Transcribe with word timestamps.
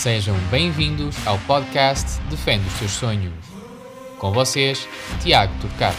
Sejam 0.00 0.34
bem-vindos 0.50 1.14
ao 1.26 1.38
podcast 1.40 2.18
Defende 2.30 2.66
os 2.66 2.72
Seus 2.72 2.92
Sonhos. 2.92 3.34
Com 4.18 4.32
vocês, 4.32 4.88
Tiago 5.20 5.52
Turcato. 5.60 5.98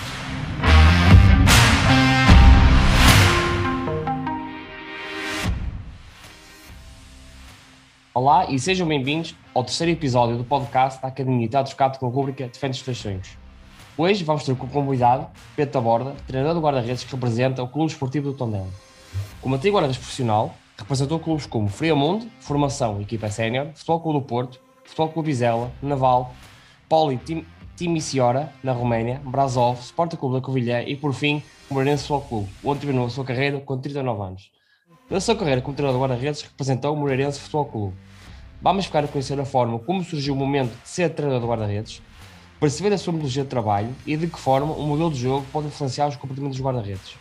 Olá 8.11 8.49
e 8.49 8.57
sejam 8.57 8.87
bem-vindos 8.87 9.35
ao 9.53 9.63
terceiro 9.63 9.91
episódio 9.91 10.35
do 10.35 10.43
podcast 10.43 10.99
da 10.99 11.09
Academia 11.09 11.47
Teatro 11.47 11.69
Turcato 11.69 11.99
com 11.99 12.07
a 12.07 12.09
rubrica 12.09 12.47
Defende 12.47 12.79
os 12.79 12.83
Teus 12.83 12.97
Sonhos. 12.97 13.37
Hoje 13.95 14.23
vamos 14.23 14.43
ter 14.43 14.55
como 14.55 14.71
convidado 14.71 15.27
Pedro 15.55 15.73
Taborda, 15.73 16.15
treinador 16.25 16.55
do 16.55 16.59
guarda-redes 16.59 17.03
que 17.03 17.11
representa 17.11 17.61
o 17.61 17.67
Clube 17.67 17.91
Esportivo 17.91 18.31
do 18.31 18.33
Tondela. 18.35 18.67
Como 19.39 19.53
antigo 19.53 19.75
guarda-redes 19.75 19.99
profissional, 19.99 20.55
representou 20.81 21.19
clubes 21.19 21.45
como 21.45 21.69
Friamundo, 21.69 22.27
Formação 22.39 22.99
Equipa 23.01 23.29
Sénior, 23.29 23.67
Futebol 23.75 23.99
Clube 24.01 24.19
do 24.19 24.25
Porto, 24.25 24.59
Futebol 24.83 25.09
Clube 25.09 25.27
Vizela, 25.27 25.71
Naval, 25.81 26.33
Poli 26.89 27.17
Tim, 27.17 27.45
Timișoara, 27.75 28.51
na 28.63 28.71
Roménia, 28.71 29.21
Brasov, 29.23 29.79
Sport 29.79 30.15
Clube 30.17 30.35
da 30.35 30.41
Covilhã 30.41 30.81
e, 30.81 30.95
por 30.95 31.13
fim, 31.13 31.41
o 31.69 31.73
Moreirense 31.73 32.03
Futebol 32.03 32.21
Clube, 32.21 32.49
onde 32.63 32.79
terminou 32.79 33.05
a 33.05 33.09
sua 33.09 33.23
carreira 33.23 33.59
com 33.59 33.77
39 33.77 34.23
anos. 34.23 34.51
Na 35.09 35.19
sua 35.19 35.35
carreira 35.35 35.61
como 35.61 35.75
treinador 35.75 35.99
de 35.99 36.07
guarda-redes, 36.07 36.41
representou 36.41 36.93
o 36.93 36.97
Moreirense 36.97 37.39
Futebol 37.39 37.65
Clube. 37.65 37.95
Vamos 38.61 38.85
ficar 38.85 39.03
a 39.03 39.07
conhecer 39.07 39.39
a 39.39 39.45
forma 39.45 39.79
como 39.79 40.03
surgiu 40.03 40.33
o 40.33 40.37
momento 40.37 40.71
de 40.81 40.89
ser 40.89 41.09
treinador 41.09 41.41
de 41.41 41.47
guarda-redes, 41.47 42.01
perceber 42.59 42.93
a 42.93 42.97
sua 42.97 43.13
metodologia 43.13 43.43
de 43.43 43.49
trabalho 43.49 43.89
e 44.05 44.15
de 44.15 44.27
que 44.27 44.39
forma 44.39 44.73
o 44.73 44.83
modelo 44.83 45.11
de 45.11 45.19
jogo 45.19 45.45
pode 45.51 45.67
influenciar 45.67 46.07
os 46.07 46.15
comportamentos 46.15 46.57
dos 46.57 46.65
guarda-redes. 46.65 47.17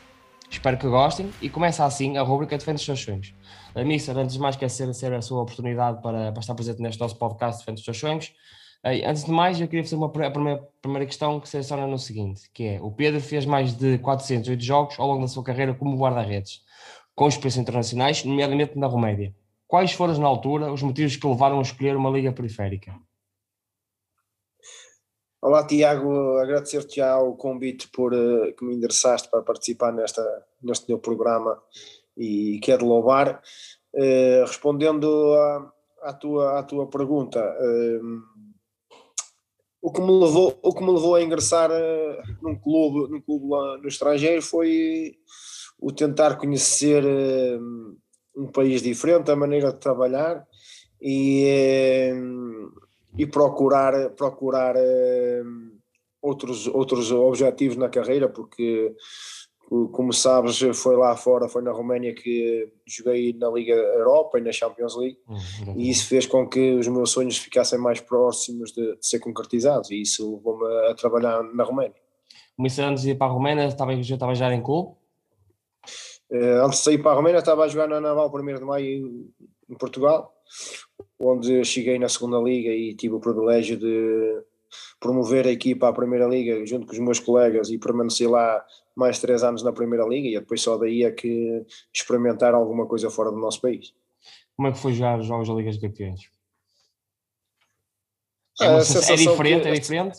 Espero 0.50 0.76
que 0.76 0.86
gostem 0.88 1.30
e 1.40 1.48
começa 1.48 1.84
assim 1.84 2.18
a 2.18 2.22
rubrica 2.22 2.58
Defende 2.58 2.80
os 2.80 2.84
Seus 2.84 3.00
Sonhos. 3.00 3.32
Missa, 3.76 4.12
antes 4.12 4.34
de 4.34 4.40
mais, 4.40 4.56
quer 4.56 4.68
ser, 4.68 4.92
ser 4.94 5.12
a 5.12 5.22
sua 5.22 5.42
oportunidade 5.42 6.02
para, 6.02 6.32
para 6.32 6.40
estar 6.40 6.54
presente 6.54 6.82
neste 6.82 7.00
nosso 7.00 7.16
podcast 7.16 7.60
Defende 7.60 7.78
os 7.78 7.84
Seus 7.84 7.98
Sonhos. 7.98 8.34
Eh, 8.82 9.06
antes 9.08 9.24
de 9.24 9.30
mais, 9.30 9.60
eu 9.60 9.68
queria 9.68 9.84
fazer 9.84 9.96
uma 9.96 10.06
a 10.06 10.30
primeira, 10.30 10.68
primeira 10.82 11.06
questão 11.06 11.38
que 11.38 11.48
se 11.48 11.56
adiciona 11.56 11.86
no 11.86 11.98
seguinte, 11.98 12.50
que 12.52 12.64
é, 12.64 12.80
o 12.80 12.90
Pedro 12.90 13.20
fez 13.20 13.46
mais 13.46 13.72
de 13.72 13.98
408 13.98 14.62
jogos 14.62 14.98
ao 14.98 15.06
longo 15.06 15.20
da 15.22 15.28
sua 15.28 15.44
carreira 15.44 15.72
como 15.72 15.96
guarda-redes, 15.96 16.62
com 17.14 17.28
experiências 17.28 17.62
internacionais, 17.62 18.24
nomeadamente 18.24 18.76
na 18.76 18.86
Romédia. 18.86 19.34
Quais 19.68 19.92
foram, 19.92 20.18
na 20.18 20.26
altura, 20.26 20.72
os 20.72 20.82
motivos 20.82 21.14
que 21.16 21.26
levaram 21.26 21.60
a 21.60 21.62
escolher 21.62 21.96
uma 21.96 22.10
liga 22.10 22.32
periférica? 22.32 22.92
Olá 25.40 25.66
Tiago, 25.66 26.38
agradecer-te 26.38 26.96
já 26.96 27.18
o 27.18 27.34
convite 27.34 27.88
por 27.88 28.12
uh, 28.12 28.52
que 28.54 28.64
me 28.64 28.74
endereçaste 28.74 29.30
para 29.30 29.40
participar 29.40 29.92
nesta, 29.92 30.22
neste 30.60 30.86
meu 30.88 30.98
programa 30.98 31.58
e 32.16 32.60
quero 32.62 32.84
louvar. 32.84 33.42
Uh, 33.92 34.46
respondendo 34.46 35.34
à, 35.34 35.72
à, 36.02 36.12
tua, 36.12 36.58
à 36.58 36.62
tua 36.62 36.88
pergunta, 36.88 37.40
uh, 37.40 38.22
o, 39.82 39.92
que 39.92 40.00
me 40.00 40.12
levou, 40.12 40.58
o 40.62 40.72
que 40.72 40.82
me 40.82 40.92
levou 40.92 41.16
a 41.16 41.22
ingressar 41.22 41.70
num 42.40 42.56
clube, 42.56 43.10
num 43.10 43.20
clube 43.20 43.48
lá 43.48 43.78
no 43.78 43.88
estrangeiro 43.88 44.42
foi 44.42 45.16
o 45.78 45.90
tentar 45.90 46.36
conhecer 46.36 47.02
um 48.36 48.46
país 48.52 48.82
diferente, 48.82 49.30
a 49.30 49.36
maneira 49.36 49.72
de 49.72 49.80
trabalhar 49.80 50.46
e 51.00 52.12
e 53.16 53.26
procurar, 53.26 54.10
procurar 54.10 54.76
outros, 56.22 56.66
outros 56.66 57.10
objetivos 57.10 57.76
na 57.76 57.88
carreira, 57.88 58.28
porque, 58.28 58.94
como 59.92 60.12
sabes, 60.12 60.58
foi 60.74 60.96
lá 60.96 61.16
fora, 61.16 61.48
foi 61.48 61.62
na 61.62 61.70
Roménia 61.70 62.12
que 62.12 62.72
joguei 62.84 63.32
na 63.32 63.48
Liga 63.48 63.72
Europa 63.72 64.38
e 64.38 64.42
na 64.42 64.50
Champions 64.50 64.96
League, 64.96 65.18
uhum. 65.28 65.74
e 65.76 65.88
isso 65.88 66.08
fez 66.08 66.26
com 66.26 66.48
que 66.48 66.72
os 66.72 66.88
meus 66.88 67.12
sonhos 67.12 67.38
ficassem 67.38 67.78
mais 67.78 68.00
próximos 68.00 68.72
de, 68.72 68.96
de 68.96 69.06
ser 69.06 69.20
concretizados, 69.20 69.88
e 69.92 70.02
isso 70.02 70.34
levou-me 70.34 70.66
a, 70.88 70.94
trabalhar 70.94 71.44
na 71.54 71.62
Roménia. 71.62 71.94
Começou 72.56 72.84
antes 72.84 73.04
de 73.04 73.10
ir 73.10 73.14
para 73.14 73.28
a 73.28 73.30
Roménia, 73.30 73.66
estava, 73.66 73.94
já 74.02 74.14
estava 74.14 74.34
já 74.34 74.52
em 74.52 74.60
clube? 74.60 74.96
Uh, 76.32 76.64
antes 76.64 76.78
de 76.78 76.84
sair 76.84 76.98
para 76.98 77.12
a 77.12 77.14
Roménia, 77.14 77.38
estava 77.38 77.62
a 77.62 77.68
jogar 77.68 77.88
na 77.88 78.00
Naval 78.00 78.28
1 78.34 78.54
de 78.54 78.64
Maio 78.64 78.86
em, 78.86 79.30
em 79.70 79.78
Portugal, 79.78 80.34
onde 81.16 81.64
cheguei 81.64 81.96
na 81.96 82.08
segunda 82.08 82.38
liga 82.38 82.70
e 82.70 82.92
tive 82.94 83.14
o 83.14 83.20
privilégio 83.20 83.76
de 83.76 84.42
promover 85.00 85.46
a 85.46 85.50
equipa 85.50 85.88
à 85.88 85.92
primeira 85.92 86.26
liga 86.26 86.64
junto 86.66 86.86
com 86.86 86.92
os 86.92 86.98
meus 86.98 87.18
colegas 87.18 87.70
e 87.70 87.78
permanecer 87.78 88.30
lá 88.30 88.64
mais 88.94 89.18
três 89.18 89.42
anos 89.42 89.62
na 89.62 89.72
primeira 89.72 90.04
liga 90.04 90.28
e 90.28 90.38
depois 90.38 90.60
só 90.60 90.76
daí 90.76 91.04
é 91.04 91.10
que 91.10 91.64
experimentar 91.92 92.54
alguma 92.54 92.86
coisa 92.86 93.10
fora 93.10 93.30
do 93.30 93.38
nosso 93.38 93.60
país. 93.60 93.94
Como 94.54 94.68
é 94.68 94.72
que 94.72 94.78
foi 94.78 94.92
jogar 94.92 95.18
os 95.18 95.26
Jogos 95.26 95.48
da 95.48 95.54
Liga 95.54 95.70
dos 95.70 95.80
Campeões? 95.80 96.20
É, 98.60 98.68
uma, 98.68 98.78
é 98.78 99.16
diferente, 99.16 99.62
que, 99.62 99.68
é 99.68 99.72
diferente? 99.72 100.18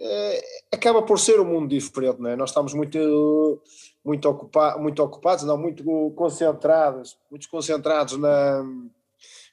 É, 0.00 0.40
acaba 0.72 1.02
por 1.02 1.20
ser 1.20 1.38
um 1.38 1.44
mundo 1.44 1.68
diferente, 1.68 2.20
não 2.20 2.30
é? 2.30 2.34
Nós 2.34 2.50
estamos 2.50 2.74
muito 2.74 3.62
muito, 4.04 4.28
ocupa, 4.28 4.76
muito 4.78 5.02
ocupados, 5.02 5.44
não, 5.44 5.56
muito 5.56 5.84
concentrados, 6.16 7.16
muito 7.30 7.48
concentrados 7.48 8.16
na 8.16 8.64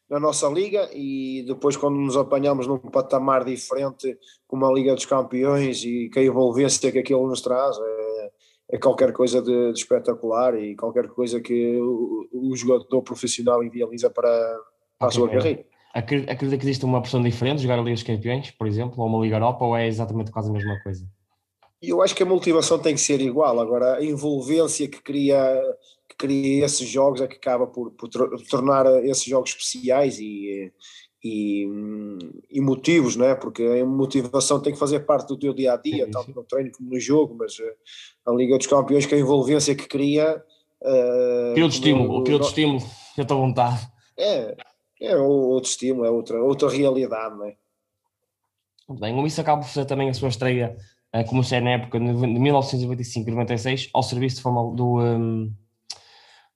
na 0.10 0.20
nossa 0.20 0.48
liga 0.48 0.90
e 0.94 1.44
depois 1.46 1.76
quando 1.76 1.98
nos 1.98 2.16
apanhamos 2.16 2.66
num 2.66 2.78
patamar 2.78 3.44
diferente 3.44 4.18
como 4.48 4.66
a 4.66 4.74
Liga 4.74 4.96
dos 4.96 5.06
Campeões 5.06 5.84
e 5.84 6.10
que 6.10 6.20
a 6.20 6.24
envolvência 6.24 6.92
que 6.92 7.00
aquilo 7.00 7.28
nos 7.28 7.42
traz 7.42 7.78
é, 7.78 8.32
é 8.72 8.78
qualquer 8.78 9.12
coisa 9.12 9.42
de, 9.42 9.74
de, 9.74 9.80
espetacular 9.80 10.56
e 10.56 10.76
qualquer 10.76 11.08
coisa 11.10 11.42
que 11.42 11.78
o, 11.80 12.28
o 12.32 12.56
jogador 12.56 13.02
profissional 13.02 13.64
idealiza 13.64 14.10
para, 14.10 14.30
para 14.98 15.08
a 15.10 15.12
sua 15.12 15.30
carreira. 15.30 15.66
Acredita 15.94 16.58
que 16.58 16.64
existe 16.64 16.86
uma 16.86 17.00
opção 17.00 17.22
diferente, 17.22 17.62
jogar 17.62 17.80
a 17.80 17.82
Liga 17.82 17.94
dos 17.94 18.04
Campeões, 18.04 18.52
por 18.52 18.68
exemplo, 18.68 19.02
ou 19.02 19.08
uma 19.08 19.20
Liga 19.24 19.38
Europa, 19.38 19.66
ou 19.66 19.76
é 19.76 19.88
exatamente 19.88 20.32
quase 20.32 20.50
a 20.50 20.54
mesma 20.54 20.80
coisa? 20.84 21.06
Eu 21.82 22.02
acho 22.02 22.16
que 22.16 22.24
a 22.24 22.26
motivação 22.26 22.80
tem 22.80 22.96
que 22.96 23.02
ser 23.02 23.20
igual. 23.22 23.60
Agora, 23.60 23.96
a 23.96 24.04
envolvência 24.04 24.88
que 24.88 25.02
cria, 25.02 25.62
cria 26.18 26.66
esses 26.66 26.88
jogos 26.88 27.22
é 27.22 27.28
que 27.28 27.36
acaba 27.36 27.68
por, 27.68 27.92
por 27.92 28.10
tornar 28.50 28.86
esses 29.06 29.24
jogos 29.24 29.52
especiais 29.52 30.20
e, 30.20 30.72
e, 31.24 31.68
e, 32.50 32.62
motivos, 32.62 33.16
não 33.16 33.26
é? 33.26 33.36
Porque 33.36 33.64
a 33.64 33.86
motivação 33.86 34.60
tem 34.60 34.74
que 34.74 34.80
fazer 34.80 35.02
parte 35.02 35.28
do 35.28 35.38
teu 35.38 35.54
dia 35.54 35.74
a 35.74 35.78
dia, 35.78 36.10
tanto 36.10 36.34
no 36.34 36.44
treino 36.44 36.72
como 36.72 36.90
no 36.90 37.00
jogo. 37.00 37.36
Mas 37.38 37.60
eh, 37.60 37.76
a 38.26 38.32
Liga 38.32 38.58
dos 38.58 38.68
Campeões, 38.68 39.06
que 39.06 39.16
a 39.16 39.20
envolvência 39.20 39.76
que 39.76 39.88
cria. 39.88 40.44
Uh, 40.82 41.54
cria 41.54 41.64
outro 41.64 41.78
estímulo, 41.78 42.24
cria 42.24 42.36
outro 42.36 42.50
estímulo, 42.50 42.84
eu 43.18 43.22
estou 43.24 43.38
à 43.38 43.42
vontade. 43.42 43.88
É, 44.18 44.56
é 45.02 45.18
outro 45.18 45.70
estímulo, 45.70 46.06
é 46.06 46.10
outra, 46.10 46.42
outra 46.42 46.70
realidade, 46.70 47.36
não 47.36 47.46
é? 47.46 47.56
Muito 48.88 49.02
bem, 49.02 49.14
o 49.14 49.28
isso 49.28 49.42
acaba 49.42 49.62
por 49.62 49.68
fazer 49.68 49.86
também 49.86 50.10
a 50.10 50.14
sua 50.14 50.30
estreia 50.30 50.78
uh, 51.16 51.28
comecei 51.28 51.60
na 51.60 51.72
época 51.72 52.00
de 52.00 52.06
1995 52.06 53.28
e 53.28 53.32
96 53.32 53.90
ao 53.94 54.04
serviço 54.04 54.44
do, 54.76 55.00
um, 55.00 55.52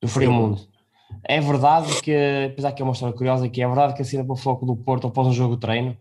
do 0.02 0.08
Frio 0.08 0.32
Mundo. 0.32 0.62
É 1.24 1.40
verdade 1.40 2.02
que, 2.02 2.12
apesar 2.52 2.72
que 2.72 2.82
é 2.82 2.86
uma 2.86 2.94
história 2.94 3.16
curiosa, 3.16 3.48
que 3.48 3.62
é 3.62 3.68
verdade 3.68 3.94
que 3.94 4.02
assina 4.02 4.24
para 4.24 4.34
o 4.34 4.38
Floco 4.38 4.66
do 4.66 4.76
Porto 4.76 5.08
após 5.08 5.28
um 5.28 5.34
jogo 5.34 5.56
de 5.56 5.62
treino? 5.62 5.96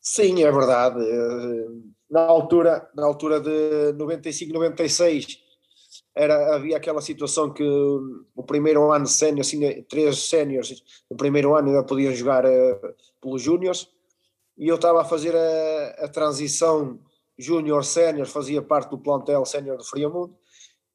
Sim, 0.00 0.42
é 0.42 0.50
verdade. 0.50 1.00
Eh, 1.00 1.66
na 2.10 2.22
altura, 2.22 2.88
na 2.94 3.04
altura 3.04 3.40
de 3.40 3.92
95, 3.94 4.52
96, 4.52 5.40
era, 6.14 6.54
havia 6.54 6.76
aquela 6.76 7.00
situação 7.00 7.52
que 7.52 7.64
o 7.64 8.42
primeiro 8.44 8.92
ano 8.92 9.06
sénior, 9.06 9.40
assim, 9.40 9.82
três 9.82 10.28
séniores, 10.28 10.82
o 11.08 11.16
primeiro 11.16 11.54
ano 11.56 11.68
ainda 11.68 11.82
podiam 11.82 12.14
jogar 12.14 12.44
uh, 12.46 12.94
pelos 13.20 13.42
júniores, 13.42 13.88
e 14.56 14.68
eu 14.68 14.76
estava 14.76 15.02
a 15.02 15.04
fazer 15.04 15.34
a, 15.34 16.04
a 16.04 16.08
transição 16.08 17.00
júnior-sénior, 17.36 18.26
fazia 18.26 18.62
parte 18.62 18.90
do 18.90 18.98
plantel 18.98 19.44
sénior 19.44 19.76
do 19.76 19.84
Friamundo, 19.84 20.36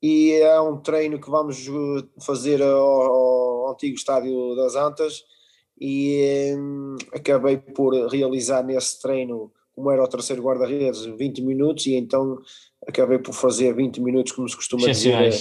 e 0.02 0.34
é 0.34 0.60
um 0.62 0.78
treino 0.78 1.20
que 1.20 1.30
vamos 1.30 1.66
fazer 2.26 2.62
ao, 2.62 3.68
ao 3.68 3.72
antigo 3.72 3.96
estádio 3.96 4.56
das 4.56 4.75
Antas, 4.75 5.24
e 5.80 6.54
hum, 6.57 6.96
acabei 7.13 7.57
por 7.57 7.94
realizar 8.07 8.63
nesse 8.63 9.01
treino, 9.01 9.51
como 9.74 9.92
era 9.92 10.04
o 10.04 10.07
terceiro 10.07 10.42
guarda-redes, 10.42 11.06
20 11.06 11.42
minutos, 11.42 11.86
e 11.86 11.96
então 11.96 12.38
acabei 12.88 13.19
por 13.19 13.34
fazer 13.34 13.74
20 13.74 14.01
minutos, 14.01 14.34
como 14.34 14.48
se 14.48 14.56
costuma 14.56 14.88
dizer, 14.88 15.34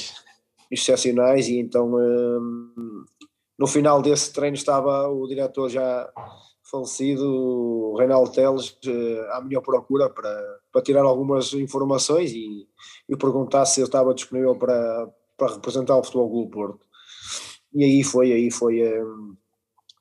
excepcionais, 0.71 1.49
e 1.49 1.59
então 1.59 1.95
hum, 1.95 3.05
no 3.59 3.67
final 3.67 4.01
desse 4.01 4.33
treino 4.33 4.55
estava 4.55 5.09
o 5.09 5.27
diretor 5.27 5.69
já 5.69 6.09
falecido 6.71 7.95
Reinaldo 7.97 8.31
Teles 8.31 8.71
uh, 8.87 9.33
à 9.33 9.41
minha 9.41 9.61
procura 9.61 10.09
para, 10.09 10.58
para 10.79 10.83
tirar 10.83 11.03
algumas 11.03 11.53
informações 11.55 12.33
e, 12.33 12.67
e 13.09 13.17
perguntar 13.17 13.67
se 13.67 13.81
eu 13.81 13.87
estava 13.87 14.15
disponível 14.15 14.57
para, 14.57 15.09
para 15.37 15.55
representar 15.55 15.97
o 15.97 16.05
Futebol 16.05 16.31
Clube 16.31 16.51
Porto. 16.51 16.87
E 17.75 17.85
aí 17.85 18.05
foi, 18.05 18.33
aí 18.33 18.51
foi 18.51 18.81
uh, 18.83 19.37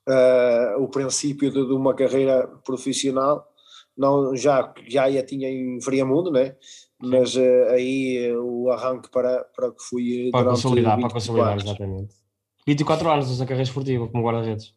uh, 0.08 0.82
o 0.82 0.88
princípio 0.88 1.50
de, 1.50 1.66
de, 1.66 1.72
uma 1.72 1.94
carreira 1.94 2.46
profissional, 2.64 3.44
não, 3.96 4.36
já, 4.36 4.72
já 4.86 5.06
a 5.06 5.22
tinha 5.24 5.50
em 5.50 5.80
Friamundo, 5.80 6.30
né? 6.30 6.54
mas 7.00 7.36
aí 7.70 8.32
o 8.36 8.70
arranque 8.70 9.08
para, 9.10 9.44
para 9.54 9.70
que 9.70 9.82
fui 9.82 10.30
para 10.32 10.50
consolidar, 10.50 10.98
para 10.98 11.10
consolidar, 11.10 11.56
exatamente. 11.56 12.14
24 12.66 13.08
anos 13.08 13.38
na 13.38 13.46
carreira 13.46 13.68
esportiva 13.68 14.08
como 14.08 14.24
guarda-redes. 14.24 14.74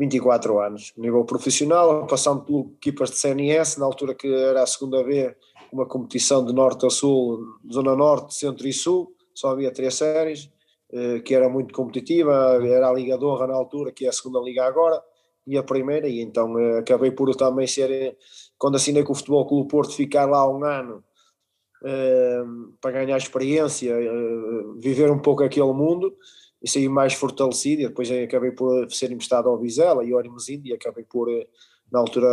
24 0.00 0.58
anos, 0.60 0.94
nível 0.96 1.26
profissional, 1.26 2.06
passando 2.06 2.42
pelo 2.42 2.72
equipas 2.78 3.10
de 3.10 3.16
CNS, 3.16 3.76
na 3.76 3.84
altura 3.84 4.14
que 4.14 4.26
era 4.26 4.62
a 4.62 4.66
segunda 4.66 5.04
vez, 5.04 5.34
uma 5.70 5.84
competição 5.84 6.42
de 6.42 6.54
norte 6.54 6.86
a 6.86 6.90
sul, 6.90 7.44
zona 7.70 7.94
norte, 7.94 8.34
centro 8.34 8.66
e 8.66 8.72
sul, 8.72 9.14
só 9.34 9.50
havia 9.50 9.70
três 9.70 9.94
séries, 9.94 10.50
eh, 10.90 11.20
que 11.20 11.34
era 11.34 11.50
muito 11.50 11.74
competitiva, 11.74 12.32
era 12.64 12.88
a 12.88 12.92
Liga 12.94 13.22
Honra 13.22 13.46
na 13.46 13.54
altura, 13.54 13.92
que 13.92 14.06
é 14.06 14.08
a 14.08 14.12
segunda 14.12 14.40
liga 14.40 14.64
agora, 14.64 14.98
e 15.46 15.58
a 15.58 15.62
primeira, 15.62 16.08
e 16.08 16.20
então 16.22 16.58
eh, 16.58 16.78
acabei 16.78 17.10
por 17.10 17.36
também 17.36 17.66
ser, 17.66 18.16
quando 18.58 18.76
assinei 18.76 19.02
com 19.02 19.12
o 19.12 19.14
Futebol 19.14 19.46
Clube 19.46 19.68
Porto, 19.68 19.92
ficar 19.92 20.24
lá 20.24 20.48
um 20.48 20.64
ano 20.64 21.04
para 22.78 22.90
ganhar 22.90 23.16
experiência, 23.16 23.96
viver 24.78 25.10
um 25.10 25.18
pouco 25.18 25.42
aquele 25.42 25.72
mundo, 25.72 26.14
e 26.62 26.68
saí 26.68 26.88
mais 26.88 27.14
fortalecido, 27.14 27.82
e 27.82 27.88
depois 27.88 28.10
acabei 28.10 28.50
por 28.50 28.90
ser 28.90 29.10
emprestado 29.10 29.48
ao 29.48 29.58
Vizela 29.58 30.04
e 30.04 30.12
ao 30.12 30.20
Hermesinde, 30.20 30.70
e 30.70 30.72
acabei 30.72 31.04
por, 31.04 31.28
na 31.90 31.98
altura, 31.98 32.28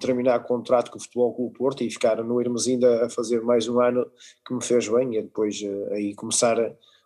terminar 0.00 0.40
o 0.40 0.44
contrato 0.44 0.90
com 0.90 0.98
o 0.98 1.00
Futebol 1.00 1.34
Clube 1.34 1.58
Porto 1.58 1.82
e 1.82 1.90
ficar 1.90 2.22
no 2.22 2.40
Hermesinde 2.40 2.86
a 2.86 3.08
fazer 3.08 3.42
mais 3.42 3.68
um 3.68 3.80
ano 3.80 4.06
que 4.46 4.54
me 4.54 4.62
fez 4.62 4.88
bem, 4.88 5.16
e 5.16 5.22
depois 5.22 5.60
aí 5.92 6.14
começar 6.14 6.56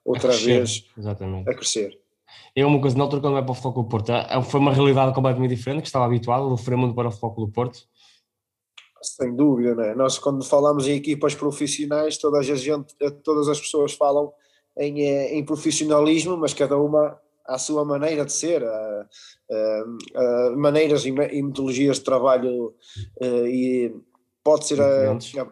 outra 0.05 0.33
vez 0.33 0.87
Exatamente. 0.97 1.49
a 1.49 1.55
crescer. 1.55 1.99
É 2.57 2.65
uma 2.65 2.81
coisa, 2.81 2.97
na 2.97 3.05
altura 3.05 3.21
quando 3.21 3.35
vai 3.35 3.43
para 3.43 3.53
o 3.53 3.55
Futebol 3.55 3.75
Clube 3.75 3.91
Porto, 3.91 4.13
é, 4.13 4.43
foi 4.43 4.61
uma 4.61 4.73
realidade 4.73 5.15
completamente 5.15 5.55
diferente, 5.55 5.83
que 5.83 5.89
estava 5.89 6.07
habituado, 6.07 6.49
do 6.49 6.57
Fremundo 6.57 6.95
para 6.95 7.09
o 7.09 7.11
Futebol 7.11 7.35
Clube 7.35 7.53
Porto, 7.53 7.79
sem 9.05 9.35
dúvida, 9.37 9.75
né? 9.75 9.95
Nós 9.95 10.19
quando 10.19 10.43
falamos 10.45 10.89
em 10.89 10.97
equipas 10.97 11.35
profissionais, 11.35 12.17
toda 12.17 12.39
a 12.39 12.43
gente, 12.43 12.95
todas 13.23 13.49
as 13.49 13.61
pessoas 13.61 13.93
falam 13.93 14.33
em, 14.76 15.03
eh, 15.03 15.35
em 15.35 15.44
profissionalismo, 15.44 16.37
mas 16.37 16.55
cada 16.55 16.76
uma 16.76 17.19
à 17.47 17.59
sua 17.59 17.85
maneira 17.85 18.25
de 18.25 18.32
ser, 18.32 18.65
a, 18.65 19.06
a, 19.50 19.85
a 20.17 20.56
maneiras 20.56 21.05
e 21.05 21.12
metodologias 21.12 21.99
de 21.99 22.05
trabalho 22.05 22.75
eh, 23.21 23.49
e 23.49 23.94
pode 24.43 24.67
ser 24.67 24.81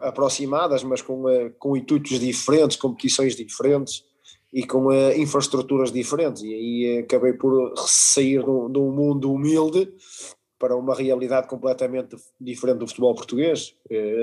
aproximadas, 0.01 0.83
mas 0.83 1.01
com, 1.01 1.29
eh, 1.29 1.51
com 1.57 1.77
intuitos 1.77 2.19
diferentes, 2.19 2.77
competições 2.77 3.35
diferentes 3.35 4.03
e 4.51 4.65
com 4.65 4.91
infraestruturas 5.15 5.91
diferentes. 5.91 6.43
E 6.43 6.53
aí 6.53 6.99
acabei 6.99 7.33
por 7.33 7.73
sair 7.87 8.43
de 8.43 8.79
um, 8.79 8.91
mundo 8.91 9.31
humilde 9.31 9.91
para 10.59 10.75
uma 10.75 10.93
realidade 10.93 11.47
completamente 11.47 12.15
diferente 12.39 12.77
do 12.77 12.87
futebol 12.87 13.15
português, 13.15 13.75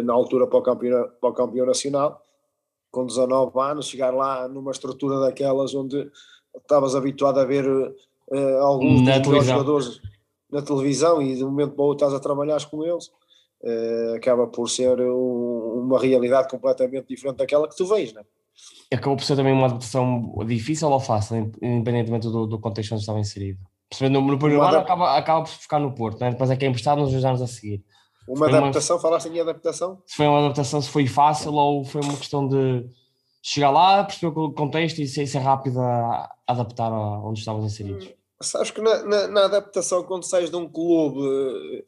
na 0.05 0.13
altura 0.13 0.47
para 0.47 0.59
o, 0.59 0.63
campeão, 0.63 1.11
para 1.21 1.31
o 1.31 1.35
campeão 1.35 1.67
nacional, 1.67 2.23
com 2.91 3.07
19 3.07 3.59
anos, 3.61 3.89
chegar 3.89 4.13
lá 4.13 4.49
numa 4.49 4.71
estrutura 4.71 5.21
daquelas 5.21 5.75
onde 5.75 6.11
estavas 6.57 6.95
habituado 6.95 7.39
a 7.39 7.45
ver 7.45 7.67
uh, 7.69 8.59
alguns 8.61 9.03
na 9.03 9.23
jogadores 9.23 10.01
na 10.51 10.63
televisão 10.63 11.23
e 11.23 11.37
de 11.37 11.45
um 11.45 11.51
momento 11.51 11.75
para 11.75 11.83
o 11.83 11.87
outro 11.87 12.07
estás 12.07 12.19
a 12.19 12.23
trabalhar 12.23 12.65
com 12.69 12.85
eles, 12.85 13.07
uh, 13.63 14.15
acaba 14.17 14.47
por 14.47 14.69
ser 14.69 15.01
um, 15.01 15.85
uma 15.85 16.01
realidade 16.01 16.49
completamente 16.49 17.07
diferente 17.07 17.37
daquela 17.37 17.69
que 17.69 17.77
tu 17.77 17.87
vês, 17.87 18.13
não 18.13 18.23
é? 18.23 18.25
Acabou 18.93 19.17
por 19.17 19.25
ser 19.25 19.37
também 19.37 19.53
uma 19.53 19.67
adaptação 19.67 20.35
difícil 20.45 20.91
ou 20.91 21.01
fácil, 21.01 21.51
independentemente 21.63 22.29
do, 22.29 22.47
do 22.47 22.59
contexto 22.59 22.93
onde 22.93 23.03
estava 23.03 23.21
inserido? 23.21 23.61
Percebendo 23.89 24.21
no 24.21 24.39
primeiro 24.39 24.63
ano 24.63 24.79
acaba, 24.79 25.17
acaba 25.17 25.43
por 25.43 25.51
ficar 25.51 25.79
no 25.79 25.95
Porto, 25.95 26.21
né? 26.21 26.31
depois 26.31 26.51
é 26.51 26.57
que 26.57 26.65
é 26.65 26.69
emprestado 26.69 27.01
nos 27.01 27.13
dois 27.13 27.25
anos 27.25 27.41
a 27.41 27.47
seguir. 27.47 27.83
Uma 28.33 28.47
adaptação, 28.47 28.97
uma... 28.97 29.03
falaste 29.03 29.27
em 29.27 29.41
adaptação? 29.41 30.01
Se 30.07 30.17
foi 30.17 30.27
uma 30.27 30.39
adaptação, 30.39 30.81
se 30.81 30.89
foi 30.89 31.07
fácil 31.07 31.53
ou 31.53 31.85
foi 31.85 32.01
uma 32.01 32.17
questão 32.17 32.47
de 32.47 32.89
chegar 33.43 33.71
lá, 33.71 34.05
perceber 34.05 34.39
o 34.39 34.53
contexto 34.53 35.01
e 35.01 35.09
ser, 35.09 35.27
ser 35.27 35.39
rápido 35.39 35.81
a 35.81 36.31
adaptar 36.47 36.93
a 36.93 37.19
onde 37.27 37.41
estavas 37.41 37.65
inseridos. 37.65 38.07
Hum, 38.07 38.13
sabes 38.41 38.71
que 38.71 38.81
na, 38.81 39.03
na, 39.03 39.29
na, 39.29 39.45
adaptação, 39.47 40.05
quando 40.05 40.25
sais 40.25 40.49
de 40.49 40.57
um 40.57 40.69
clube 40.69 41.85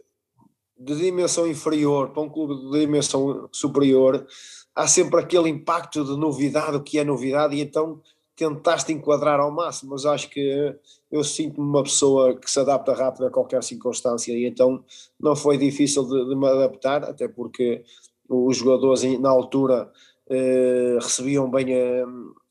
de 0.78 0.96
dimensão 0.96 1.46
inferior 1.46 2.10
para 2.10 2.22
um 2.22 2.28
clube 2.28 2.56
de 2.56 2.80
dimensão 2.80 3.48
superior, 3.52 4.26
há 4.74 4.86
sempre 4.88 5.20
aquele 5.20 5.48
impacto 5.48 6.04
de 6.04 6.16
novidade, 6.16 6.76
o 6.76 6.82
que 6.82 6.98
é 6.98 7.04
novidade, 7.04 7.54
e 7.54 7.60
então 7.60 8.00
tentaste 8.34 8.92
enquadrar 8.92 9.38
ao 9.38 9.52
máximo, 9.52 9.92
mas 9.92 10.04
acho 10.04 10.28
que 10.28 10.74
eu 11.12 11.22
sinto-me 11.22 11.68
uma 11.68 11.82
pessoa 11.82 12.34
que 12.34 12.50
se 12.50 12.58
adapta 12.58 12.94
rápido 12.94 13.26
a 13.26 13.30
qualquer 13.30 13.62
circunstância 13.62 14.32
e 14.32 14.46
então 14.46 14.82
não 15.20 15.36
foi 15.36 15.58
difícil 15.58 16.04
de, 16.04 16.30
de 16.30 16.34
me 16.34 16.48
adaptar, 16.48 17.04
até 17.04 17.28
porque 17.28 17.84
os 18.26 18.56
jogadores 18.56 19.02
na 19.20 19.28
altura 19.28 19.92
eh, 20.30 20.96
recebiam 20.98 21.50
bem 21.50 21.70
eh, 21.70 22.04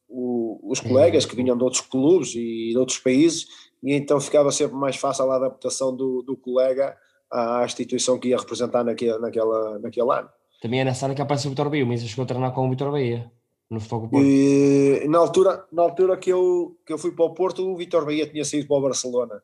o, 0.08 0.60
os 0.72 0.80
colegas 0.80 1.26
que 1.26 1.36
vinham 1.36 1.58
de 1.58 1.64
outros 1.64 1.82
clubes 1.82 2.36
e 2.36 2.70
de 2.70 2.78
outros 2.78 3.00
países 3.00 3.48
e 3.84 3.94
então 3.94 4.22
ficava 4.22 4.52
sempre 4.52 4.76
mais 4.76 4.96
fácil 4.96 5.32
a 5.32 5.38
adaptação 5.38 5.96
do, 5.96 6.22
do 6.22 6.38
colega 6.38 6.96
à 7.32 7.66
instituição 7.66 8.20
que 8.20 8.28
ia 8.28 8.38
representar 8.38 8.84
naquele, 8.84 9.18
naquela, 9.18 9.80
naquele 9.80 10.12
ano. 10.12 10.30
Também 10.62 10.82
é 10.82 10.86
nessa 10.86 11.08
ano 11.08 11.16
que 11.16 11.22
aparece 11.22 11.48
o 11.48 11.50
Vitor 11.50 11.68
Bahia, 11.68 11.86
mas 11.86 12.04
chegou 12.04 12.24
a 12.24 12.28
treinar 12.28 12.54
com 12.54 12.68
o 12.68 12.70
Vitor 12.70 12.92
Bahia 12.92 13.32
no 13.72 13.80
Futebol 13.80 14.10
Porto? 14.10 14.26
E, 14.26 15.08
na 15.08 15.18
altura, 15.18 15.66
na 15.72 15.82
altura 15.82 16.18
que, 16.18 16.30
eu, 16.30 16.78
que 16.86 16.92
eu 16.92 16.98
fui 16.98 17.12
para 17.12 17.26
o 17.26 17.34
Porto, 17.34 17.66
o 17.66 17.78
Vitor 17.78 18.06
Bahia 18.06 18.28
tinha 18.28 18.44
saído 18.44 18.68
para 18.68 18.78
o 18.78 18.82
Barcelona. 18.82 19.42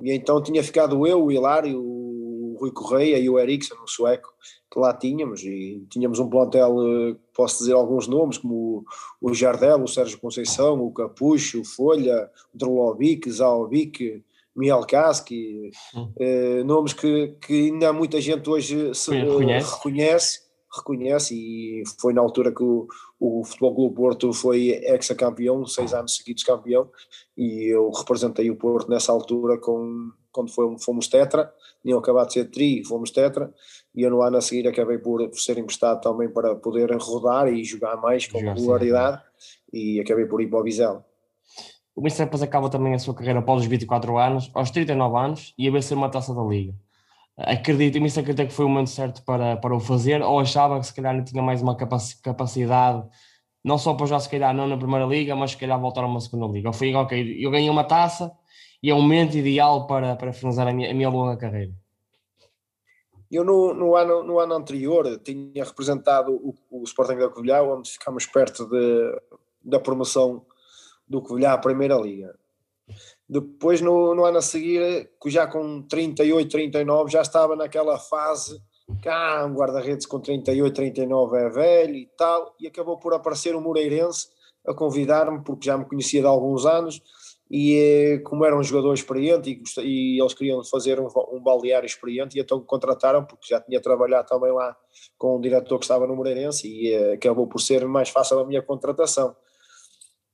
E 0.00 0.12
então 0.12 0.40
tinha 0.40 0.62
ficado 0.62 1.06
eu, 1.06 1.24
o 1.24 1.32
Hilário, 1.32 1.82
o 1.82 2.56
Rui 2.60 2.70
Correia 2.70 3.18
e 3.18 3.28
o 3.28 3.38
Ericsson, 3.38 3.74
o 3.82 3.88
sueco, 3.88 4.32
que 4.72 4.78
lá 4.78 4.94
tínhamos. 4.94 5.42
E 5.42 5.84
tínhamos 5.90 6.20
um 6.20 6.30
plantel, 6.30 6.76
eh, 6.80 7.16
posso 7.34 7.58
dizer 7.58 7.74
alguns 7.74 8.06
nomes, 8.06 8.38
como 8.38 8.84
o, 9.20 9.34
Jardel, 9.34 9.82
o 9.82 9.88
Sérgio 9.88 10.20
Conceição, 10.20 10.80
o 10.80 10.92
Capucho, 10.92 11.60
o 11.60 11.64
Folha, 11.64 12.30
o 12.54 12.58
Drolovic, 12.58 13.28
Zaovic, 13.28 14.22
Miel 14.54 14.86
Kaski, 14.86 15.72
hum. 15.96 16.12
eh, 16.18 16.62
nomes 16.62 16.92
que, 16.92 17.36
que 17.40 17.70
ainda 17.70 17.92
muita 17.92 18.20
gente 18.20 18.48
hoje 18.48 18.94
se, 18.94 19.10
reconhece. 19.10 19.74
reconhece 19.74 20.52
reconhece 20.74 21.34
e 21.34 21.82
foi 22.00 22.12
na 22.12 22.22
altura 22.22 22.50
que 22.50 22.62
o, 22.62 22.86
o 23.24 23.44
Futebol 23.44 23.72
Clube 23.72 23.94
Porto 23.94 24.32
foi 24.32 24.70
ex-campeão, 24.82 25.64
seis 25.64 25.94
anos 25.94 26.16
seguidos 26.16 26.42
campeão, 26.42 26.90
e 27.36 27.72
eu 27.72 27.88
representei 27.90 28.50
o 28.50 28.56
Porto 28.56 28.90
nessa 28.90 29.12
altura 29.12 29.56
com, 29.58 30.10
quando 30.32 30.50
foi, 30.50 30.76
fomos 30.80 31.06
tetra, 31.06 31.54
tinham 31.84 32.00
acabado 32.00 32.26
de 32.26 32.32
ser 32.32 32.50
tri, 32.50 32.84
fomos 32.84 33.12
tetra, 33.12 33.54
e 33.94 34.02
eu 34.02 34.10
no 34.10 34.22
ano 34.22 34.38
a 34.38 34.40
seguir 34.40 34.66
acabei 34.66 34.98
por, 34.98 35.24
por 35.28 35.38
ser 35.38 35.56
emprestado 35.56 36.00
também 36.00 36.28
para 36.28 36.56
poder 36.56 36.90
rodar 36.96 37.46
e 37.46 37.62
jogar 37.62 37.96
mais 37.96 38.26
com 38.26 38.38
regularidade, 38.38 39.22
e 39.72 40.00
acabei 40.00 40.26
por 40.26 40.42
ir 40.42 40.48
para 40.48 40.58
o 40.58 40.64
Vizela. 40.64 41.06
O 41.94 42.02
Mister 42.02 42.26
depois 42.26 42.42
acaba 42.42 42.68
também 42.68 42.92
a 42.92 42.98
sua 42.98 43.14
carreira 43.14 43.38
após 43.38 43.62
os 43.62 43.68
24 43.68 44.18
anos, 44.18 44.50
aos 44.52 44.72
39 44.72 45.16
anos, 45.16 45.54
e 45.56 45.68
a 45.68 45.70
vencer 45.70 45.96
uma 45.96 46.10
taça 46.10 46.34
da 46.34 46.42
Liga 46.42 46.74
acredito, 47.36 48.00
me 48.00 48.08
acredito 48.08 48.48
que 48.48 48.52
foi 48.52 48.64
o 48.64 48.68
momento 48.68 48.90
certo 48.90 49.22
para, 49.24 49.56
para 49.56 49.74
o 49.74 49.80
fazer, 49.80 50.22
ou 50.22 50.40
achava 50.40 50.78
que 50.78 50.86
se 50.86 50.94
calhar 50.94 51.14
não 51.14 51.24
tinha 51.24 51.42
mais 51.42 51.62
uma 51.62 51.76
capacidade, 51.76 53.06
não 53.64 53.78
só 53.78 53.94
para 53.94 54.06
já 54.06 54.20
se 54.20 54.28
calhar 54.28 54.54
não 54.54 54.66
na 54.66 54.76
primeira 54.76 55.06
liga, 55.06 55.36
mas 55.36 55.52
se 55.52 55.56
calhar 55.56 55.80
voltar 55.80 56.02
a 56.02 56.06
uma 56.06 56.20
segunda 56.20 56.46
liga. 56.46 56.68
Ou 56.68 56.72
foi, 56.72 56.94
ok, 56.94 57.36
eu 57.38 57.50
ganhei 57.50 57.70
uma 57.70 57.84
taça 57.84 58.32
e 58.82 58.90
é 58.90 58.94
o 58.94 59.00
momento 59.00 59.36
ideal 59.36 59.86
para, 59.86 60.16
para 60.16 60.32
finalizar 60.32 60.66
a 60.66 60.72
minha, 60.72 60.90
a 60.90 60.94
minha 60.94 61.08
longa 61.08 61.36
carreira. 61.36 61.72
Eu 63.30 63.44
no, 63.44 63.72
no, 63.72 63.96
ano, 63.96 64.22
no 64.22 64.38
ano 64.38 64.54
anterior 64.54 65.18
tinha 65.24 65.64
representado 65.64 66.32
o, 66.32 66.54
o 66.70 66.82
Sporting 66.82 67.16
da 67.16 67.30
Covilhã, 67.30 67.62
onde 67.62 67.90
ficámos 67.90 68.26
perto 68.26 68.66
de, 68.66 69.22
da 69.64 69.80
promoção 69.80 70.44
do 71.08 71.22
Covilhã 71.22 71.52
à 71.52 71.58
Primeira 71.58 71.94
Liga. 71.94 72.36
Depois, 73.32 73.80
no, 73.80 74.14
no 74.14 74.26
ano 74.26 74.36
a 74.36 74.42
seguir, 74.42 75.10
já 75.24 75.46
com 75.46 75.80
38, 75.80 76.50
39, 76.50 77.10
já 77.10 77.22
estava 77.22 77.56
naquela 77.56 77.98
fase 77.98 78.60
que 79.00 79.08
ah, 79.08 79.46
um 79.46 79.54
guarda-redes 79.54 80.04
com 80.04 80.20
38, 80.20 80.74
39 80.74 81.38
é 81.38 81.48
velho 81.48 81.94
e 81.94 82.10
tal, 82.14 82.54
e 82.60 82.66
acabou 82.66 82.98
por 82.98 83.14
aparecer 83.14 83.56
um 83.56 83.60
Moreirense 83.62 84.28
a 84.66 84.74
convidar-me, 84.74 85.42
porque 85.42 85.64
já 85.64 85.78
me 85.78 85.86
conhecia 85.86 86.20
de 86.20 86.26
alguns 86.26 86.66
anos, 86.66 87.00
e 87.50 87.78
eh, 87.78 88.18
como 88.18 88.44
era 88.44 88.54
um 88.54 88.62
jogador 88.62 88.92
experiente 88.92 89.62
e, 89.78 89.80
e 89.80 90.20
eles 90.20 90.34
queriam 90.34 90.62
fazer 90.64 91.00
um, 91.00 91.08
um 91.32 91.42
balneário 91.42 91.86
experiente, 91.86 92.36
e 92.36 92.42
então 92.42 92.60
contrataram, 92.60 93.24
porque 93.24 93.46
já 93.48 93.62
tinha 93.62 93.80
trabalhado 93.80 94.28
também 94.28 94.52
lá 94.52 94.76
com 95.16 95.38
um 95.38 95.40
diretor 95.40 95.78
que 95.78 95.86
estava 95.86 96.06
no 96.06 96.14
Moreirense, 96.14 96.68
e 96.68 96.92
eh, 96.92 97.14
acabou 97.14 97.46
por 97.46 97.60
ser 97.60 97.86
mais 97.86 98.10
fácil 98.10 98.38
a 98.40 98.44
minha 98.44 98.60
contratação. 98.60 99.34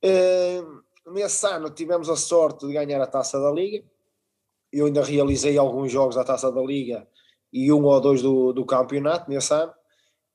Eh, 0.03 0.65
Nesse 1.13 1.47
ano 1.47 1.71
tivemos 1.71 2.09
a 2.09 2.17
sorte 2.17 2.67
de 2.67 2.73
ganhar 2.73 3.01
a 3.01 3.07
taça 3.07 3.41
da 3.41 3.51
Liga. 3.51 3.85
Eu 4.73 4.87
ainda 4.87 5.03
realizei 5.03 5.57
alguns 5.57 5.91
jogos 5.91 6.17
da 6.17 6.25
taça 6.25 6.53
da 6.53 6.61
Liga 6.61 7.07
e 7.53 7.73
um 7.73 7.85
ou 7.85 8.01
dois 8.01 8.23
do, 8.23 8.53
do 8.53 8.65
campeonato 8.65 9.31
nesse 9.31 9.53
ano. 9.53 9.73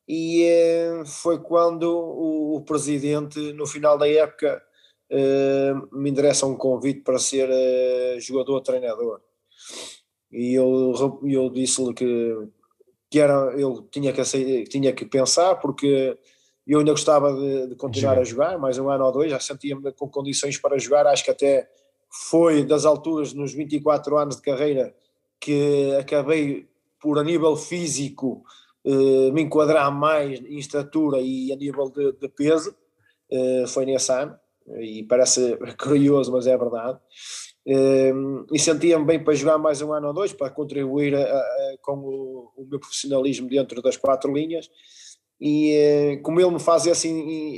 E 0.07 0.43
eh, 0.43 1.03
foi 1.05 1.39
quando 1.39 1.83
o, 1.83 2.57
o, 2.57 2.61
presidente, 2.61 3.39
no 3.53 3.65
final 3.65 3.97
da 3.97 4.07
época, 4.07 4.61
eh, 5.09 5.73
me 5.91 6.09
endereça 6.09 6.45
um 6.45 6.57
convite 6.57 7.01
para 7.01 7.19
ser 7.19 7.49
eh, 7.49 8.17
jogador-treinador. 8.19 9.21
E 10.31 10.55
eu, 10.55 10.93
eu 11.23 11.49
disse-lhe 11.49 11.93
que, 11.93 12.47
que 13.09 13.19
era, 13.19 13.53
eu 13.57 13.87
tinha 13.91 14.11
que, 14.11 14.23
tinha 14.65 14.93
que 14.93 15.05
pensar, 15.05 15.55
porque 15.55 16.17
eu 16.65 16.79
ainda 16.79 16.91
gostava 16.91 17.33
de, 17.33 17.67
de 17.67 17.75
continuar 17.75 18.17
a 18.17 18.23
jogar, 18.23 18.57
mais 18.57 18.77
um 18.77 18.89
ano 18.89 19.05
ou 19.05 19.11
dois, 19.11 19.31
já 19.31 19.39
sentia-me 19.39 19.91
com 19.91 20.07
condições 20.07 20.57
para 20.57 20.77
jogar, 20.77 21.05
acho 21.07 21.23
que 21.23 21.31
até 21.31 21.69
foi 22.29 22.63
das 22.63 22.85
alturas 22.85 23.33
nos 23.33 23.53
24 23.53 24.17
anos 24.17 24.35
de 24.37 24.41
carreira 24.41 24.95
que 25.39 25.95
acabei 25.99 26.67
por 27.01 27.19
a 27.19 27.23
nível 27.23 27.55
físico 27.57 28.43
eh, 28.85 29.31
me 29.31 29.41
enquadrar 29.41 29.91
mais 29.91 30.39
em 30.39 30.57
estatura 30.57 31.19
e 31.21 31.51
a 31.51 31.55
nível 31.55 31.89
de, 31.89 32.11
de 32.13 32.27
peso, 32.27 32.75
eh, 33.31 33.65
foi 33.67 33.85
nesse 33.85 34.11
ano, 34.11 34.37
e 34.79 35.03
parece 35.03 35.57
curioso, 35.81 36.31
mas 36.31 36.47
é 36.47 36.57
verdade. 36.57 36.99
Eh, 37.65 38.13
e 38.51 38.59
sentia-me 38.59 39.05
bem 39.05 39.23
para 39.23 39.33
jogar 39.33 39.57
mais 39.57 39.81
um 39.81 39.93
ano 39.93 40.07
ou 40.07 40.13
dois, 40.13 40.33
para 40.33 40.49
contribuir 40.49 41.15
a, 41.15 41.21
a, 41.21 41.75
com 41.81 41.97
o, 41.97 42.51
o, 42.57 42.65
meu 42.65 42.79
profissionalismo 42.79 43.47
dentro 43.47 43.81
das 43.81 43.95
quatro 43.95 44.33
linhas. 44.33 44.69
E 45.45 46.21
como 46.23 46.39
ele 46.39 46.51
me 46.51 46.59
faz 46.59 46.85
esse, 46.85 47.09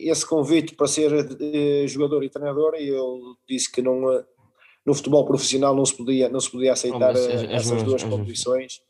esse 0.04 0.26
convite 0.26 0.74
para 0.74 0.88
ser 0.88 1.88
jogador 1.88 2.24
e 2.24 2.30
treinador, 2.32 2.74
eu 2.74 3.20
disse 3.48 3.72
que 3.72 3.80
não 3.80 4.02
no 4.84 4.94
futebol 4.96 5.24
profissional 5.24 5.76
não 5.76 5.86
se 5.86 5.96
podia, 5.96 6.28
não 6.28 6.40
se 6.40 6.50
podia 6.50 6.74
aceitar 6.74 7.14
oh, 7.16 7.54
essas 7.54 7.84
duas 7.84 8.04
condições 8.04 8.82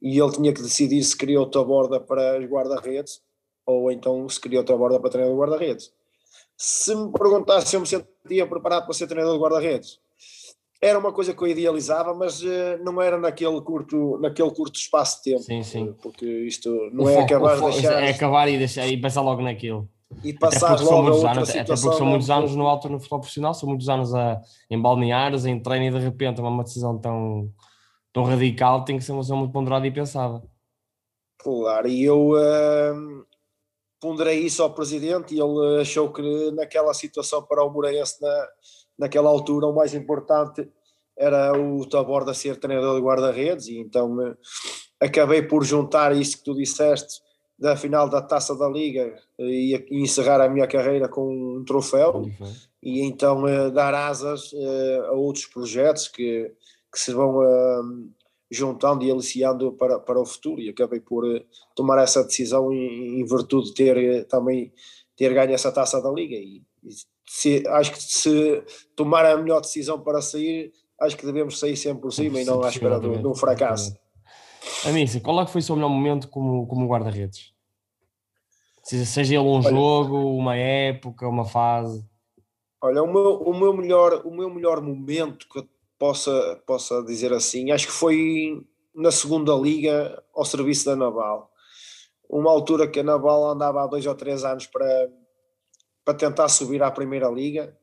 e 0.00 0.20
ele 0.20 0.30
tinha 0.30 0.52
que 0.52 0.62
decidir 0.62 1.02
se 1.02 1.16
queria 1.16 1.40
outra 1.40 1.64
borda 1.64 1.98
para 1.98 2.38
guarda-redes 2.46 3.20
ou 3.66 3.90
então 3.90 4.28
se 4.28 4.40
queria 4.40 4.60
outra 4.60 4.76
borda 4.76 5.00
para 5.00 5.10
treinador 5.10 5.36
de 5.36 5.40
guarda-redes. 5.40 5.92
Se 6.56 6.94
me 6.94 7.10
perguntasse 7.10 7.66
se 7.66 7.76
eu 7.76 7.80
me 7.80 7.86
sentia 7.86 8.46
preparado 8.46 8.84
para 8.84 8.94
ser 8.94 9.08
treinador 9.08 9.36
de 9.36 9.42
guarda-redes, 9.42 9.98
era 10.80 10.98
uma 10.98 11.12
coisa 11.12 11.34
que 11.34 11.42
eu 11.42 11.48
idealizava, 11.48 12.14
mas 12.14 12.42
uh, 12.42 12.78
não 12.84 13.00
era 13.00 13.18
naquele 13.18 13.60
curto, 13.60 14.18
naquele 14.18 14.50
curto 14.50 14.78
espaço 14.78 15.18
de 15.18 15.30
tempo. 15.32 15.42
Sim, 15.42 15.62
sim. 15.62 15.94
Porque 16.02 16.24
isto 16.24 16.70
não 16.92 17.04
o 17.04 17.08
é 17.08 17.14
foco, 17.14 17.24
acabar 17.24 17.56
de 17.56 17.62
deixar. 17.62 18.02
É 18.02 18.10
acabar 18.10 18.48
e, 18.48 18.58
deixar, 18.58 18.86
e 18.86 18.96
pensar 19.00 19.22
logo 19.22 19.42
naquilo 19.42 19.88
e 20.22 20.32
passar 20.32 20.80
logo 20.80 21.08
a 21.08 21.14
outra 21.14 21.32
anos, 21.32 21.48
situação. 21.48 21.74
Até 21.74 21.82
porque 21.82 21.98
são 21.98 22.06
muitos 22.06 22.30
anos 22.30 22.54
no 22.54 22.66
alto 22.66 22.88
no 22.88 22.98
futebol 22.98 23.20
profissional, 23.20 23.54
são 23.54 23.68
muitos 23.68 23.88
anos 23.88 24.14
a, 24.14 24.40
em 24.70 24.80
balneários, 24.80 25.46
em 25.46 25.58
treino 25.60 25.86
e 25.86 25.98
de 25.98 26.04
repente 26.04 26.40
uma 26.40 26.62
decisão 26.62 26.98
tão, 26.98 27.50
tão 28.12 28.24
radical 28.24 28.84
tem 28.84 28.98
que 28.98 29.04
ser 29.04 29.12
uma 29.12 29.20
decisão 29.20 29.38
muito 29.38 29.52
ponderada 29.52 29.86
e 29.86 29.90
pensada. 29.90 30.42
Claro, 31.38 31.88
e 31.88 32.02
eu 32.02 32.30
uh, 32.30 33.26
ponderei 34.00 34.40
isso 34.40 34.62
ao 34.62 34.74
presidente 34.74 35.34
e 35.34 35.40
ele 35.40 35.80
achou 35.80 36.12
que 36.12 36.50
naquela 36.52 36.92
situação 36.94 37.42
para 37.42 37.64
o 37.64 37.70
Moreirense 37.70 38.20
na, 38.20 38.48
naquela 38.98 39.28
altura 39.28 39.66
o 39.66 39.74
mais 39.74 39.94
importante 39.94 40.68
era 41.18 41.58
o 41.58 41.88
Taborda 41.88 42.34
ser 42.34 42.56
treinador 42.56 42.96
de 42.96 43.04
guarda-redes 43.04 43.68
e 43.68 43.78
então 43.78 44.16
uh, 44.18 44.36
acabei 45.00 45.42
por 45.42 45.64
juntar 45.64 46.14
isso 46.14 46.38
que 46.38 46.44
tu 46.44 46.54
disseste 46.54 47.20
da 47.58 47.74
final 47.74 48.08
da 48.08 48.20
Taça 48.20 48.54
da 48.54 48.68
Liga 48.68 49.14
e, 49.38 49.86
e 49.90 50.02
encerrar 50.02 50.42
a 50.42 50.48
minha 50.48 50.66
carreira 50.66 51.08
com 51.08 51.56
um 51.58 51.64
troféu 51.64 52.28
e 52.82 53.00
então 53.00 53.44
uh, 53.44 53.70
dar 53.70 53.94
asas 53.94 54.50
a 55.08 55.12
outros 55.12 55.46
projetos 55.46 56.06
que, 56.06 56.52
que 56.92 57.00
se 57.00 57.12
vão 57.12 57.40
juntando 58.50 59.04
e 59.04 59.10
aliciando 59.10 59.72
para, 59.72 59.98
para 59.98 60.20
o 60.20 60.26
futuro 60.26 60.60
e 60.60 60.68
acabei 60.68 61.00
por 61.00 61.24
tomar 61.74 62.02
essa 62.02 62.22
decisão 62.22 62.72
em, 62.72 63.20
em, 63.20 63.24
virtude 63.24 63.68
de 63.68 63.74
ter 63.74 64.24
também 64.26 64.72
ter 65.16 65.32
ganho 65.34 65.52
essa 65.52 65.72
Taça 65.72 66.00
da 66.00 66.10
Liga 66.10 66.36
e, 66.36 66.62
e 66.84 66.90
se, 67.26 67.66
acho 67.66 67.92
que 67.92 68.02
se 68.02 68.62
tomar 68.94 69.24
a 69.26 69.36
melhor 69.36 69.60
decisão 69.60 70.00
para 70.00 70.20
sair 70.20 70.72
acho 71.00 71.16
que 71.16 71.26
devemos 71.26 71.58
sair 71.58 71.76
sempre 71.76 72.02
por 72.02 72.12
cima 72.12 72.40
e 72.40 72.44
não 72.44 72.62
à 72.62 72.68
espera 72.68 72.98
de 72.98 73.08
um 73.08 73.34
fracasso. 73.34 73.96
Anissa, 74.84 75.20
qual 75.20 75.40
é 75.40 75.44
que 75.44 75.50
foi 75.50 75.60
o 75.60 75.64
seu 75.64 75.76
melhor 75.76 75.90
momento 75.90 76.28
como, 76.28 76.66
como 76.66 76.86
guarda-redes? 76.86 77.52
Seja 78.82 79.34
ele 79.34 79.42
um 79.42 79.56
Olha, 79.56 79.68
jogo, 79.68 80.36
uma 80.36 80.56
época, 80.56 81.28
uma 81.28 81.44
fase. 81.44 82.04
Olha, 82.80 83.02
o 83.02 83.12
meu, 83.12 83.42
o 83.42 83.58
meu, 83.58 83.72
melhor, 83.72 84.22
o 84.24 84.30
meu 84.30 84.48
melhor 84.48 84.80
momento 84.80 85.48
que 85.48 85.58
eu 85.58 85.68
possa, 85.98 86.62
possa 86.66 87.02
dizer 87.02 87.32
assim, 87.32 87.70
acho 87.70 87.86
que 87.86 87.92
foi 87.92 88.64
na 88.94 89.10
segunda 89.10 89.54
liga 89.54 90.22
ao 90.34 90.44
serviço 90.44 90.86
da 90.86 90.96
Naval. 90.96 91.50
Uma 92.28 92.50
altura 92.50 92.88
que 92.88 93.00
a 93.00 93.04
Naval 93.04 93.50
andava 93.50 93.82
há 93.82 93.86
dois 93.86 94.06
ou 94.06 94.14
três 94.14 94.44
anos 94.44 94.66
para, 94.66 95.10
para 96.04 96.14
tentar 96.14 96.48
subir 96.48 96.82
à 96.82 96.90
primeira 96.90 97.28
liga 97.28 97.76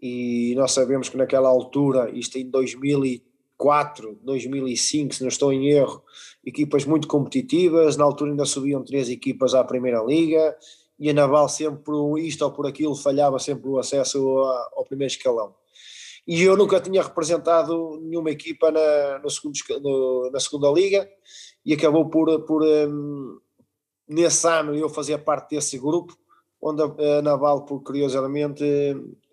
e 0.00 0.54
nós 0.56 0.72
sabemos 0.72 1.08
que 1.08 1.16
naquela 1.16 1.48
altura, 1.48 2.10
isto 2.10 2.36
em 2.36 2.48
2000 2.48 3.28
2004, 3.58 4.20
2005, 4.22 5.14
se 5.14 5.20
não 5.22 5.28
estou 5.28 5.52
em 5.52 5.68
erro, 5.68 6.02
equipas 6.44 6.84
muito 6.84 7.08
competitivas, 7.08 7.96
na 7.96 8.04
altura 8.04 8.30
ainda 8.30 8.44
subiam 8.44 8.84
três 8.84 9.10
equipas 9.10 9.52
à 9.54 9.64
Primeira 9.64 10.02
Liga, 10.02 10.56
e 10.98 11.10
a 11.10 11.12
Naval 11.12 11.48
sempre 11.48 11.82
por 11.82 12.18
isto 12.18 12.44
ou 12.44 12.52
por 12.52 12.66
aquilo 12.66 12.94
falhava 12.94 13.38
sempre 13.38 13.68
o 13.68 13.78
acesso 13.78 14.18
ao 14.74 14.84
primeiro 14.84 15.12
escalão. 15.12 15.54
E 16.28 16.42
eu 16.42 16.58
nunca 16.58 16.78
tinha 16.78 17.02
representado 17.02 17.98
nenhuma 18.02 18.30
equipa 18.30 18.70
na, 18.70 19.18
no 19.20 19.30
segundo, 19.30 19.56
no, 19.80 20.30
na 20.30 20.38
segunda 20.38 20.70
liga, 20.70 21.08
e 21.64 21.72
acabou 21.72 22.10
por, 22.10 22.44
por 22.44 22.62
um, 22.62 23.40
nesse 24.06 24.46
ano 24.46 24.76
eu 24.76 24.90
fazia 24.90 25.18
parte 25.18 25.56
desse 25.56 25.78
grupo, 25.78 26.14
onde 26.60 26.82
a, 26.82 27.18
a 27.18 27.22
Naval, 27.22 27.64
por 27.64 27.82
curiosamente, 27.82 28.62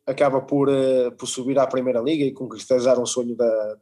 acaba 0.05 0.39
por, 0.39 0.69
uh, 0.69 1.11
por 1.17 1.27
subir 1.27 1.59
à 1.59 1.67
Primeira 1.67 1.99
Liga 1.99 2.23
e 2.23 2.31
concretizar 2.31 2.97
um 2.97 3.05
sonho 3.05 3.35
da, 3.35 3.77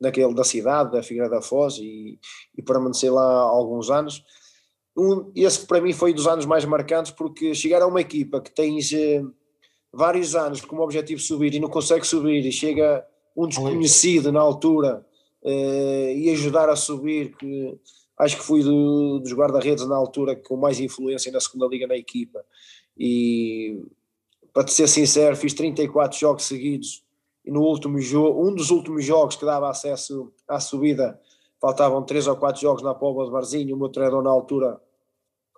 daquele, 0.00 0.32
da 0.32 0.44
cidade, 0.44 0.92
da 0.92 1.02
Figueira 1.02 1.28
da 1.28 1.42
Foz 1.42 1.78
e, 1.78 2.20
e 2.56 2.62
permanecer 2.62 3.12
lá 3.12 3.24
alguns 3.24 3.90
anos. 3.90 4.22
Um, 4.96 5.32
esse 5.34 5.66
para 5.66 5.80
mim 5.80 5.92
foi 5.92 6.14
dos 6.14 6.28
anos 6.28 6.46
mais 6.46 6.64
marcantes 6.64 7.10
porque 7.10 7.52
chegar 7.52 7.82
a 7.82 7.86
uma 7.88 8.00
equipa 8.00 8.40
que 8.40 8.54
tens 8.54 8.92
eh, 8.92 9.24
vários 9.94 10.34
anos 10.34 10.60
como 10.60 10.82
objetivo 10.82 11.20
subir 11.20 11.54
e 11.54 11.60
não 11.60 11.68
consegue 11.68 12.06
subir 12.06 12.44
e 12.44 12.52
chega 12.52 13.04
um 13.36 13.46
desconhecido 13.46 14.30
na 14.30 14.40
altura 14.40 15.04
eh, 15.42 16.14
e 16.16 16.30
ajudar 16.30 16.68
a 16.68 16.76
subir, 16.76 17.36
que 17.36 17.78
acho 18.18 18.36
que 18.36 18.44
fui 18.44 18.62
do, 18.62 19.18
dos 19.18 19.32
guarda-redes 19.32 19.86
na 19.86 19.96
altura 19.96 20.36
com 20.36 20.56
mais 20.56 20.78
influência 20.80 21.32
na 21.32 21.40
segunda 21.40 21.66
liga 21.66 21.86
na 21.86 21.96
equipa. 21.96 22.44
E 22.96 23.82
para 24.52 24.64
te 24.64 24.72
ser 24.72 24.88
sincero 24.88 25.36
fiz 25.36 25.52
34 25.52 26.18
jogos 26.18 26.44
seguidos 26.44 27.04
e 27.44 27.50
no 27.50 27.62
último 27.62 28.00
jogo, 28.00 28.48
um 28.48 28.54
dos 28.54 28.70
últimos 28.70 29.04
jogos 29.04 29.36
que 29.36 29.44
dava 29.44 29.68
acesso 29.68 30.32
à 30.48 30.58
subida, 30.58 31.20
faltavam 31.60 32.02
três 32.02 32.26
ou 32.26 32.36
quatro 32.36 32.60
jogos 32.60 32.82
na 32.82 32.94
Póvoa 32.94 33.26
de 33.26 33.30
Barzinho, 33.30 33.74
o 33.74 33.78
meu 33.78 33.90
treinador 33.90 34.22
na 34.22 34.30
altura, 34.30 34.80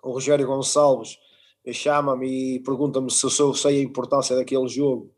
o 0.03 0.11
Rogério 0.11 0.45
Gonçalves, 0.45 1.17
chama-me 1.73 2.55
e 2.55 2.59
pergunta-me 2.59 3.11
se 3.11 3.25
eu 3.25 3.53
sei 3.53 3.79
a 3.79 3.83
importância 3.83 4.35
daquele 4.35 4.67
jogo, 4.67 5.11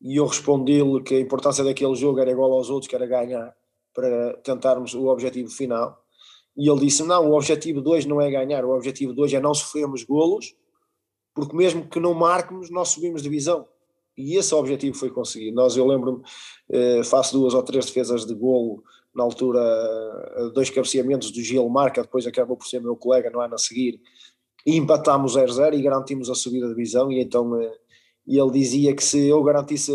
e 0.00 0.16
eu 0.16 0.26
respondi-lhe 0.26 1.02
que 1.02 1.14
a 1.14 1.20
importância 1.20 1.64
daquele 1.64 1.94
jogo 1.94 2.20
era 2.20 2.30
igual 2.30 2.52
aos 2.52 2.70
outros, 2.70 2.88
que 2.88 2.94
era 2.94 3.06
ganhar, 3.06 3.54
para 3.94 4.34
tentarmos 4.38 4.94
o 4.94 5.06
objetivo 5.06 5.50
final, 5.50 6.04
e 6.56 6.70
ele 6.70 6.80
disse, 6.80 7.02
não, 7.02 7.30
o 7.30 7.34
objetivo 7.34 7.80
2 7.80 8.06
não 8.06 8.20
é 8.20 8.30
ganhar, 8.30 8.64
o 8.64 8.70
objetivo 8.70 9.12
2 9.12 9.34
é 9.34 9.40
não 9.40 9.54
sofrermos 9.54 10.04
golos, 10.04 10.54
porque 11.34 11.56
mesmo 11.56 11.88
que 11.88 11.98
não 11.98 12.14
marquemos, 12.14 12.70
nós 12.70 12.90
subimos 12.90 13.22
divisão. 13.22 13.66
E 14.16 14.36
esse 14.36 14.54
objetivo 14.54 14.96
foi 14.96 15.10
conseguido. 15.10 15.56
Nós, 15.56 15.76
eu 15.76 15.84
lembro-me, 15.84 16.22
eh, 16.70 17.02
faço 17.02 17.36
duas 17.36 17.52
ou 17.52 17.62
três 17.64 17.86
defesas 17.86 18.24
de 18.24 18.32
golo, 18.32 18.84
na 19.12 19.24
altura, 19.24 19.60
eh, 19.60 20.50
dois 20.54 20.70
cabeceamentos 20.70 21.32
do 21.32 21.42
Gil 21.42 21.68
Marca, 21.68 22.02
depois 22.02 22.24
acabou 22.24 22.56
por 22.56 22.66
ser 22.68 22.80
meu 22.80 22.94
colega 22.94 23.30
no 23.30 23.40
ano 23.40 23.54
a 23.54 23.58
seguir, 23.58 24.00
e 24.66 24.76
empatámos 24.76 25.36
0-0 25.36 25.74
e 25.74 25.82
garantimos 25.82 26.30
a 26.30 26.34
subida 26.34 26.66
de 26.68 26.74
divisão, 26.74 27.10
e 27.10 27.20
então 27.20 27.60
eh, 27.60 27.72
e 28.26 28.38
ele 28.38 28.50
dizia 28.50 28.94
que 28.96 29.04
se 29.04 29.28
eu 29.28 29.42
garantisse 29.42 29.92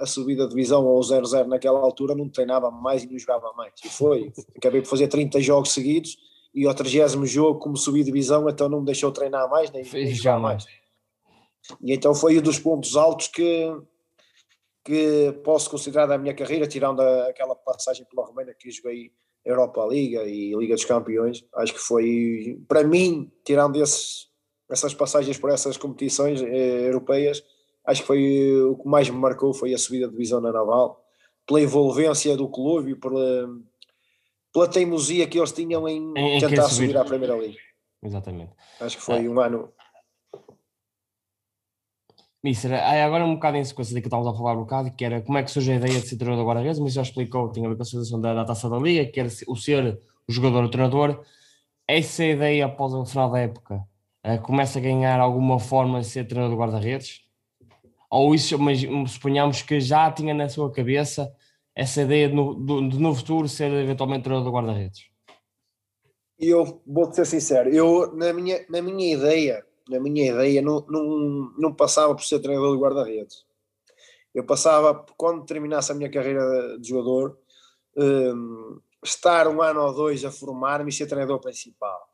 a 0.00 0.06
subida 0.06 0.44
de 0.44 0.50
divisão 0.50 0.84
ou 0.84 1.00
0-0 1.00 1.46
naquela 1.46 1.78
altura, 1.78 2.14
não 2.14 2.28
treinava 2.28 2.70
mais 2.70 3.04
e 3.04 3.10
não 3.10 3.16
jogava 3.18 3.52
mais. 3.52 3.72
E 3.84 3.88
foi, 3.88 4.32
acabei 4.56 4.82
por 4.82 4.88
fazer 4.88 5.06
30 5.06 5.40
jogos 5.40 5.72
seguidos, 5.72 6.16
e 6.52 6.66
ao 6.66 6.74
30 6.74 7.24
jogo, 7.24 7.60
como 7.60 7.76
subi 7.76 8.00
de 8.00 8.06
divisão, 8.06 8.48
então 8.48 8.68
não 8.68 8.80
me 8.80 8.86
deixou 8.86 9.12
treinar 9.12 9.48
mais, 9.48 9.70
nem, 9.70 9.84
nem 9.92 10.12
jogar 10.12 10.40
mais. 10.40 10.66
E 11.80 11.92
então 11.92 12.14
foi 12.14 12.38
um 12.38 12.42
dos 12.42 12.58
pontos 12.58 12.96
altos 12.96 13.28
que, 13.28 13.70
que 14.84 15.32
posso 15.44 15.70
considerar 15.70 16.06
da 16.06 16.18
minha 16.18 16.34
carreira, 16.34 16.66
tirando 16.66 17.00
aquela 17.00 17.54
passagem 17.54 18.04
pela 18.06 18.26
Romênia 18.26 18.56
que 18.58 18.70
joguei 18.70 19.12
Europa 19.48 19.86
Liga 19.86 20.24
e 20.24 20.54
Liga 20.54 20.74
dos 20.74 20.84
Campeões. 20.84 21.44
Acho 21.54 21.72
que 21.72 21.80
foi, 21.80 22.60
para 22.68 22.84
mim, 22.84 23.32
tirando 23.42 23.82
esses, 23.82 24.28
essas 24.70 24.92
passagens 24.92 25.38
por 25.38 25.50
essas 25.50 25.76
competições 25.76 26.42
eh, 26.42 26.86
europeias, 26.86 27.42
acho 27.86 28.02
que 28.02 28.06
foi 28.06 28.62
o 28.62 28.76
que 28.76 28.86
mais 28.86 29.08
me 29.08 29.16
marcou 29.16 29.54
foi 29.54 29.72
a 29.72 29.78
subida 29.78 30.06
de 30.06 30.12
divisão 30.12 30.40
na 30.40 30.52
Naval, 30.52 31.02
pela 31.46 31.62
envolvência 31.62 32.36
do 32.36 32.48
clube 32.48 32.90
e 32.90 32.94
pela, 32.94 33.48
pela 34.52 34.68
teimosia 34.68 35.26
que 35.26 35.38
eles 35.38 35.52
tinham 35.52 35.88
em, 35.88 36.12
em 36.16 36.40
tentar 36.40 36.64
subir. 36.64 36.88
subir 36.88 36.96
à 36.98 37.04
Primeira 37.04 37.36
Liga. 37.36 37.58
Exatamente. 38.02 38.52
Acho 38.80 38.98
que 38.98 39.02
foi 39.02 39.24
é. 39.24 39.28
um 39.28 39.40
ano 39.40 39.72
Mister, 42.42 42.72
agora 42.72 43.24
um 43.24 43.34
bocado 43.34 43.56
em 43.56 43.64
sequência 43.64 43.94
daquilo 43.94 44.02
que 44.02 44.08
estávamos 44.08 44.32
a 44.32 44.38
falar 44.38 44.54
um 44.54 44.60
bocado, 44.60 44.92
que 44.92 45.04
era 45.04 45.20
como 45.20 45.38
é 45.38 45.42
que 45.42 45.50
surge 45.50 45.72
a 45.72 45.76
ideia 45.76 46.00
de 46.00 46.06
ser 46.06 46.16
treinador 46.16 46.44
do 46.44 46.48
guarda-redes, 46.48 46.78
mas 46.78 46.92
já 46.92 47.02
explicou, 47.02 47.50
tinha 47.50 47.66
a 47.66 47.70
ver 47.70 47.76
com 47.76 47.82
a 47.82 47.84
situação 47.84 48.20
da, 48.20 48.32
da 48.32 48.44
taça 48.44 48.70
da 48.70 48.78
liga, 48.78 49.10
que 49.10 49.18
era 49.18 49.28
o 49.48 49.56
ser 49.56 50.00
o 50.28 50.32
jogador, 50.32 50.64
o 50.64 50.70
treinador. 50.70 51.24
Essa 51.86 52.24
ideia 52.24 52.66
após 52.66 52.92
o 52.92 53.04
final 53.04 53.30
da 53.30 53.40
época 53.40 53.82
uh, 54.24 54.40
começa 54.42 54.78
a 54.78 54.82
ganhar 54.82 55.18
alguma 55.18 55.58
forma 55.58 56.00
de 56.00 56.06
ser 56.06 56.28
treinador 56.28 56.56
do 56.56 56.60
guarda-redes? 56.60 57.22
Ou 58.08 58.34
isso, 58.34 58.56
mas 58.58 58.80
suponhamos 59.10 59.62
que 59.62 59.80
já 59.80 60.10
tinha 60.12 60.32
na 60.32 60.48
sua 60.48 60.70
cabeça 60.70 61.34
essa 61.74 62.02
ideia 62.02 62.28
de 62.28 62.34
no, 62.34 62.88
de 62.88 62.98
no 62.98 63.14
futuro 63.14 63.48
ser 63.48 63.72
eventualmente 63.72 64.22
treinador 64.22 64.50
do 64.50 64.56
guarda-redes? 64.56 65.08
Eu 66.38 66.82
vou-te 66.86 67.16
ser 67.16 67.26
sincero, 67.26 67.68
eu 67.70 68.14
na 68.14 68.32
minha, 68.32 68.64
na 68.68 68.80
minha 68.80 69.14
ideia, 69.14 69.64
na 69.88 69.98
minha 69.98 70.30
ideia, 70.30 70.60
não, 70.60 70.84
não, 70.88 71.52
não 71.56 71.72
passava 71.72 72.14
por 72.14 72.24
ser 72.24 72.40
treinador 72.40 72.76
de 72.76 72.82
guarda-redes. 72.82 73.46
Eu 74.34 74.44
passava, 74.44 74.94
quando 75.16 75.44
terminasse 75.44 75.90
a 75.90 75.94
minha 75.94 76.10
carreira 76.10 76.78
de 76.78 76.88
jogador, 76.88 77.38
um, 77.96 78.78
estar 79.02 79.48
um 79.48 79.62
ano 79.62 79.80
ou 79.80 79.94
dois 79.94 80.24
a 80.24 80.30
formar-me 80.30 80.90
e 80.90 80.92
ser 80.92 81.06
treinador 81.06 81.40
principal. 81.40 82.08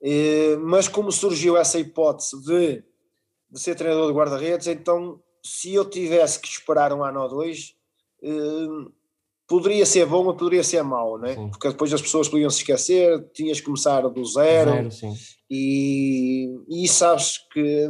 E, 0.00 0.56
mas 0.60 0.88
como 0.88 1.12
surgiu 1.12 1.56
essa 1.56 1.78
hipótese 1.78 2.42
de, 2.42 2.84
de 3.50 3.60
ser 3.60 3.74
treinador 3.74 4.08
de 4.08 4.16
guarda-redes, 4.16 4.66
então 4.66 5.20
se 5.44 5.74
eu 5.74 5.84
tivesse 5.88 6.40
que 6.40 6.48
esperar 6.48 6.92
um 6.92 7.04
ano 7.04 7.20
ou 7.20 7.28
dois, 7.28 7.76
um, 8.22 8.90
poderia 9.46 9.86
ser 9.86 10.06
bom 10.06 10.26
ou 10.26 10.34
poderia 10.34 10.64
ser 10.64 10.82
mau, 10.82 11.18
né? 11.18 11.34
porque 11.50 11.68
depois 11.68 11.92
as 11.92 12.02
pessoas 12.02 12.28
podiam 12.28 12.50
se 12.50 12.58
esquecer, 12.58 13.30
tinhas 13.32 13.60
que 13.60 13.66
começar 13.66 14.00
do 14.00 14.24
zero, 14.24 14.90
zero 14.90 15.14
e, 15.50 16.58
e 16.68 16.88
sabes 16.88 17.38
que 17.52 17.88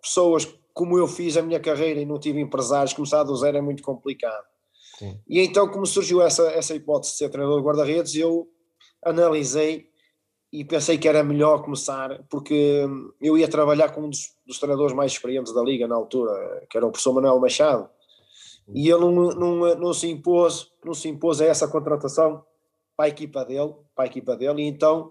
pessoas 0.00 0.46
como 0.74 0.98
eu 0.98 1.06
fiz 1.06 1.36
a 1.36 1.42
minha 1.42 1.60
carreira 1.60 2.00
e 2.00 2.06
não 2.06 2.18
tive 2.18 2.40
empresários, 2.40 2.92
começar 2.92 3.22
do 3.24 3.36
zero 3.36 3.58
é 3.58 3.60
muito 3.60 3.82
complicado. 3.82 4.44
Sim. 4.98 5.18
E 5.28 5.40
então, 5.40 5.68
como 5.68 5.86
surgiu 5.86 6.22
essa, 6.22 6.50
essa 6.50 6.74
hipótese 6.74 7.12
de 7.12 7.18
ser 7.18 7.28
treinador 7.30 7.60
de 7.60 7.66
guarda-redes, 7.66 8.14
eu 8.14 8.48
analisei 9.04 9.90
e 10.52 10.64
pensei 10.64 10.98
que 10.98 11.08
era 11.08 11.22
melhor 11.22 11.62
começar, 11.62 12.22
porque 12.28 12.86
eu 13.20 13.38
ia 13.38 13.48
trabalhar 13.48 13.90
com 13.90 14.02
um 14.02 14.10
dos, 14.10 14.34
dos 14.46 14.58
treinadores 14.58 14.94
mais 14.94 15.12
experientes 15.12 15.52
da 15.54 15.62
liga 15.62 15.88
na 15.88 15.94
altura, 15.94 16.66
que 16.68 16.76
era 16.76 16.86
o 16.86 16.90
professor 16.90 17.14
Manuel 17.14 17.40
Machado, 17.40 17.88
e 18.74 18.88
ele 18.88 19.00
não, 19.00 19.30
não, 19.30 19.74
não, 19.74 19.94
se 19.94 20.08
impôs, 20.08 20.70
não 20.84 20.94
se 20.94 21.08
impôs 21.08 21.40
a 21.40 21.46
essa 21.46 21.66
contratação 21.66 22.44
para 22.94 23.06
a 23.06 23.08
equipa 23.08 23.44
dele, 23.44 23.74
para 23.94 24.04
a 24.04 24.06
equipa 24.06 24.36
dele, 24.36 24.62
e 24.62 24.66
então 24.66 25.10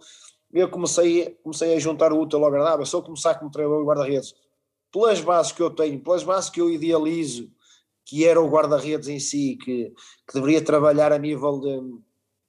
eu 0.54 0.70
comecei, 0.70 1.38
comecei 1.44 1.76
a 1.76 1.80
juntar 1.80 2.12
o 2.12 2.20
útil 2.20 2.40
ao 2.40 2.48
agradável, 2.48 2.86
só 2.86 3.02
começar 3.02 3.36
como 3.36 3.52
treinador 3.52 3.82
de 3.82 3.88
guarda-redes, 3.88 4.36
pelas 4.92 5.22
bases 5.22 5.52
que 5.52 5.62
eu 5.62 5.70
tenho, 5.70 6.00
pelas 6.00 6.24
bases 6.24 6.50
que 6.50 6.60
eu 6.60 6.70
idealizo, 6.70 7.50
que 8.06 8.26
era 8.26 8.42
o 8.42 8.50
guarda-redes 8.50 9.08
em 9.08 9.20
si, 9.20 9.58
que, 9.64 9.94
que 10.28 10.34
deveria 10.34 10.62
trabalhar 10.62 11.14
a 11.14 11.18
nível 11.18 11.60
de 11.60 11.80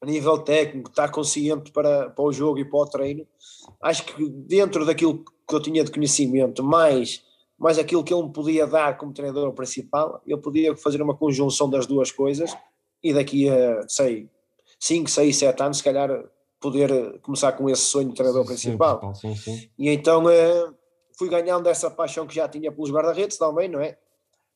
a 0.00 0.06
nível 0.06 0.37
técnico, 0.38 0.90
estar 0.90 1.09
consciente 1.12 1.71
para, 1.71 2.11
para 2.11 2.25
o 2.25 2.32
jogo 2.32 2.59
e 2.59 2.64
para 2.64 2.80
o 2.80 2.87
treino, 2.87 3.25
acho 3.80 4.04
que 4.04 4.28
dentro 4.28 4.85
daquilo 4.85 5.25
que 5.49 5.54
eu 5.54 5.62
tinha 5.62 5.85
de 5.85 5.92
conhecimento, 5.92 6.64
mais 6.64 7.23
mais 7.62 7.78
aquilo 7.78 8.02
que 8.02 8.12
ele 8.12 8.25
me 8.25 8.32
podia 8.32 8.66
dar 8.66 8.99
como 8.99 9.12
treinador 9.12 9.52
principal, 9.52 10.21
eu 10.26 10.37
podia 10.37 10.75
fazer 10.76 11.00
uma 11.00 11.16
conjunção 11.16 11.71
das 11.71 11.87
duas 11.87 12.11
coisas 12.11 12.52
e 13.00 13.14
daqui 13.14 13.49
a, 13.49 13.87
sei, 13.88 14.28
5, 14.80 15.09
6, 15.09 15.37
7 15.37 15.62
anos, 15.62 15.76
se 15.76 15.85
calhar, 15.85 16.25
poder 16.62 17.19
começar 17.21 17.52
com 17.52 17.69
esse 17.69 17.83
sonho 17.83 18.09
de 18.09 18.14
treinador 18.14 18.42
sim, 18.42 18.49
principal. 18.49 19.14
Sim, 19.14 19.35
sim. 19.35 19.69
E 19.78 19.90
então 19.90 20.25
uh, 20.25 20.75
fui 21.19 21.28
ganhando 21.28 21.69
essa 21.69 21.90
paixão 21.90 22.26
que 22.26 22.35
já 22.35 22.49
tinha 22.49 22.73
pelos 22.73 22.90
guarda-redes 22.90 23.37
também, 23.37 23.69
não 23.69 23.81
é? 23.81 23.99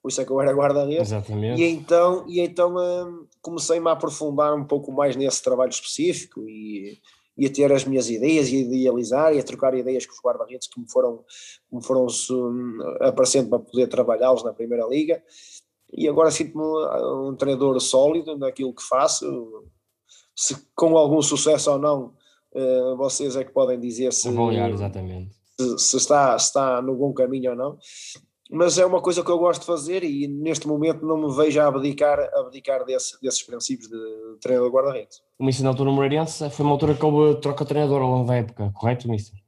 Por 0.00 0.08
isso 0.10 0.20
é 0.20 0.24
que 0.24 0.30
eu 0.30 0.40
era 0.40 0.52
guarda-redes. 0.52 1.12
Exatamente. 1.12 1.60
E 1.60 1.68
então, 1.68 2.24
e 2.28 2.40
então 2.40 2.76
uh, 2.76 3.28
comecei-me 3.42 3.88
a 3.88 3.92
aprofundar 3.92 4.54
um 4.54 4.64
pouco 4.64 4.92
mais 4.92 5.16
nesse 5.16 5.42
trabalho 5.42 5.70
específico 5.70 6.48
e 6.48 6.98
e 7.36 7.46
a 7.46 7.52
ter 7.52 7.70
as 7.70 7.84
minhas 7.84 8.08
ideias 8.08 8.48
e 8.48 8.56
a 8.56 8.60
idealizar 8.60 9.34
e 9.34 9.38
a 9.38 9.42
trocar 9.42 9.74
ideias 9.74 10.06
com 10.06 10.12
os 10.12 10.20
guarda-redes 10.20 10.66
que 10.66 10.80
me 10.80 10.90
foram, 10.90 11.22
me 11.70 11.84
foram 11.84 12.06
aparecendo 13.00 13.50
para 13.50 13.58
poder 13.58 13.88
trabalhá-los 13.88 14.42
na 14.42 14.54
Primeira 14.54 14.86
Liga. 14.86 15.22
E 15.92 16.08
agora 16.08 16.30
sinto-me 16.30 16.64
um 16.64 17.36
treinador 17.36 17.78
sólido 17.80 18.36
naquilo 18.38 18.74
que 18.74 18.82
faço. 18.82 19.64
Se 20.36 20.56
com 20.74 20.96
algum 20.96 21.22
sucesso 21.22 21.72
ou 21.72 21.78
não, 21.78 22.12
eh, 22.54 22.94
vocês 22.96 23.34
é 23.34 23.42
que 23.42 23.50
podem 23.50 23.80
dizer 23.80 24.12
se, 24.12 24.28
se, 25.58 25.78
se, 25.78 25.96
está, 25.96 26.38
se 26.38 26.46
está 26.46 26.82
no 26.82 26.94
bom 26.94 27.12
caminho 27.12 27.50
ou 27.50 27.56
não 27.56 27.78
mas 28.50 28.78
é 28.78 28.86
uma 28.86 29.00
coisa 29.00 29.24
que 29.24 29.30
eu 29.30 29.38
gosto 29.38 29.62
de 29.62 29.66
fazer 29.66 30.04
e 30.04 30.28
neste 30.28 30.68
momento 30.68 31.04
não 31.04 31.16
me 31.16 31.34
vejo 31.34 31.60
a 31.60 31.66
abdicar, 31.66 32.18
abdicar 32.34 32.84
desse, 32.84 33.20
desses 33.20 33.42
princípios 33.42 33.88
de 33.88 34.38
treinador 34.40 34.70
guarda-redes. 34.70 35.20
O 35.38 35.44
Mister 35.44 35.64
na 35.64 35.70
altura 35.70 35.90
Moreirense 35.90 36.48
foi 36.50 36.64
uma 36.64 36.72
altura 36.72 36.94
que 36.94 37.04
houve 37.04 37.40
troca 37.40 37.64
de 37.64 37.68
treinador 37.68 38.02
ao 38.02 38.10
longo 38.10 38.26
da 38.26 38.36
época, 38.36 38.70
correto, 38.74 39.08
Mister? 39.08 39.38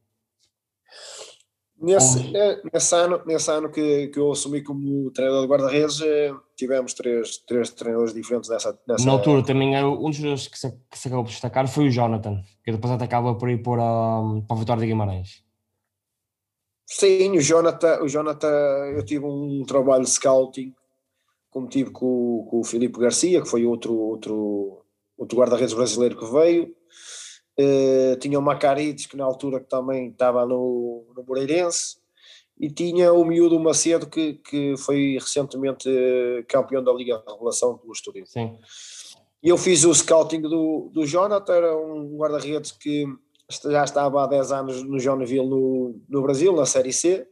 Nesse, 1.81 2.33
nesse, 2.73 2.95
ano, 2.95 3.21
nesse 3.25 3.49
ano 3.51 3.69
que, 3.71 4.09
que 4.09 4.19
eu 4.19 4.31
assumi 4.31 4.61
como 4.61 5.09
treinador 5.11 5.43
de 5.43 5.47
guarda-redes, 5.47 6.01
eh, 6.01 6.33
tivemos 6.55 6.93
três, 6.93 7.37
três 7.37 7.69
treinadores 7.69 8.13
diferentes 8.13 8.49
nessa, 8.49 8.77
nessa 8.85 9.05
Na 9.05 9.13
altura 9.13 9.45
também 9.45 9.77
era 9.77 9.87
um 9.87 10.09
dos 10.09 10.47
que 10.47 10.59
se, 10.59 10.69
que 10.91 10.99
se 10.99 11.07
acabou 11.07 11.23
por 11.23 11.31
destacar 11.31 11.67
foi 11.69 11.87
o 11.87 11.91
Jonathan, 11.91 12.41
que 12.65 12.71
depois 12.73 12.91
até 12.91 13.05
acaba 13.05 13.33
por 13.35 13.49
ir 13.49 13.63
para, 13.63 13.77
para 14.45 14.57
a 14.57 14.59
Vitória 14.59 14.81
de 14.81 14.87
Guimarães. 14.87 15.41
Sim, 16.85 17.37
o 17.37 17.41
Jonathan, 17.41 18.01
o 18.01 18.09
Jonathan, 18.09 18.49
eu 18.95 19.05
tive 19.05 19.23
um 19.23 19.63
trabalho 19.63 20.03
de 20.03 20.09
scouting, 20.09 20.73
como 21.49 21.69
tive 21.69 21.91
com, 21.91 22.45
com 22.49 22.59
o 22.59 22.63
Filipe 22.63 22.99
Garcia, 22.99 23.41
que 23.41 23.47
foi 23.47 23.65
outro, 23.65 23.95
outro, 23.95 24.83
outro 25.17 25.37
guarda-redes 25.37 25.73
brasileiro 25.73 26.17
que 26.17 26.25
veio. 26.25 26.75
Uh, 27.59 28.15
tinha 28.19 28.39
o 28.39 28.41
Macarides, 28.41 29.05
que 29.05 29.17
na 29.17 29.25
altura 29.25 29.59
também 29.59 30.09
estava 30.09 30.45
no, 30.45 31.05
no 31.13 31.23
Moreirense, 31.23 31.97
e 32.57 32.69
tinha 32.69 33.11
o 33.11 33.25
miúdo 33.25 33.59
Macedo, 33.59 34.07
que, 34.07 34.33
que 34.35 34.75
foi 34.77 35.13
recentemente 35.13 35.89
eh, 35.89 36.43
campeão 36.45 36.83
da 36.83 36.91
Liga 36.91 37.17
de 37.17 37.31
Revelação 37.31 37.79
do 37.81 37.91
Estoril. 37.91 38.25
Sim. 38.25 38.57
E 39.41 39.47
eu 39.47 39.57
fiz 39.57 39.85
o 39.85 39.95
scouting 39.95 40.41
do, 40.41 40.89
do 40.93 41.05
Jonathan, 41.05 41.53
era 41.53 41.77
um 41.77 42.17
guarda-redes 42.17 42.73
que 42.73 43.05
já 43.49 43.85
estava 43.85 44.23
há 44.23 44.27
10 44.27 44.51
anos 44.51 44.83
no 44.83 44.99
Joinville 44.99 45.47
no, 45.47 46.01
no 46.09 46.21
Brasil, 46.21 46.53
na 46.53 46.65
Série 46.65 46.91
C, 46.91 47.25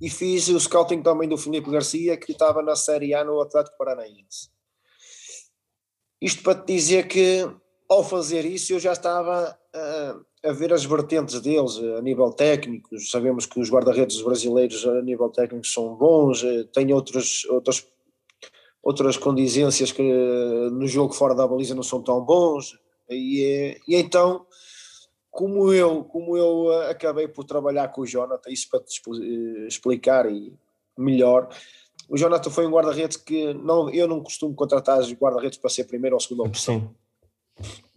e 0.00 0.10
fiz 0.10 0.48
o 0.48 0.60
scouting 0.60 1.02
também 1.02 1.26
do 1.26 1.38
Filipe 1.38 1.70
Garcia, 1.70 2.16
que 2.18 2.32
estava 2.32 2.62
na 2.62 2.76
Série 2.76 3.14
A 3.14 3.24
no 3.24 3.40
Atlético 3.40 3.78
Paranaense. 3.78 4.50
Isto 6.20 6.42
para 6.42 6.60
te 6.60 6.74
dizer 6.74 7.08
que, 7.08 7.48
ao 7.88 8.02
fazer 8.02 8.44
isso, 8.44 8.72
eu 8.72 8.80
já 8.80 8.92
estava 8.92 9.56
a, 9.74 10.16
a 10.48 10.52
ver 10.52 10.72
as 10.72 10.84
vertentes 10.84 11.40
deles 11.40 11.78
a 11.98 12.00
nível 12.02 12.30
técnico. 12.32 12.98
Sabemos 12.98 13.46
que 13.46 13.60
os 13.60 13.70
guarda-redes 13.70 14.20
brasileiros, 14.22 14.86
a 14.86 15.02
nível 15.02 15.28
técnico, 15.28 15.66
são 15.66 15.94
bons, 15.94 16.42
eh, 16.44 16.64
têm 16.72 16.92
outros, 16.92 17.44
outras, 17.46 17.86
outras 18.82 19.16
condizências 19.16 19.92
que 19.92 20.02
no 20.02 20.86
jogo 20.86 21.12
fora 21.12 21.34
da 21.34 21.46
baliza 21.46 21.74
não 21.74 21.82
são 21.82 22.02
tão 22.02 22.20
bons. 22.20 22.78
E, 23.08 23.42
eh, 23.42 23.80
e 23.86 23.96
então 23.96 24.46
como 25.34 25.72
eu, 25.72 26.04
como 26.04 26.36
eu 26.36 26.72
eh, 26.72 26.90
acabei 26.92 27.26
por 27.26 27.44
trabalhar 27.44 27.88
com 27.88 28.02
o 28.02 28.06
Jonathan, 28.06 28.50
isso 28.50 28.68
para 28.70 28.80
te 28.80 29.00
explicar 29.66 30.30
e 30.30 30.54
melhor, 30.96 31.48
o 32.08 32.16
Jonathan 32.16 32.50
foi 32.50 32.64
um 32.66 32.70
guarda-redes 32.70 33.16
que 33.16 33.52
não, 33.52 33.90
eu 33.90 34.06
não 34.06 34.22
costumo 34.22 34.54
contratar 34.54 35.02
guarda-redes 35.14 35.58
para 35.58 35.70
ser 35.70 35.84
primeiro 35.84 36.14
ou 36.14 36.20
segunda 36.20 36.44
opção. 36.44 36.80
Sim. 36.80 37.03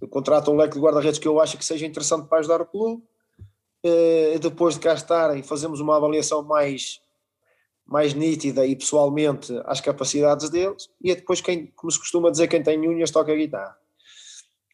Eu 0.02 0.08
contrato 0.08 0.52
um 0.52 0.56
leque 0.56 0.76
de 0.76 0.80
guarda-redes 0.80 1.20
que 1.20 1.28
eu 1.28 1.40
acho 1.40 1.58
que 1.58 1.66
seja 1.66 1.86
interessante 1.86 2.28
para 2.28 2.40
ajudar 2.40 2.62
o 2.62 2.66
clube. 2.66 3.04
Eh, 3.84 4.38
depois 4.40 4.76
de 4.76 4.82
cá 4.82 4.94
estar 4.94 5.38
e 5.38 5.44
fazemos 5.44 5.80
uma 5.80 5.96
avaliação 5.96 6.44
mais, 6.44 7.00
mais 7.86 8.14
nítida 8.14 8.66
e 8.66 8.76
pessoalmente 8.76 9.54
às 9.66 9.80
capacidades 9.80 10.50
deles, 10.50 10.90
e 11.02 11.12
é 11.12 11.16
depois 11.16 11.42
quem, 11.42 11.68
como 11.76 11.92
se 11.92 12.00
costuma 12.00 12.32
dizer, 12.32 12.48
quem 12.48 12.64
tem 12.64 12.80
unhas 12.88 13.12
toca 13.12 13.32
a 13.32 13.36
guitarra. 13.36 13.78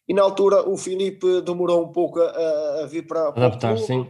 E 0.08 0.14
na 0.14 0.22
altura 0.22 0.68
o 0.68 0.78
Filipe 0.78 1.42
demorou 1.42 1.84
um 1.84 1.92
pouco 1.92 2.20
a, 2.20 2.82
a 2.82 2.86
vir 2.88 3.06
para, 3.06 3.32
para 3.32 3.46
adaptar, 3.46 3.78
sim. 3.78 4.08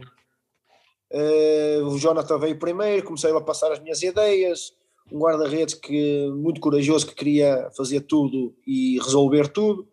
Uh, 1.12 1.84
o 1.86 1.98
Jonathan 1.98 2.38
veio 2.38 2.58
primeiro, 2.58 3.04
comecei 3.04 3.30
a 3.30 3.40
passar 3.40 3.70
as 3.70 3.78
minhas 3.78 4.02
ideias, 4.02 4.72
um 5.12 5.18
guarda-redes 5.18 5.74
que 5.74 6.28
muito 6.30 6.60
corajoso 6.60 7.06
que 7.06 7.14
queria 7.14 7.70
fazer 7.76 8.00
tudo 8.00 8.54
e 8.66 8.98
resolver 8.98 9.48
tudo. 9.48 9.86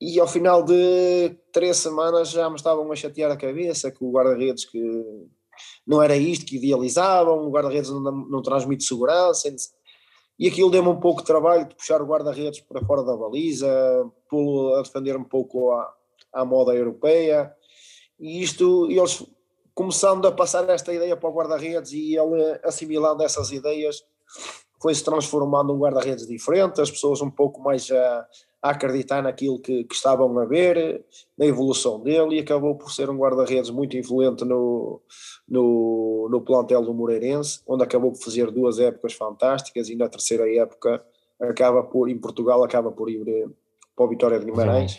E 0.00 0.20
ao 0.20 0.28
final 0.28 0.62
de 0.62 1.36
três 1.52 1.78
semanas 1.78 2.30
já 2.30 2.48
me 2.50 2.56
estavam 2.56 2.90
a 2.92 2.96
chatear 2.96 3.30
a 3.30 3.36
cabeça 3.36 3.90
que 3.90 4.04
o 4.04 4.10
guarda-redes 4.10 4.64
que 4.66 4.78
não 5.86 6.02
era 6.02 6.16
isto 6.16 6.44
que 6.44 6.56
idealizavam, 6.56 7.46
o 7.46 7.50
guarda-redes 7.50 7.90
não, 7.90 8.00
não 8.02 8.42
transmite 8.42 8.84
segurança, 8.84 9.48
e 10.38 10.46
aquilo 10.46 10.70
deu-me 10.70 10.90
um 10.90 11.00
pouco 11.00 11.22
de 11.22 11.26
trabalho 11.26 11.66
de 11.66 11.74
puxar 11.74 12.02
o 12.02 12.06
guarda-redes 12.06 12.60
para 12.60 12.84
fora 12.84 13.02
da 13.02 13.16
baliza, 13.16 13.68
pô-lo 14.28 14.74
a 14.74 14.82
defender 14.82 15.16
um 15.16 15.24
pouco 15.24 15.72
à, 15.72 15.94
à 16.32 16.44
moda 16.44 16.74
europeia, 16.74 17.50
e 18.20 18.42
isto, 18.42 18.90
eles 18.90 19.24
começando 19.74 20.26
a 20.26 20.32
passar 20.32 20.68
esta 20.70 20.92
ideia 20.92 21.16
para 21.16 21.28
o 21.28 21.32
guarda-redes 21.32 21.92
e 21.92 22.16
ele 22.16 22.60
assimilando 22.62 23.22
essas 23.22 23.50
ideias, 23.50 24.02
foi-se 24.80 25.04
transformando 25.04 25.72
num 25.72 25.78
guarda-redes 25.78 26.26
diferente, 26.26 26.80
as 26.80 26.90
pessoas 26.90 27.20
um 27.22 27.30
pouco 27.30 27.62
mais 27.62 27.88
a 28.62 28.70
acreditar 28.70 29.22
naquilo 29.22 29.60
que, 29.60 29.84
que, 29.84 29.94
estavam 29.94 30.38
a 30.38 30.44
ver, 30.44 31.04
na 31.36 31.46
evolução 31.46 32.00
dele, 32.00 32.36
e 32.36 32.40
acabou 32.40 32.74
por 32.74 32.90
ser 32.90 33.08
um 33.10 33.16
guarda-redes 33.16 33.70
muito 33.70 33.96
influente 33.96 34.44
no, 34.44 35.00
no, 35.48 36.28
no 36.30 36.40
plantel 36.40 36.82
do 36.82 36.94
Moreirense, 36.94 37.60
onde 37.66 37.84
acabou 37.84 38.12
por 38.12 38.22
fazer 38.22 38.50
duas 38.50 38.78
épocas 38.78 39.12
fantásticas, 39.12 39.88
e 39.88 39.96
na 39.96 40.08
terceira 40.08 40.50
época 40.52 41.04
acaba 41.40 41.82
por, 41.82 42.08
em 42.08 42.18
Portugal, 42.18 42.64
acaba 42.64 42.90
por 42.90 43.10
ir 43.10 43.28
eh, 43.28 43.48
para 43.94 44.04
o 44.04 44.08
Vitória 44.08 44.38
de 44.38 44.46
Guimarães. 44.46 44.98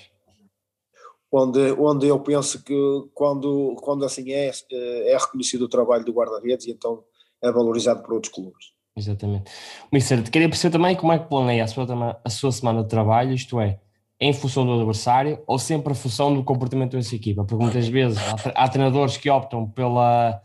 Onde, 1.31 1.71
onde 1.73 2.07
eu 2.07 2.19
penso 2.19 2.63
que 2.63 2.73
quando, 3.13 3.75
quando 3.81 4.05
assim 4.05 4.31
é, 4.31 4.49
eh, 4.49 5.11
é 5.11 5.17
reconhecido 5.17 5.63
o 5.63 5.69
trabalho 5.69 6.05
do 6.05 6.13
guarda-redes 6.13 6.67
e 6.67 6.71
então 6.71 7.03
é 7.41 7.51
valorizado 7.51 8.01
por 8.03 8.13
outros 8.13 8.33
clubes. 8.33 8.76
Exatamente. 8.97 9.51
Mister, 9.91 10.23
queria 10.29 10.49
perceber 10.49 10.71
também 10.71 10.95
como 10.95 11.13
é 11.13 11.19
que 11.19 11.29
planeia 11.29 11.63
a 11.63 11.67
sua, 11.67 12.19
a 12.25 12.29
sua 12.29 12.51
semana 12.51 12.81
de 12.81 12.89
trabalho, 12.89 13.31
isto 13.31 13.59
é, 13.59 13.79
em 14.19 14.33
função 14.33 14.65
do 14.65 14.73
adversário 14.73 15.39
ou 15.45 15.59
sempre 15.59 15.91
a 15.93 15.95
função 15.95 16.33
do 16.33 16.43
comportamento 16.43 16.97
dessa 16.97 17.15
equipa? 17.15 17.43
Porque 17.43 17.63
muitas 17.63 17.87
vezes 17.87 18.17
há, 18.55 18.67
treinadores 18.67 19.15
que 19.15 19.29
optam 19.29 19.69
pela 19.69 20.41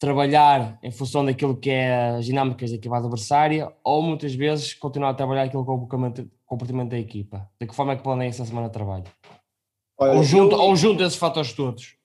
trabalhar 0.00 0.78
em 0.82 0.90
função 0.90 1.24
daquilo 1.24 1.56
que 1.56 1.70
é 1.70 2.16
as 2.16 2.26
dinâmicas 2.26 2.70
da 2.70 2.76
equipa 2.76 2.98
adversária 2.98 3.72
ou 3.84 4.02
muitas 4.02 4.34
vezes 4.34 4.74
continuar 4.74 5.10
a 5.10 5.14
trabalhar 5.14 5.44
aquilo 5.44 5.64
que 5.64 5.70
é 5.70 5.72
o 5.72 5.78
comportamento, 5.78 6.30
comportamento 6.44 6.90
da 6.90 6.98
equipa. 6.98 7.48
De 7.60 7.68
que 7.68 7.74
forma 7.74 7.92
é 7.92 7.96
que 7.96 8.02
planeia 8.02 8.28
essa 8.28 8.44
semana 8.44 8.66
de 8.66 8.72
trabalho? 8.72 9.04
Olha, 9.96 10.16
ou, 10.16 10.24
junto, 10.24 10.56
eu... 10.56 10.60
ou 10.60 10.76
junto 10.76 11.04
esses 11.04 11.16
fatores 11.16 11.52
todos? 11.52 11.96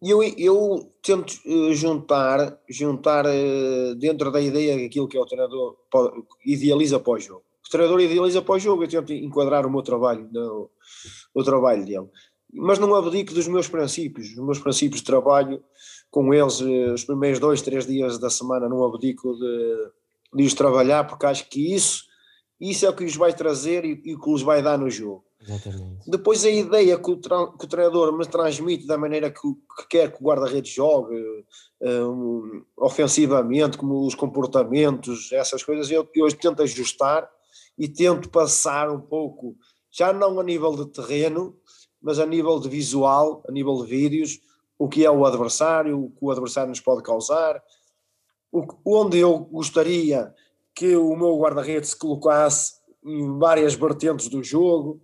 Eu, 0.00 0.22
eu 0.22 0.92
tento 1.02 1.32
uh, 1.44 1.74
juntar, 1.74 2.58
juntar 2.68 3.26
uh, 3.26 3.94
dentro 3.96 4.30
da 4.30 4.40
ideia 4.40 4.86
aquilo 4.86 5.08
que 5.08 5.18
o 5.18 5.26
treinador 5.26 5.76
idealiza 6.44 7.00
para 7.00 7.12
o 7.12 7.18
jogo. 7.18 7.42
O 7.66 7.70
treinador 7.70 8.00
idealiza 8.00 8.40
para 8.40 8.54
o 8.54 8.58
jogo, 8.58 8.84
eu 8.84 8.88
tento 8.88 9.12
enquadrar 9.12 9.66
o 9.66 9.70
meu 9.70 9.82
trabalho, 9.82 10.28
no, 10.32 10.70
o 11.34 11.44
trabalho 11.44 11.84
dele. 11.84 12.08
Mas 12.52 12.78
não 12.78 12.94
abdico 12.94 13.34
dos 13.34 13.48
meus 13.48 13.68
princípios, 13.68 14.30
os 14.30 14.44
meus 14.44 14.58
princípios 14.58 15.00
de 15.00 15.06
trabalho 15.06 15.62
com 16.10 16.32
eles, 16.32 16.60
uh, 16.60 16.94
os 16.94 17.04
primeiros 17.04 17.40
dois, 17.40 17.60
três 17.60 17.86
dias 17.86 18.18
da 18.18 18.30
semana, 18.30 18.68
não 18.68 18.84
abdico 18.84 19.34
de, 19.34 19.90
de 20.34 20.44
os 20.44 20.54
trabalhar, 20.54 21.04
porque 21.04 21.26
acho 21.26 21.48
que 21.48 21.74
isso, 21.74 22.04
isso 22.60 22.84
é 22.86 22.88
o 22.88 22.94
que 22.94 23.04
os 23.04 23.16
vai 23.16 23.32
trazer 23.32 23.84
e, 23.84 24.00
e 24.04 24.14
o 24.14 24.20
que 24.20 24.30
os 24.30 24.42
vai 24.42 24.62
dar 24.62 24.78
no 24.78 24.90
jogo. 24.90 25.24
Exatamente. 25.40 26.10
Depois 26.10 26.44
a 26.44 26.50
ideia 26.50 26.98
que 26.98 27.10
o, 27.10 27.16
que 27.16 27.64
o, 27.64 27.68
treinador 27.68 28.12
me 28.16 28.26
transmite 28.26 28.86
da 28.86 28.98
maneira 28.98 29.30
que, 29.30 29.40
que 29.40 29.88
quer 29.88 30.12
que 30.12 30.20
o 30.20 30.26
guarda-redes 30.26 30.72
jogue, 30.72 31.14
um, 31.80 32.64
ofensivamente, 32.76 33.78
como 33.78 34.04
os 34.04 34.14
comportamentos, 34.14 35.30
essas 35.32 35.62
coisas, 35.62 35.90
eu, 35.90 36.08
eu 36.14 36.36
tento 36.36 36.62
ajustar 36.62 37.28
e 37.78 37.88
tento 37.88 38.28
passar 38.28 38.90
um 38.90 39.00
pouco, 39.00 39.56
já 39.90 40.12
não 40.12 40.40
a 40.40 40.42
nível 40.42 40.74
de 40.74 40.86
terreno, 40.86 41.56
mas 42.02 42.18
a 42.18 42.26
nível 42.26 42.58
de 42.58 42.68
visual, 42.68 43.42
a 43.48 43.52
nível 43.52 43.76
de 43.76 43.88
vídeos, 43.88 44.40
o 44.76 44.88
que 44.88 45.04
é 45.04 45.10
o 45.10 45.24
adversário, 45.24 46.04
o 46.04 46.10
que 46.10 46.24
o 46.24 46.30
adversário 46.30 46.70
nos 46.70 46.80
pode 46.80 47.02
causar, 47.02 47.62
o, 48.50 48.66
onde 48.84 49.18
eu 49.18 49.38
gostaria 49.38 50.34
que 50.78 50.94
o 50.94 51.16
meu 51.16 51.36
guarda-redes 51.36 51.90
se 51.90 51.98
colocasse 51.98 52.74
em 53.04 53.36
várias 53.36 53.74
vertentes 53.74 54.28
do 54.28 54.44
jogo, 54.44 55.00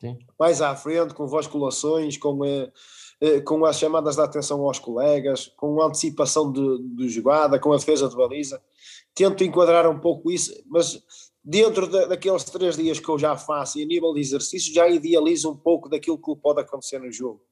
Sim. 0.00 0.16
mais 0.40 0.62
à 0.62 0.74
frente, 0.74 1.12
com 1.12 1.26
vasculações, 1.26 2.16
com, 2.16 2.42
eh, 2.46 2.72
eh, 3.20 3.40
com 3.42 3.62
as 3.66 3.78
chamadas 3.78 4.16
de 4.16 4.22
atenção 4.22 4.62
aos 4.62 4.78
colegas, 4.78 5.48
com 5.54 5.82
a 5.82 5.86
antecipação 5.86 6.50
de, 6.50 6.82
de 6.96 7.10
jogada, 7.10 7.58
com 7.58 7.74
a 7.74 7.76
defesa 7.76 8.08
de 8.08 8.16
baliza. 8.16 8.58
Tento 9.14 9.44
enquadrar 9.44 9.86
um 9.86 10.00
pouco 10.00 10.30
isso, 10.30 10.50
mas 10.66 10.98
dentro 11.44 11.86
de, 11.86 12.06
daqueles 12.06 12.44
três 12.44 12.74
dias 12.74 12.98
que 12.98 13.08
eu 13.10 13.18
já 13.18 13.36
faço, 13.36 13.78
e 13.78 13.82
a 13.82 13.86
nível 13.86 14.14
de 14.14 14.20
exercício, 14.20 14.72
já 14.72 14.88
idealizo 14.88 15.50
um 15.50 15.56
pouco 15.56 15.90
daquilo 15.90 16.16
que 16.16 16.34
pode 16.36 16.62
acontecer 16.62 17.00
no 17.00 17.12
jogo. 17.12 17.42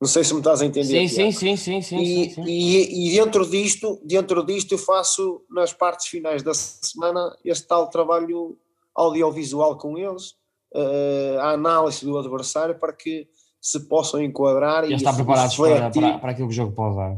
Não 0.00 0.06
sei 0.06 0.22
se 0.22 0.34
me 0.34 0.40
estás 0.40 0.60
a 0.60 0.66
entender. 0.66 1.08
Sim, 1.08 1.30
sim, 1.30 1.32
sim, 1.32 1.56
sim, 1.56 1.82
sim, 1.82 1.98
e, 1.98 2.30
sim, 2.30 2.44
E, 2.44 3.08
e, 3.08 3.16
dentro 3.16 3.48
disto, 3.48 3.98
dentro 4.04 4.44
disto 4.44 4.72
eu 4.72 4.78
faço 4.78 5.42
nas 5.50 5.72
partes 5.72 6.06
finais 6.08 6.42
da 6.42 6.52
semana 6.52 7.34
este 7.42 7.66
tal 7.66 7.88
trabalho 7.88 8.58
audiovisual 8.94 9.78
com 9.78 9.96
eles, 9.96 10.32
uh, 10.74 11.38
a 11.40 11.50
análise 11.52 12.04
do 12.04 12.18
adversário 12.18 12.78
para 12.78 12.92
que 12.92 13.26
se 13.60 13.80
possam 13.88 14.22
enquadrar 14.22 14.84
Já 14.84 14.90
e 14.90 14.94
está 14.94 15.12
preparados 15.12 15.56
para, 15.56 15.90
para, 15.90 16.18
para 16.18 16.30
aquilo 16.30 16.48
que 16.48 16.54
o 16.54 16.56
jogo 16.56 16.72
pode 16.72 16.96
dar. 16.96 17.16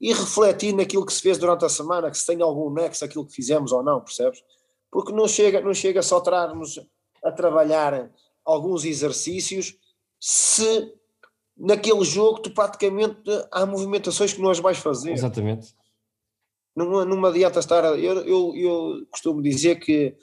E 0.00 0.12
refletir 0.12 0.74
naquilo 0.74 1.04
que 1.04 1.12
se 1.12 1.20
fez 1.20 1.38
durante 1.38 1.64
a 1.64 1.68
semana, 1.68 2.10
que 2.10 2.16
se 2.16 2.26
tem 2.26 2.40
algum 2.40 2.70
nexo 2.72 3.04
aquilo 3.04 3.26
que 3.26 3.34
fizemos 3.34 3.70
ou 3.70 3.82
não, 3.82 4.00
percebes? 4.00 4.42
Porque 4.90 5.12
não 5.12 5.28
chega, 5.28 5.60
não 5.60 5.74
chega 5.74 6.02
só 6.02 6.20
trarmos 6.20 6.80
a 7.22 7.30
trabalhar 7.30 8.10
alguns 8.44 8.84
exercícios 8.84 9.76
se 10.18 10.92
naquele 11.58 12.04
jogo 12.04 12.40
tu 12.40 12.50
praticamente 12.50 13.22
há 13.50 13.66
movimentações 13.66 14.32
que 14.32 14.40
não 14.40 14.50
as 14.50 14.58
vais 14.58 14.78
fazer. 14.78 15.12
Exatamente. 15.12 15.74
Não, 16.76 17.04
não 17.04 17.26
adianta 17.26 17.58
estar. 17.58 17.84
Eu, 17.84 18.24
eu, 18.24 18.52
eu 18.56 19.06
costumo 19.10 19.42
dizer 19.42 19.76
que 19.76 20.16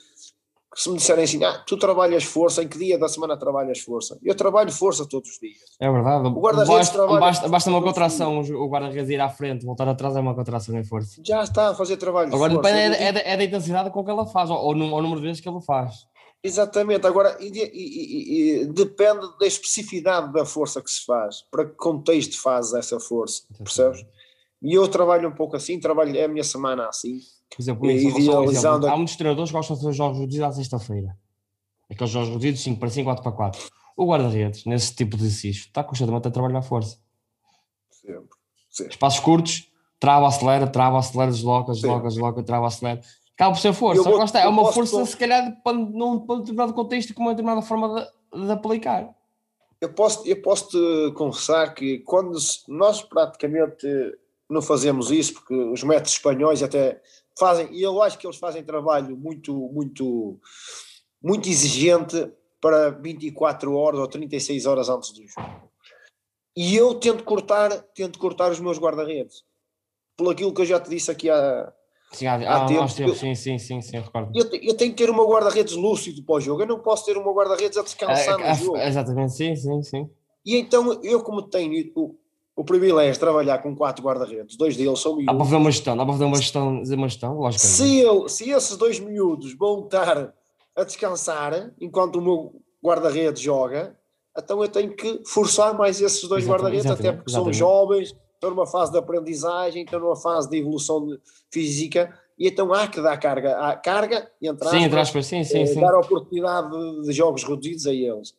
se 0.76 0.90
me 0.90 0.98
disserem 0.98 1.24
assim, 1.24 1.42
ah, 1.44 1.64
tu 1.66 1.78
trabalhas 1.78 2.26
força, 2.26 2.62
em 2.62 2.68
que 2.68 2.78
dia 2.78 3.00
da 3.00 3.08
semana 3.08 3.38
trabalhas 3.38 3.80
força? 3.80 4.20
Eu 4.22 4.36
trabalho 4.36 4.70
força 4.72 5.08
todos 5.08 5.32
os 5.32 5.40
dias. 5.40 5.58
É 5.80 5.90
verdade. 5.90 6.28
O 6.28 6.32
guarda-redes 6.32 6.90
basta, 6.90 7.08
basta, 7.08 7.48
basta 7.48 7.70
uma 7.70 7.82
contração, 7.82 8.42
o 8.42 8.68
guarda-redes 8.68 9.10
ir 9.10 9.22
à 9.22 9.30
frente, 9.30 9.66
voltar 9.66 9.88
atrás 9.88 10.18
é 10.18 10.20
uma 10.20 10.36
contração 10.36 10.78
em 10.78 10.84
força. 10.84 11.22
Já 11.24 11.44
está 11.44 11.70
a 11.70 11.76
fazer 11.76 11.96
trabalho 11.96 12.34
Agora 12.36 12.54
depende 12.54 12.78
é, 12.96 13.04
é, 13.04 13.12
da, 13.14 13.20
é, 13.22 13.38
da 13.38 13.44
intensidade 13.46 13.90
com 13.90 14.04
que 14.04 14.12
ela 14.12 14.26
faz, 14.26 14.50
ou, 14.50 14.58
ou, 14.58 14.76
ou 14.76 14.76
o 14.76 15.02
número 15.02 15.22
de 15.22 15.28
vezes 15.28 15.42
que 15.42 15.48
ela 15.48 15.62
faz. 15.62 16.06
Exatamente, 16.46 17.08
agora 17.08 17.36
e, 17.40 17.48
e, 17.48 18.62
e, 18.62 18.66
depende 18.68 19.26
da 19.40 19.48
especificidade 19.48 20.32
da 20.32 20.46
força 20.46 20.80
que 20.80 20.92
se 20.92 21.04
faz, 21.04 21.42
para 21.50 21.66
que 21.66 21.76
contexto 21.76 22.40
faz 22.40 22.72
essa 22.74 23.00
força, 23.00 23.44
percebes? 23.58 24.06
E 24.62 24.74
eu 24.74 24.88
trabalho 24.88 25.28
um 25.28 25.32
pouco 25.32 25.56
assim, 25.56 25.80
trabalho 25.80 26.16
é 26.16 26.26
a 26.26 26.28
minha 26.28 26.44
semana 26.44 26.88
assim. 26.88 27.20
Por 27.50 27.62
exemplo, 27.62 27.90
idealizando... 27.90 28.88
há 28.88 28.96
muitos 28.96 29.16
treinadores 29.16 29.50
que 29.50 29.58
gostam 29.58 29.76
de 29.76 29.82
fazer 29.82 29.98
jogos 29.98 30.20
reduzidos 30.20 30.48
à 30.48 30.52
sexta-feira. 30.52 31.18
Aqueles 31.90 32.12
jogos 32.12 32.30
reduzidos 32.30 32.62
5 32.62 32.80
para 32.80 32.90
5, 32.90 33.06
4 33.06 33.24
para 33.24 33.32
4. 33.32 33.62
O 33.98 34.06
guarda-redes, 34.06 34.66
nesse 34.66 34.94
tipo 34.94 35.18
de 35.18 35.24
exercício, 35.24 35.68
está 35.68 35.84
constantemente 35.84 36.28
a 36.28 36.32
trabalhar 36.32 36.60
à 36.60 36.62
força. 36.62 37.00
Sempre. 37.90 38.38
Sempre. 38.70 38.94
Espaços 38.94 39.20
curtos, 39.20 39.72
trava, 40.00 40.28
acelera, 40.28 40.68
trava, 40.68 41.00
acelera, 41.00 41.32
desloca, 41.32 41.72
desloca, 41.72 42.08
desloca, 42.08 42.44
trava, 42.44 42.68
acelera. 42.68 43.02
Acaba 43.36 43.54
por 43.54 43.62
ser 43.62 43.74
força. 43.74 44.02
Vou, 44.02 44.24
está, 44.24 44.40
é 44.40 44.48
uma 44.48 44.72
força, 44.72 45.06
se 45.06 45.18
calhar, 45.18 45.62
para, 45.62 45.74
num, 45.74 46.20
para 46.20 46.36
um 46.36 46.40
determinado 46.40 46.74
contexto 46.74 47.14
com 47.14 47.22
uma 47.22 47.32
determinada 47.32 47.62
forma 47.62 48.10
de, 48.34 48.46
de 48.46 48.52
aplicar. 48.52 49.14
Eu 49.82 49.94
posso, 49.94 50.26
eu 50.26 50.42
posso 50.42 50.70
te 50.70 51.14
confessar 51.14 51.74
que 51.74 52.00
quando 52.00 52.38
nós 52.70 53.02
praticamente 53.02 53.86
não 54.50 54.62
fazemos 54.62 55.12
isso, 55.12 55.34
porque 55.34 55.54
os 55.54 55.84
métodos 55.84 56.14
espanhóis 56.14 56.64
até 56.64 57.02
fazem, 57.38 57.68
e 57.74 57.82
eu 57.82 58.02
acho 58.02 58.18
que 58.18 58.26
eles 58.26 58.38
fazem 58.38 58.64
trabalho 58.64 59.18
muito, 59.18 59.54
muito, 59.54 60.40
muito 61.22 61.50
exigente 61.50 62.32
para 62.62 62.90
24 62.90 63.76
horas 63.76 64.00
ou 64.00 64.08
36 64.08 64.66
horas 64.66 64.88
antes 64.88 65.12
do 65.12 65.28
jogo. 65.28 65.72
E 66.56 66.76
eu 66.76 66.96
tento 66.96 67.24
cortar, 67.26 67.70
tento 67.94 68.18
cortar 68.18 68.50
os 68.50 68.62
meus 68.62 68.80
guarda-redes. 68.80 69.44
Por 70.16 70.32
aquilo 70.32 70.54
que 70.54 70.62
eu 70.62 70.66
já 70.66 70.80
te 70.80 70.90
disse 70.90 71.12
aqui 71.12 71.30
há, 71.30 71.74
sim, 72.16 72.28
há, 72.28 72.36
há, 72.36 72.64
há 72.64 72.66
tempo. 72.66 72.94
Tempo. 72.94 73.16
Sim, 73.16 73.36
sim, 73.36 73.58
sim, 73.58 73.82
sim, 73.82 74.00
recordo. 74.00 74.32
Eu, 74.36 74.46
eu, 74.62 74.74
tenho 74.76 74.92
que 74.92 74.98
ter 75.04 75.10
uma 75.10 75.26
guarda-redes 75.26 75.74
lúcido 75.74 76.24
para 76.24 76.36
o 76.36 76.42
jogo. 76.42 76.62
Eu 76.62 76.68
não 76.68 76.80
posso 76.80 77.06
ter 77.06 77.18
uma 77.18 77.32
guarda-redes 77.32 77.78
a 77.78 77.84
descansar 77.84 78.40
é, 78.40 78.50
no 78.50 78.56
jogo. 78.56 78.78
Exatamente, 78.78 79.34
sim, 79.34 79.56
sim, 79.56 79.82
sim. 79.84 80.10
E 80.46 80.58
então 80.58 81.00
eu, 81.04 81.22
como 81.24 81.44
tenho 81.44 81.74
o 82.56 82.64
privilégio 82.64 83.14
de 83.14 83.20
trabalhar 83.20 83.58
com 83.58 83.76
quatro 83.76 84.04
guarda-redes, 84.04 84.56
dois 84.56 84.78
deles 84.78 85.00
são 85.00 85.16
miúdos. 85.16 85.26
Dá 85.26 85.34
para 85.34 85.44
fazer 85.46 85.56
uma 85.58 85.72
gestão, 85.72 85.98
dá 85.98 86.04
para 86.06 86.14
fazer 86.14 86.26
uma 86.26 86.38
gestão, 86.38 86.70
uma 86.70 87.10
gestão 87.10 87.38
lógico. 87.38 87.66
Se, 87.66 88.00
ele, 88.00 88.30
se 88.30 88.50
esses 88.50 88.78
dois 88.78 89.00
miúdos 89.00 89.54
vão 89.58 89.84
estar 89.84 90.34
a 90.76 90.84
descansar 90.84 91.72
enquanto 91.82 92.18
o 92.18 92.22
meu 92.22 92.62
guarda-redes 92.84 93.42
joga, 93.42 93.98
então 94.38 94.62
eu 94.62 94.70
tenho 94.70 94.96
que 94.96 95.22
forçar 95.26 95.78
mais 95.78 96.00
esses 96.00 96.24
dois 96.28 96.48
guarda-redes, 96.48 96.86
até 96.86 97.12
porque 97.12 97.30
exatamente. 97.30 97.58
são 97.58 97.68
jovens, 97.68 98.16
estão 98.36 98.52
numa 98.52 98.68
fase 98.68 98.92
de 98.92 98.98
aprendizagem, 98.98 99.84
estão 99.84 100.00
numa 100.00 100.16
fase 100.16 100.50
de 100.50 100.58
evolução 100.58 101.18
física, 101.50 102.14
e 102.38 102.48
então 102.48 102.74
há 102.74 102.88
que 102.88 103.02
dar 103.02 103.18
carga, 103.18 103.58
há 103.58 103.76
carga 103.76 104.30
e 104.42 104.48
entrar, 104.48 104.70
sim, 104.70 104.86
aspas, 104.86 105.26
sim, 105.26 105.44
sim, 105.44 105.62
eh, 105.62 105.66
sim. 105.66 105.80
dar 105.80 105.98
oportunidade 105.98 106.70
de 107.02 107.12
jogos 107.14 107.44
reduzidos 107.44 107.88
a 107.88 107.94
eles, 107.94 108.36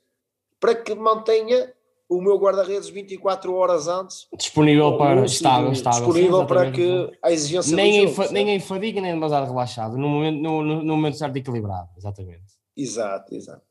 para 0.60 0.74
que 0.74 0.94
mantenha 0.94 1.72
o 2.08 2.20
meu 2.20 2.38
guarda-redes 2.38 2.88
24 2.88 3.52
horas 3.52 3.88
antes 3.88 4.28
disponível 4.36 4.96
para 4.96 5.24
estável, 5.24 5.72
estável 5.72 6.06
disponível 6.06 6.40
sim, 6.40 6.46
para 6.46 6.70
que 6.70 7.10
a 7.20 7.32
exigência 7.32 7.74
nem, 7.74 8.04
em, 8.04 8.08
jogo, 8.08 8.32
nem 8.32 8.50
em 8.50 8.60
fadiga 8.60 9.00
nem 9.00 9.12
demasiado 9.12 9.46
relaxado 9.46 9.98
no 9.98 10.08
momento, 10.08 10.40
no, 10.40 10.62
no, 10.62 10.82
no 10.82 10.96
momento 10.96 11.16
certo 11.16 11.36
equilibrado, 11.36 11.88
exatamente. 11.96 12.44
Exato, 12.76 13.34
exato. 13.34 13.62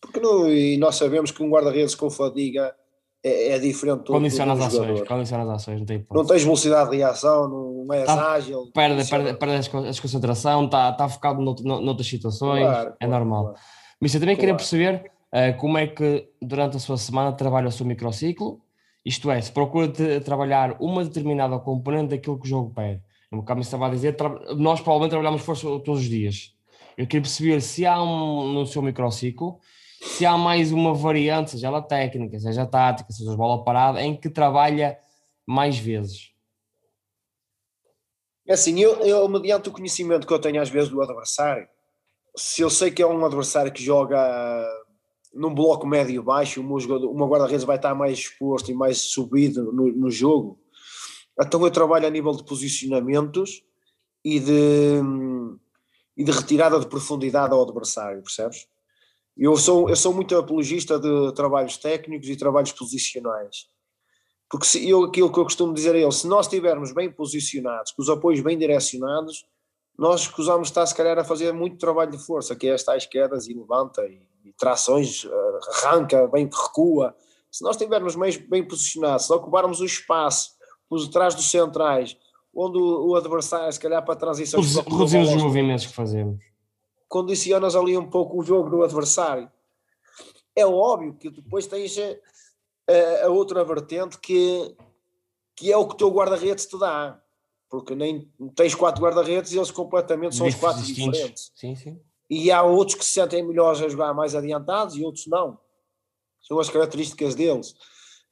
Porque 0.00 0.20
no, 0.20 0.48
e 0.48 0.76
nós 0.76 0.96
sabemos 0.96 1.30
que 1.30 1.42
um 1.42 1.50
guarda-redes 1.50 1.94
com 1.94 2.08
fadiga 2.10 2.74
é, 3.22 3.52
é 3.52 3.58
diferente 3.58 4.04
do, 4.04 4.12
Condiciona 4.12 4.54
do 4.56 4.62
as 4.62 4.68
ações, 4.74 5.02
condiciona 5.06 5.42
as 5.44 5.48
ações, 5.50 5.78
não 5.80 5.86
tem 5.86 6.06
Não 6.10 6.24
tens 6.24 6.42
velocidade 6.42 6.90
de 6.90 6.96
reação, 6.96 7.48
não 7.48 7.94
és 7.94 8.06
Tá- 8.06 8.32
ágil. 8.32 8.70
Perde, 8.72 9.08
perde, 9.08 9.34
perde 9.34 9.54
as 9.56 9.68
con- 9.68 9.84
as 9.84 10.00
concentração, 10.00 10.64
está 10.64 10.92
tá 10.92 11.08
focado 11.08 11.40
nout- 11.42 11.62
no- 11.62 11.80
noutras 11.80 12.06
situações, 12.08 12.62
Claro, 12.64 12.94
é 13.00 13.06
claro, 13.06 13.10
normal. 13.24 13.44
claro. 13.44 13.58
Mas 14.00 14.14
eu 14.14 14.20
também 14.20 14.36
queria 14.36 14.54
Claro. 14.54 14.58
perceber 14.58 15.10
eh, 15.32 15.52
como 15.52 15.78
é 15.78 15.86
que 15.86 16.28
durante 16.42 16.76
a 16.76 16.80
sua 16.80 16.96
semana 16.96 17.30
trabalha 17.32 17.68
o 17.68 17.70
seu 17.70 17.86
microciclo, 17.86 18.60
isto 19.04 19.30
é, 19.30 19.40
se 19.40 19.52
procura 19.52 19.86
te- 19.86 20.18
trabalhar 20.20 20.76
uma 20.80 21.04
determinada 21.04 21.56
componente 21.60 22.08
daquilo 22.10 22.36
que 22.38 22.46
o 22.46 22.48
jogo 22.50 22.72
pede. 22.74 23.00
No 23.30 23.44
caso, 23.44 23.58
me 23.58 23.62
estava 23.62 23.86
a 23.86 23.90
dizer, 23.90 24.16
nós 24.56 24.80
provavelmente 24.80 25.10
trabalhamos 25.10 25.42
força 25.42 25.62
todos 25.68 26.00
os 26.00 26.08
dias. 26.08 26.52
Eu 26.98 27.06
queria 27.06 27.20
perceber 27.22 27.60
se 27.60 27.86
há 27.86 28.02
um, 28.02 28.52
no 28.52 28.66
seu 28.66 28.82
microciclo, 28.82 29.58
se 30.00 30.24
há 30.24 30.36
mais 30.38 30.72
uma 30.72 30.94
variante, 30.94 31.50
seja 31.50 31.66
ela 31.66 31.82
técnica, 31.82 32.40
seja 32.40 32.64
tática, 32.64 33.12
seja 33.12 33.36
bola 33.36 33.62
parada, 33.62 34.00
em 34.00 34.16
que 34.16 34.30
trabalha 34.30 34.98
mais 35.46 35.78
vezes. 35.78 36.32
É 38.46 38.54
assim, 38.54 38.80
eu, 38.80 38.94
eu, 39.02 39.28
mediante 39.28 39.68
o 39.68 39.72
conhecimento 39.72 40.26
que 40.26 40.32
eu 40.32 40.40
tenho 40.40 40.60
às 40.60 40.70
vezes 40.70 40.88
do 40.88 41.02
adversário, 41.02 41.68
se 42.34 42.62
eu 42.62 42.70
sei 42.70 42.90
que 42.90 43.02
é 43.02 43.06
um 43.06 43.24
adversário 43.24 43.70
que 43.70 43.82
joga 43.82 44.18
num 45.34 45.54
bloco 45.54 45.86
médio 45.86 46.22
baixo, 46.22 46.60
o 46.60 46.64
meu 46.64 46.80
jogador- 46.80 47.10
o 47.10 47.14
meu 47.14 47.28
guarda-redes 47.28 47.64
vai 47.64 47.76
estar 47.76 47.94
mais 47.94 48.18
exposto 48.18 48.70
e 48.70 48.74
mais 48.74 48.98
subido 48.98 49.70
no, 49.72 49.92
no 49.92 50.10
jogo, 50.10 50.58
então 51.38 51.62
eu 51.62 51.70
trabalho 51.70 52.06
a 52.06 52.10
nível 52.10 52.32
de 52.32 52.44
posicionamentos 52.44 53.62
e 54.24 54.40
de, 54.40 55.00
e 56.16 56.24
de 56.24 56.30
retirada 56.32 56.80
de 56.80 56.86
profundidade 56.86 57.52
ao 57.52 57.62
adversário, 57.62 58.22
percebes? 58.22 58.66
Eu 59.42 59.56
sou, 59.56 59.88
eu 59.88 59.96
sou 59.96 60.12
muito 60.12 60.36
apologista 60.36 60.98
de 61.00 61.32
trabalhos 61.34 61.78
técnicos 61.78 62.28
e 62.28 62.36
trabalhos 62.36 62.72
posicionais. 62.72 63.66
Porque 64.50 64.66
se 64.66 64.86
eu, 64.88 65.04
aquilo 65.04 65.32
que 65.32 65.38
eu 65.38 65.44
costumo 65.44 65.72
dizer 65.72 65.94
a 65.94 65.98
ele, 65.98 66.12
se 66.12 66.26
nós 66.26 66.44
estivermos 66.46 66.92
bem 66.92 67.10
posicionados, 67.10 67.92
com 67.92 68.02
os 68.02 68.10
apoios 68.10 68.40
bem 68.42 68.58
direcionados, 68.58 69.46
nós 69.98 70.22
escusamos 70.22 70.68
estar 70.68 70.84
se 70.86 70.94
calhar 70.94 71.18
a 71.18 71.24
fazer 71.24 71.52
muito 71.52 71.78
trabalho 71.78 72.10
de 72.10 72.18
força, 72.18 72.54
que 72.54 72.66
é 72.68 72.72
as 72.74 72.82
tais 72.82 73.06
quedas 73.06 73.48
e 73.48 73.54
levanta 73.54 74.02
e, 74.06 74.20
e 74.44 74.52
trações, 74.58 75.24
eh, 75.24 75.58
arranca, 75.86 76.26
bem 76.28 76.48
que 76.48 76.56
recua. 76.56 77.14
Se 77.50 77.62
nós 77.64 77.76
estivermos 77.76 78.16
bem, 78.16 78.38
bem 78.48 78.66
posicionados, 78.66 79.26
se 79.26 79.32
ocuparmos 79.32 79.80
o 79.80 79.84
espaço 79.86 80.50
por 80.88 80.98
detrás 81.04 81.34
dos 81.34 81.50
centrais, 81.50 82.16
onde 82.54 82.76
o, 82.78 83.08
o 83.10 83.14
adversário, 83.16 83.72
se 83.72 83.78
calhar 83.80 84.04
para 84.04 84.14
a 84.14 84.16
transição, 84.16 84.60
Reduz- 84.60 84.84
Reduzimos 84.84 85.28
os 85.34 85.42
movimentos 85.42 85.86
que 85.86 85.92
fazemos. 85.94 86.42
Condicionas 87.10 87.74
ali 87.74 87.98
um 87.98 88.08
pouco 88.08 88.38
o 88.38 88.42
jogo 88.42 88.70
do 88.70 88.84
adversário. 88.84 89.50
É 90.54 90.64
óbvio 90.64 91.12
que 91.14 91.28
depois 91.28 91.66
tens 91.66 91.98
a, 91.98 93.26
a 93.26 93.28
outra 93.28 93.64
vertente 93.64 94.16
que, 94.18 94.76
que 95.56 95.72
é 95.72 95.76
o 95.76 95.86
que 95.88 95.94
o 95.94 95.96
teu 95.96 96.08
guarda-redes 96.08 96.66
te 96.66 96.78
dá. 96.78 97.20
Porque 97.68 97.94
nem 97.96 98.32
tens 98.54 98.74
quatro 98.76 99.02
guarda-redes 99.02 99.52
e 99.52 99.56
eles 99.56 99.72
completamente 99.72 100.36
são 100.36 100.46
os 100.46 100.54
quatro 100.54 100.82
Distintos. 100.82 101.18
diferentes. 101.18 101.52
Sim, 101.54 101.74
sim. 101.74 102.00
E 102.28 102.50
há 102.52 102.62
outros 102.62 102.96
que 102.96 103.04
se 103.04 103.12
sentem 103.12 103.44
melhores 103.44 103.82
a 103.82 103.88
jogar 103.88 104.14
mais 104.14 104.36
adiantados 104.36 104.94
e 104.96 105.04
outros 105.04 105.26
não. 105.26 105.58
São 106.40 106.60
as 106.60 106.70
características 106.70 107.34
deles. 107.34 107.74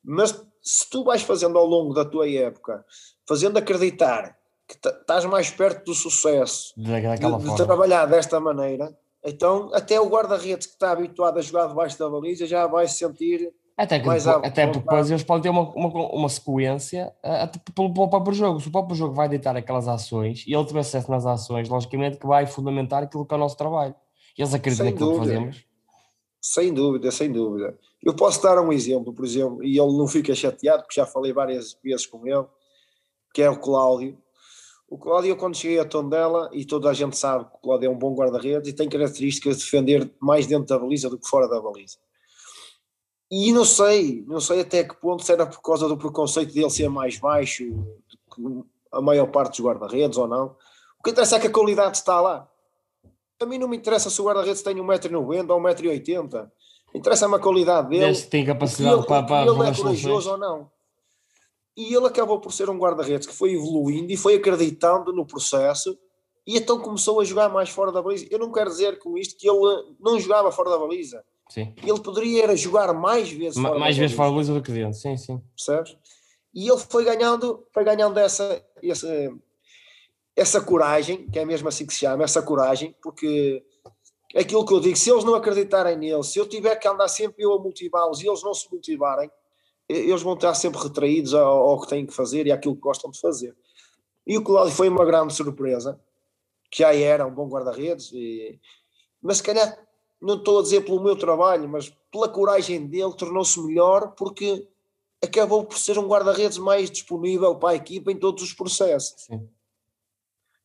Mas 0.04 0.40
se 0.62 0.88
tu 0.88 1.02
vais 1.02 1.22
fazendo 1.22 1.58
ao 1.58 1.66
longo 1.66 1.92
da 1.92 2.04
tua 2.04 2.28
época, 2.30 2.84
fazendo 3.26 3.56
acreditar 3.56 4.37
que 4.68 4.74
estás 4.88 5.24
mais 5.24 5.50
perto 5.50 5.86
do 5.86 5.94
sucesso, 5.94 6.74
de, 6.76 7.00
de 7.00 7.56
trabalhar 7.56 8.04
desta 8.06 8.38
maneira, 8.38 8.94
então 9.24 9.70
até 9.72 9.98
o 10.00 10.08
guarda-redes 10.08 10.66
que 10.66 10.74
está 10.74 10.92
habituado 10.92 11.38
a 11.38 11.42
jogar 11.42 11.66
debaixo 11.68 11.98
da 11.98 12.08
baliza 12.08 12.46
já 12.46 12.66
vai 12.66 12.86
se 12.86 12.98
sentir. 12.98 13.50
Até, 13.76 14.00
que 14.00 14.06
mais 14.06 14.24
depois- 14.24 14.44
até 14.44 14.66
porque 14.66 14.80
depois 14.80 15.08
eles 15.10 15.22
podem 15.22 15.42
ter 15.44 15.48
uma, 15.50 15.62
uma, 15.72 16.12
uma 16.12 16.28
sequência 16.28 17.14
eh, 17.22 17.42
até 17.42 17.60
pelo, 17.72 17.94
pelo 17.94 18.08
próprio 18.10 18.34
jogo. 18.34 18.58
Se 18.60 18.66
o 18.68 18.72
próprio 18.72 18.96
jogo 18.96 19.14
vai 19.14 19.28
deitar 19.28 19.56
aquelas 19.56 19.86
ações 19.86 20.44
e 20.48 20.52
ele 20.52 20.64
tiver 20.64 20.80
acesso 20.80 21.08
nas 21.10 21.24
ações, 21.24 21.68
logicamente 21.68 22.18
que 22.18 22.26
vai 22.26 22.44
fundamentar 22.44 23.04
aquilo 23.04 23.24
que 23.24 23.32
é 23.32 23.36
o 23.36 23.40
nosso 23.40 23.56
trabalho. 23.56 23.94
E 24.36 24.42
eles 24.42 24.52
acreditam 24.52 24.84
Sem 24.86 24.92
naquilo 24.92 25.10
que 25.12 25.16
dúvida. 25.18 25.34
fazemos. 25.36 25.64
Sem 26.40 26.74
dúvida, 26.74 27.10
sem 27.12 27.32
dúvida. 27.32 27.78
Eu 28.02 28.14
posso 28.14 28.42
dar 28.42 28.58
um 28.60 28.72
exemplo, 28.72 29.12
por 29.12 29.24
exemplo, 29.24 29.62
e 29.62 29.78
ele 29.78 29.96
não 29.96 30.06
fica 30.08 30.34
chateado, 30.34 30.82
porque 30.82 31.00
já 31.00 31.06
falei 31.06 31.32
várias 31.32 31.76
vezes 31.82 32.04
com 32.06 32.26
ele, 32.26 32.46
que 33.32 33.42
é 33.42 33.48
o 33.50 33.58
Cláudio. 33.60 34.18
O 34.88 34.96
Cláudio, 34.96 35.36
quando 35.36 35.54
cheguei 35.54 35.78
a 35.78 35.84
Tondela, 35.84 36.48
e 36.50 36.64
toda 36.64 36.88
a 36.88 36.94
gente 36.94 37.16
sabe 37.16 37.44
que 37.44 37.56
o 37.56 37.58
Cláudio 37.58 37.88
é 37.88 37.90
um 37.90 37.98
bom 37.98 38.14
guarda-redes 38.14 38.70
e 38.70 38.72
tem 38.72 38.88
características 38.88 39.58
de 39.58 39.64
defender 39.64 40.10
mais 40.18 40.46
dentro 40.46 40.66
da 40.66 40.78
baliza 40.78 41.10
do 41.10 41.18
que 41.18 41.28
fora 41.28 41.46
da 41.46 41.60
baliza. 41.60 41.98
E 43.30 43.52
não 43.52 43.66
sei, 43.66 44.24
não 44.26 44.40
sei 44.40 44.60
até 44.60 44.82
que 44.82 44.96
ponto 44.96 45.22
se 45.22 45.30
era 45.30 45.44
por 45.46 45.60
causa 45.60 45.86
do 45.86 45.98
preconceito 45.98 46.54
dele 46.54 46.70
ser 46.70 46.88
mais 46.88 47.18
baixo 47.18 47.64
do 47.68 48.18
que 48.34 48.68
a 48.90 49.02
maior 49.02 49.26
parte 49.26 49.58
dos 49.58 49.66
guarda-redes 49.66 50.16
ou 50.16 50.26
não. 50.26 50.56
O 50.98 51.02
que 51.02 51.10
interessa 51.10 51.36
é 51.36 51.40
que 51.40 51.48
a 51.48 51.52
qualidade 51.52 51.98
está 51.98 52.18
lá. 52.22 52.48
A 53.40 53.44
mim 53.44 53.58
não 53.58 53.68
me 53.68 53.76
interessa 53.76 54.08
se 54.08 54.18
o 54.22 54.24
guarda-redes 54.24 54.62
tem 54.62 54.74
1,90m 54.76 55.50
ou 55.50 55.60
1,80m. 55.60 56.50
Interessa-me 56.94 57.34
a 57.34 57.38
qualidade 57.38 57.90
dele. 57.90 58.06
Desde 58.06 58.24
que 58.24 58.30
tem 58.30 58.46
capacidade 58.46 58.96
ele, 58.96 59.06
para, 59.06 59.22
para 59.22 59.42
ele 59.42 59.68
é 59.68 59.74
corajoso 59.74 60.30
ou 60.30 60.38
não. 60.38 60.77
E 61.78 61.94
ele 61.94 62.06
acabou 62.08 62.40
por 62.40 62.52
ser 62.52 62.68
um 62.68 62.76
guarda-redes 62.76 63.28
que 63.28 63.32
foi 63.32 63.52
evoluindo 63.54 64.12
e 64.12 64.16
foi 64.16 64.34
acreditando 64.34 65.12
no 65.12 65.24
processo 65.24 65.96
e 66.44 66.56
então 66.56 66.80
começou 66.80 67.20
a 67.20 67.24
jogar 67.24 67.48
mais 67.50 67.68
fora 67.70 67.92
da 67.92 68.02
baliza. 68.02 68.26
Eu 68.30 68.38
não 68.40 68.50
quero 68.50 68.68
dizer 68.68 68.98
com 68.98 69.16
isto 69.16 69.36
que 69.38 69.48
ele 69.48 69.94
não 70.00 70.18
jogava 70.18 70.50
fora 70.50 70.70
da 70.70 70.78
baliza. 70.78 71.24
Sim. 71.48 71.72
Ele 71.80 72.00
poderia 72.00 72.56
jogar 72.56 72.92
mais 72.92 73.30
vezes 73.30 73.56
Ma- 73.56 73.68
fora 73.68 73.78
Mais 73.80 73.94
da 73.94 74.00
vezes 74.00 74.16
baliza 74.16 74.16
fora 74.16 74.30
da 74.30 74.34
luz 74.36 74.48
do 74.48 74.60
que 74.62 74.72
dentro. 74.72 74.98
Sim, 74.98 75.16
sim. 75.16 75.40
percebes? 75.54 75.96
E 76.52 76.68
ele 76.68 76.78
foi 76.78 77.04
ganhando, 77.04 77.64
foi 77.72 77.84
ganhando 77.84 78.18
essa, 78.18 78.60
essa, 78.82 79.32
essa 80.34 80.60
coragem, 80.60 81.28
que 81.30 81.38
é 81.38 81.44
mesmo 81.44 81.68
assim 81.68 81.86
que 81.86 81.92
se 81.92 82.00
chama, 82.00 82.24
essa 82.24 82.42
coragem, 82.42 82.92
porque 83.00 83.62
é 84.34 84.40
aquilo 84.40 84.64
que 84.66 84.72
eu 84.72 84.80
digo, 84.80 84.96
se 84.96 85.10
eles 85.10 85.22
não 85.24 85.34
acreditarem 85.34 85.96
nele, 85.96 86.24
se 86.24 86.38
eu 86.38 86.48
tiver 86.48 86.74
que 86.76 86.88
andar 86.88 87.06
sempre 87.08 87.44
eu 87.44 87.52
a 87.52 87.58
motivá-los 87.58 88.20
e 88.20 88.26
eles 88.26 88.42
não 88.42 88.52
se 88.52 88.66
motivarem, 88.72 89.30
eles 89.88 90.22
vão 90.22 90.34
estar 90.34 90.54
sempre 90.54 90.80
retraídos 90.80 91.34
ao, 91.34 91.70
ao 91.70 91.80
que 91.80 91.88
têm 91.88 92.04
que 92.06 92.12
fazer 92.12 92.46
e 92.46 92.52
àquilo 92.52 92.74
que 92.74 92.80
gostam 92.80 93.10
de 93.10 93.18
fazer. 93.20 93.56
E 94.26 94.36
o 94.36 94.42
Cláudio 94.44 94.74
foi 94.74 94.88
uma 94.88 95.04
grande 95.04 95.34
surpresa, 95.34 95.98
que 96.70 96.82
já 96.82 96.94
era 96.94 97.26
um 97.26 97.30
bom 97.34 97.48
guarda-redes, 97.48 98.12
e- 98.12 98.60
mas 99.22 99.38
se 99.38 99.42
calhar, 99.42 99.78
não 100.20 100.34
estou 100.36 100.58
a 100.58 100.62
dizer 100.62 100.84
pelo 100.84 101.02
meu 101.02 101.16
trabalho, 101.16 101.68
mas 101.68 101.88
pela 102.12 102.28
coragem 102.28 102.86
dele, 102.86 103.14
tornou-se 103.16 103.58
melhor 103.60 104.12
porque 104.14 104.68
acabou 105.22 105.64
por 105.64 105.78
ser 105.78 105.98
um 105.98 106.06
guarda-redes 106.06 106.58
mais 106.58 106.90
disponível 106.90 107.56
para 107.56 107.70
a 107.70 107.74
equipa 107.76 108.12
em 108.12 108.16
todos 108.16 108.42
os 108.42 108.52
processos. 108.52 109.24
Sim. 109.24 109.48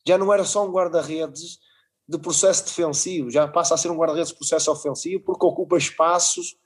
Já 0.06 0.18
não 0.18 0.34
era 0.34 0.44
só 0.44 0.66
um 0.66 0.72
guarda-redes 0.72 1.60
de 2.08 2.18
processo 2.18 2.66
defensivo, 2.66 3.32
já 3.32 3.48
passa 3.48 3.74
a 3.74 3.78
ser 3.78 3.90
um 3.90 3.96
guarda-redes 3.96 4.32
de 4.32 4.38
processo 4.38 4.70
ofensivo 4.70 5.24
porque 5.24 5.46
ocupa 5.46 5.78
espaços 5.78 6.58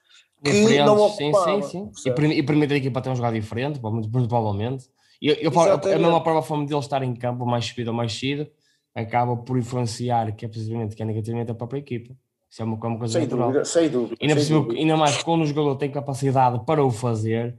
que 0.44 0.78
não 0.84 1.10
sim, 1.10 1.30
ocupava. 1.30 1.62
sim, 1.64 1.90
sim. 1.94 2.10
E, 2.10 2.12
permi- 2.14 2.36
e 2.36 2.44
permite 2.44 2.74
a 2.74 2.78
equipa 2.78 3.02
ter 3.02 3.10
um 3.10 3.16
jogador 3.16 3.40
diferente, 3.40 3.80
muito 3.82 4.10
provavelmente. 4.10 4.86
E 5.22 5.30
eu, 5.30 5.36
eu 5.36 5.52
falo- 5.52 5.68
a 5.70 5.74
Exatamente. 5.74 6.02
mesma 6.02 6.22
prova 6.24 6.42
forma 6.42 6.66
dele 6.66 6.80
estar 6.80 7.02
em 7.04 7.14
campo 7.16 7.46
mais 7.46 7.66
subido 7.66 7.90
ou 7.92 7.96
mais 7.96 8.14
cedo 8.14 8.48
acaba 8.94 9.36
por 9.38 9.58
influenciar, 9.58 10.32
que 10.36 10.46
é 10.46 10.48
precisamente 10.48 10.96
que 10.96 11.02
é 11.02 11.06
negativamente 11.06 11.52
a 11.52 11.56
própria 11.56 11.80
equipa. 11.80 12.16
Isso 12.50 12.62
é 12.62 12.66
uma, 12.66 12.76
uma 12.76 12.98
coisa 12.98 13.14
Sem 13.14 13.24
natural. 13.24 13.48
dúvida, 13.48 13.66
sem 13.66 13.90
dúvida. 13.90 14.16
Ainda, 14.22 14.34
sem 14.36 14.44
cima, 14.44 14.60
dúvida. 14.62 14.80
ainda 14.80 14.98
mais 14.98 15.22
quando 15.22 15.42
o 15.42 15.46
jogador 15.46 15.76
tem 15.76 15.92
capacidade 15.92 16.66
para 16.66 16.84
o 16.84 16.90
fazer, 16.90 17.58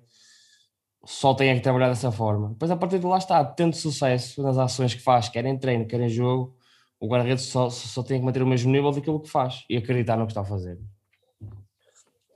só 1.04 1.34
tem 1.34 1.50
é 1.50 1.54
que 1.54 1.60
trabalhar 1.60 1.88
dessa 1.88 2.10
forma. 2.10 2.48
Depois, 2.50 2.70
a 2.70 2.76
partir 2.76 2.98
de 2.98 3.06
lá 3.06 3.18
está, 3.18 3.44
tendo 3.44 3.74
sucesso 3.76 4.42
nas 4.42 4.58
ações 4.58 4.94
que 4.94 5.00
faz, 5.02 5.28
quer 5.28 5.44
em 5.44 5.56
treino, 5.56 5.86
quer 5.86 6.00
em 6.00 6.08
jogo, 6.08 6.56
o 7.00 7.06
guarda-redes 7.06 7.44
só, 7.44 7.70
só 7.70 8.02
tem 8.02 8.18
que 8.18 8.24
manter 8.26 8.42
o 8.42 8.46
mesmo 8.46 8.70
nível 8.72 8.90
daquilo 8.90 9.20
que 9.20 9.28
faz 9.28 9.64
e 9.70 9.76
acreditar 9.76 10.16
no 10.16 10.26
que 10.26 10.32
está 10.32 10.40
a 10.40 10.44
fazer. 10.44 10.78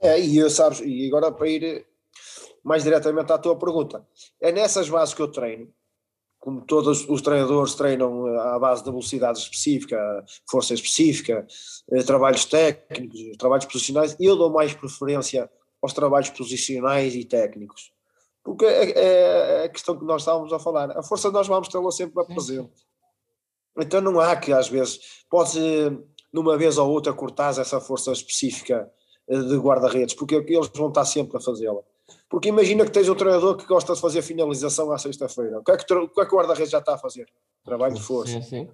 É, 0.03 0.19
e 0.19 0.37
eu, 0.37 0.49
sabes, 0.49 0.81
e 0.81 1.07
agora 1.07 1.31
para 1.31 1.47
ir 1.47 1.87
mais 2.61 2.83
diretamente 2.83 3.31
à 3.31 3.37
tua 3.37 3.57
pergunta, 3.57 4.05
é 4.41 4.51
nessas 4.51 4.89
bases 4.89 5.13
que 5.13 5.21
eu 5.21 5.31
treino, 5.31 5.73
como 6.39 6.59
todos 6.65 7.07
os 7.07 7.21
treinadores 7.21 7.73
treinam 7.73 8.27
eh, 8.27 8.37
à 8.37 8.59
base 8.59 8.83
de 8.83 8.89
velocidade 8.89 9.39
específica, 9.39 9.97
força 10.49 10.73
específica, 10.73 11.47
eh, 11.89 12.03
trabalhos 12.03 12.43
técnicos, 12.43 13.37
trabalhos 13.37 13.65
posicionais, 13.65 14.17
eu 14.19 14.35
dou 14.35 14.49
mais 14.49 14.73
preferência 14.73 15.49
aos 15.81 15.93
trabalhos 15.93 16.29
posicionais 16.31 17.15
e 17.15 17.23
técnicos. 17.23 17.93
Porque 18.43 18.65
é, 18.65 19.61
é 19.61 19.63
a 19.63 19.69
questão 19.69 19.97
que 19.97 20.03
nós 20.03 20.23
estávamos 20.23 20.51
a 20.51 20.59
falar, 20.59 20.91
a 20.97 21.01
força 21.01 21.31
nós 21.31 21.47
vamos 21.47 21.69
tê-la 21.69 21.91
sempre 21.91 22.21
a 22.21 22.25
presente. 22.25 22.73
Então 23.77 24.01
não 24.01 24.19
há 24.19 24.35
que 24.35 24.51
às 24.51 24.67
vezes, 24.67 24.99
pode 25.29 25.57
numa 26.33 26.57
vez 26.57 26.77
ou 26.77 26.91
outra 26.91 27.13
cortar 27.13 27.57
essa 27.57 27.79
força 27.79 28.11
específica 28.11 28.91
eh, 28.91 29.02
de 29.27 29.57
guarda-redes, 29.57 30.13
porque 30.15 30.35
eles 30.35 30.69
vão 30.75 30.89
estar 30.89 31.05
sempre 31.05 31.37
a 31.37 31.39
fazê-la. 31.39 31.81
Porque 32.29 32.49
imagina 32.49 32.83
que 32.83 32.91
tens 32.91 33.07
um 33.07 33.15
treinador 33.15 33.55
que 33.55 33.65
gosta 33.65 33.93
de 33.93 34.01
fazer 34.01 34.21
finalização 34.21 34.91
à 34.91 34.97
sexta-feira. 34.97 35.59
O 35.59 35.63
que 35.63 35.71
é 35.71 35.77
que, 35.77 35.93
o 35.93 36.03
é 36.21 36.25
que 36.25 36.33
o 36.33 36.37
guarda-redes 36.37 36.71
já 36.71 36.79
está 36.79 36.95
a 36.95 36.97
fazer? 36.97 37.27
Trabalho 37.63 37.93
de 37.93 38.01
força. 38.01 38.33
Sim, 38.33 38.41
sim. 38.41 38.69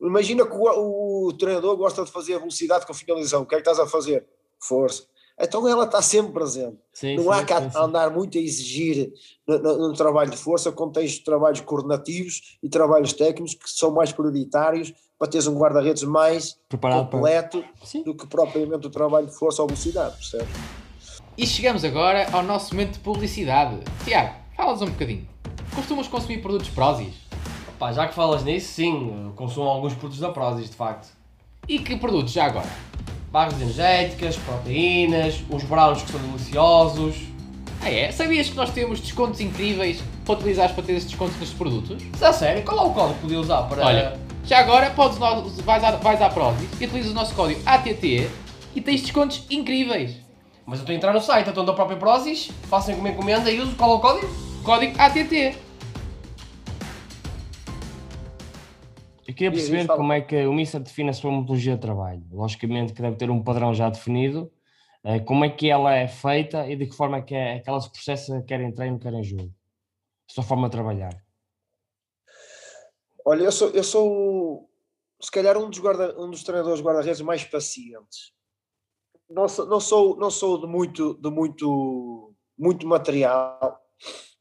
Imagina 0.00 0.44
que 0.46 0.54
o, 0.54 1.26
o 1.28 1.32
treinador 1.32 1.76
gosta 1.76 2.04
de 2.04 2.10
fazer 2.10 2.38
velocidade 2.38 2.86
com 2.86 2.92
finalização. 2.92 3.42
O 3.42 3.46
que 3.46 3.54
é 3.54 3.58
que 3.58 3.68
estás 3.68 3.78
a 3.78 3.90
fazer? 3.90 4.26
Força. 4.60 5.04
Então 5.40 5.66
ela 5.68 5.84
está 5.84 6.00
sempre 6.02 6.32
presente. 6.32 6.78
Sim, 6.94 7.16
não 7.16 7.30
há 7.30 7.44
que 7.44 7.52
andar 7.52 8.10
muito 8.10 8.36
a 8.38 8.40
exigir 8.40 9.12
no, 9.46 9.58
no- 9.58 9.88
no 9.88 9.94
trabalho 9.94 10.30
de 10.30 10.36
força, 10.36 10.72
quando 10.72 10.92
tens 10.94 11.18
trabalhos 11.18 11.60
coordenativos 11.60 12.58
e 12.62 12.68
trabalhos 12.68 13.12
técnicos 13.12 13.54
que 13.54 13.68
são 13.70 13.90
mais 13.90 14.12
prioritários 14.12 14.92
para 15.18 15.28
teres 15.28 15.46
um 15.46 15.54
guarda-redes 15.54 16.02
mais 16.02 16.58
Preparado 16.68 17.06
para. 17.06 17.18
completo 17.18 17.64
Sim. 17.82 18.02
do 18.02 18.14
que 18.14 18.26
propriamente 18.26 18.86
o 18.86 18.90
trabalho 18.90 19.26
de 19.26 19.34
força 19.34 19.62
ou 19.62 19.68
velocidade, 19.68 20.16
percebes? 20.16 20.48
E 21.36 21.46
chegamos 21.46 21.84
agora 21.84 22.26
ao 22.32 22.42
nosso 22.42 22.74
momento 22.74 22.94
de 22.94 22.98
publicidade. 23.00 23.78
Tiago, 24.04 24.34
fala-nos 24.56 24.82
um 24.82 24.86
bocadinho. 24.86 25.28
Costumas 25.74 26.08
consumir 26.08 26.40
produtos 26.40 26.68
Prozis? 26.70 27.14
Pá, 27.78 27.92
já 27.92 28.08
que 28.08 28.14
falas 28.14 28.42
nisso, 28.42 28.72
sim, 28.72 29.32
consumo 29.36 29.68
alguns 29.68 29.92
produtos 29.92 30.18
da 30.18 30.30
Prozis, 30.30 30.70
de 30.70 30.76
facto. 30.76 31.08
E 31.68 31.78
que 31.78 31.96
produtos 31.96 32.32
já 32.32 32.46
agora? 32.46 32.68
Barras 33.30 33.60
energéticas, 33.60 34.36
proteínas, 34.36 35.42
uns 35.50 35.64
browns 35.64 36.02
que 36.02 36.12
são 36.12 36.20
deliciosos. 36.20 37.16
Ah 37.82 37.90
é? 37.90 38.10
Sabias 38.10 38.48
que 38.48 38.56
nós 38.56 38.70
temos 38.70 39.00
descontos 39.00 39.40
incríveis 39.40 40.02
para 40.24 40.34
utilizares 40.34 40.72
para 40.74 40.84
ter 40.84 40.94
esses 40.94 41.10
descontos 41.10 41.36
nestes 41.38 41.56
produtos? 41.58 42.02
Mas 42.12 42.22
a 42.22 42.32
sério, 42.32 42.64
qual 42.64 42.78
é 42.78 42.82
o 42.82 42.94
código 42.94 43.14
que 43.14 43.20
podia 43.20 43.40
usar 43.40 43.62
para. 43.64 43.84
Olha, 43.84 44.18
já 44.46 44.60
agora 44.60 44.90
podes, 44.90 45.18
vais, 45.18 45.84
à, 45.84 45.90
vais 45.96 46.22
à 46.22 46.28
Prozis 46.28 46.68
e 46.80 46.84
utilizas 46.84 47.10
o 47.10 47.14
nosso 47.14 47.34
código 47.34 47.60
ATT 47.66 48.30
e 48.74 48.80
tens 48.80 49.02
descontos 49.02 49.44
incríveis. 49.50 50.20
Mas 50.64 50.78
eu 50.78 50.82
estou 50.82 50.92
a 50.92 50.96
entrar 50.96 51.12
no 51.12 51.20
site, 51.20 51.50
então 51.50 51.64
da 51.64 51.72
própria 51.72 51.96
Prozis, 51.96 52.50
faço 52.68 52.92
uma 52.92 53.08
encomenda 53.08 53.50
e 53.50 53.60
uso 53.60 53.74
qual 53.76 53.92
é 53.92 53.94
o 53.94 54.00
código? 54.00 54.28
Código 54.62 55.00
ATT. 55.00 55.56
Eu 59.26 59.34
queria 59.34 59.50
perceber 59.50 59.86
como 59.88 60.12
é 60.12 60.20
que 60.20 60.46
o 60.46 60.52
Mister 60.52 60.80
define 60.80 61.10
a 61.10 61.12
sua 61.12 61.32
metodologia 61.32 61.74
de 61.74 61.80
trabalho. 61.80 62.22
Logicamente 62.30 62.92
que 62.92 63.02
deve 63.02 63.16
ter 63.16 63.28
um 63.28 63.42
padrão 63.42 63.74
já 63.74 63.90
definido. 63.90 64.50
Eh, 65.04 65.20
Como 65.20 65.44
é 65.44 65.50
que 65.50 65.68
ela 65.68 65.94
é 65.94 66.06
feita 66.06 66.66
e 66.68 66.76
de 66.76 66.86
que 66.86 66.94
forma 66.94 67.18
é 67.18 67.22
que, 67.22 67.34
é, 67.34 67.58
que 67.58 67.68
ela 67.68 67.80
se 67.80 67.90
processa, 67.90 68.42
quer 68.42 68.60
em 68.60 68.72
treino, 68.72 68.98
quer 68.98 69.12
em 69.12 69.22
jogo? 69.22 69.52
A 70.28 70.32
sua 70.32 70.44
forma 70.44 70.68
de 70.68 70.72
trabalhar. 70.72 71.25
Olha, 73.28 73.42
eu 73.42 73.50
sou, 73.50 73.70
eu 73.70 73.82
sou 73.82 74.70
se 75.20 75.30
calhar 75.32 75.58
um 75.58 75.68
dos, 75.68 75.80
guarda, 75.80 76.14
um 76.16 76.30
dos 76.30 76.44
treinadores 76.44 76.80
guarda-redes 76.80 77.20
mais 77.22 77.42
pacientes. 77.42 78.32
Não 79.28 79.48
sou, 79.48 79.66
não 79.66 79.80
sou, 79.80 80.16
não 80.16 80.30
sou 80.30 80.60
de, 80.60 80.66
muito, 80.68 81.14
de 81.14 81.28
muito, 81.28 82.32
muito 82.56 82.86
material, 82.86 83.80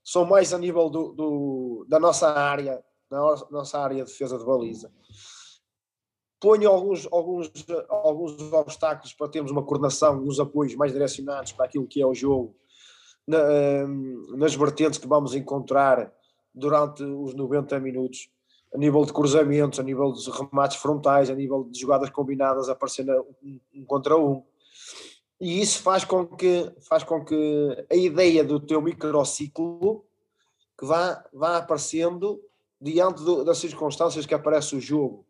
sou 0.03 0.23
mais 0.23 0.53
a 0.53 0.59
nível 0.59 0.87
do, 0.89 1.11
do- 1.13 1.85
da 1.89 1.99
nossa 1.99 2.29
área, 2.31 2.85
da 3.09 3.17
nossa- 3.49 3.79
área 3.79 4.05
de 4.05 4.11
defesa 4.11 4.37
de 4.37 4.45
baliza. 4.45 4.93
Ponho 6.39 6.69
alguns, 6.69 7.07
alguns, 7.11 7.51
alguns 7.89 8.39
obstáculos 8.53 9.13
para 9.13 9.29
termos 9.29 9.51
uma 9.51 9.63
coordenação 9.65 10.19
uns 10.23 10.39
apoios 10.39 10.75
mais 10.75 10.93
direcionados 10.93 11.53
para 11.53 11.65
aquilo 11.65 11.87
que 11.87 11.99
é 11.99 12.05
o 12.05 12.13
jogo, 12.13 12.55
na- 13.27 13.85
hum, 13.87 14.35
nas 14.37 14.53
vertentes 14.53 14.99
que 14.99 15.07
vamos 15.07 15.33
encontrar 15.33 16.13
durante 16.53 17.01
os 17.03 17.33
90 17.33 17.79
minutos 17.79 18.29
a 18.75 18.77
nível 18.77 19.05
de 19.05 19.13
cruzamentos, 19.13 19.79
a 19.79 19.83
nível 19.83 20.11
de 20.11 20.29
remates 20.29 20.75
frontais, 20.77 21.29
a 21.29 21.33
nível 21.33 21.63
de 21.63 21.79
jogadas 21.79 22.09
combinadas, 22.09 22.67
aparecendo 22.67 23.25
um, 23.41 23.59
um 23.73 23.85
contra 23.85 24.17
um. 24.17 24.43
E 25.39 25.61
isso 25.61 25.81
faz 25.81 26.03
com 26.03 26.25
que 26.25 26.69
faz 26.81 27.01
com 27.01 27.23
que 27.23 27.85
a 27.89 27.95
ideia 27.95 28.43
do 28.43 28.59
teu 28.59 28.81
microciclo 28.81 30.03
que 30.77 30.85
vá, 30.85 31.23
vá 31.33 31.57
aparecendo 31.57 32.41
diante 32.81 33.23
do- 33.23 33.45
das 33.45 33.59
circunstâncias 33.59 34.25
que 34.25 34.33
aparece 34.33 34.75
o 34.75 34.81
jogo. 34.81 35.25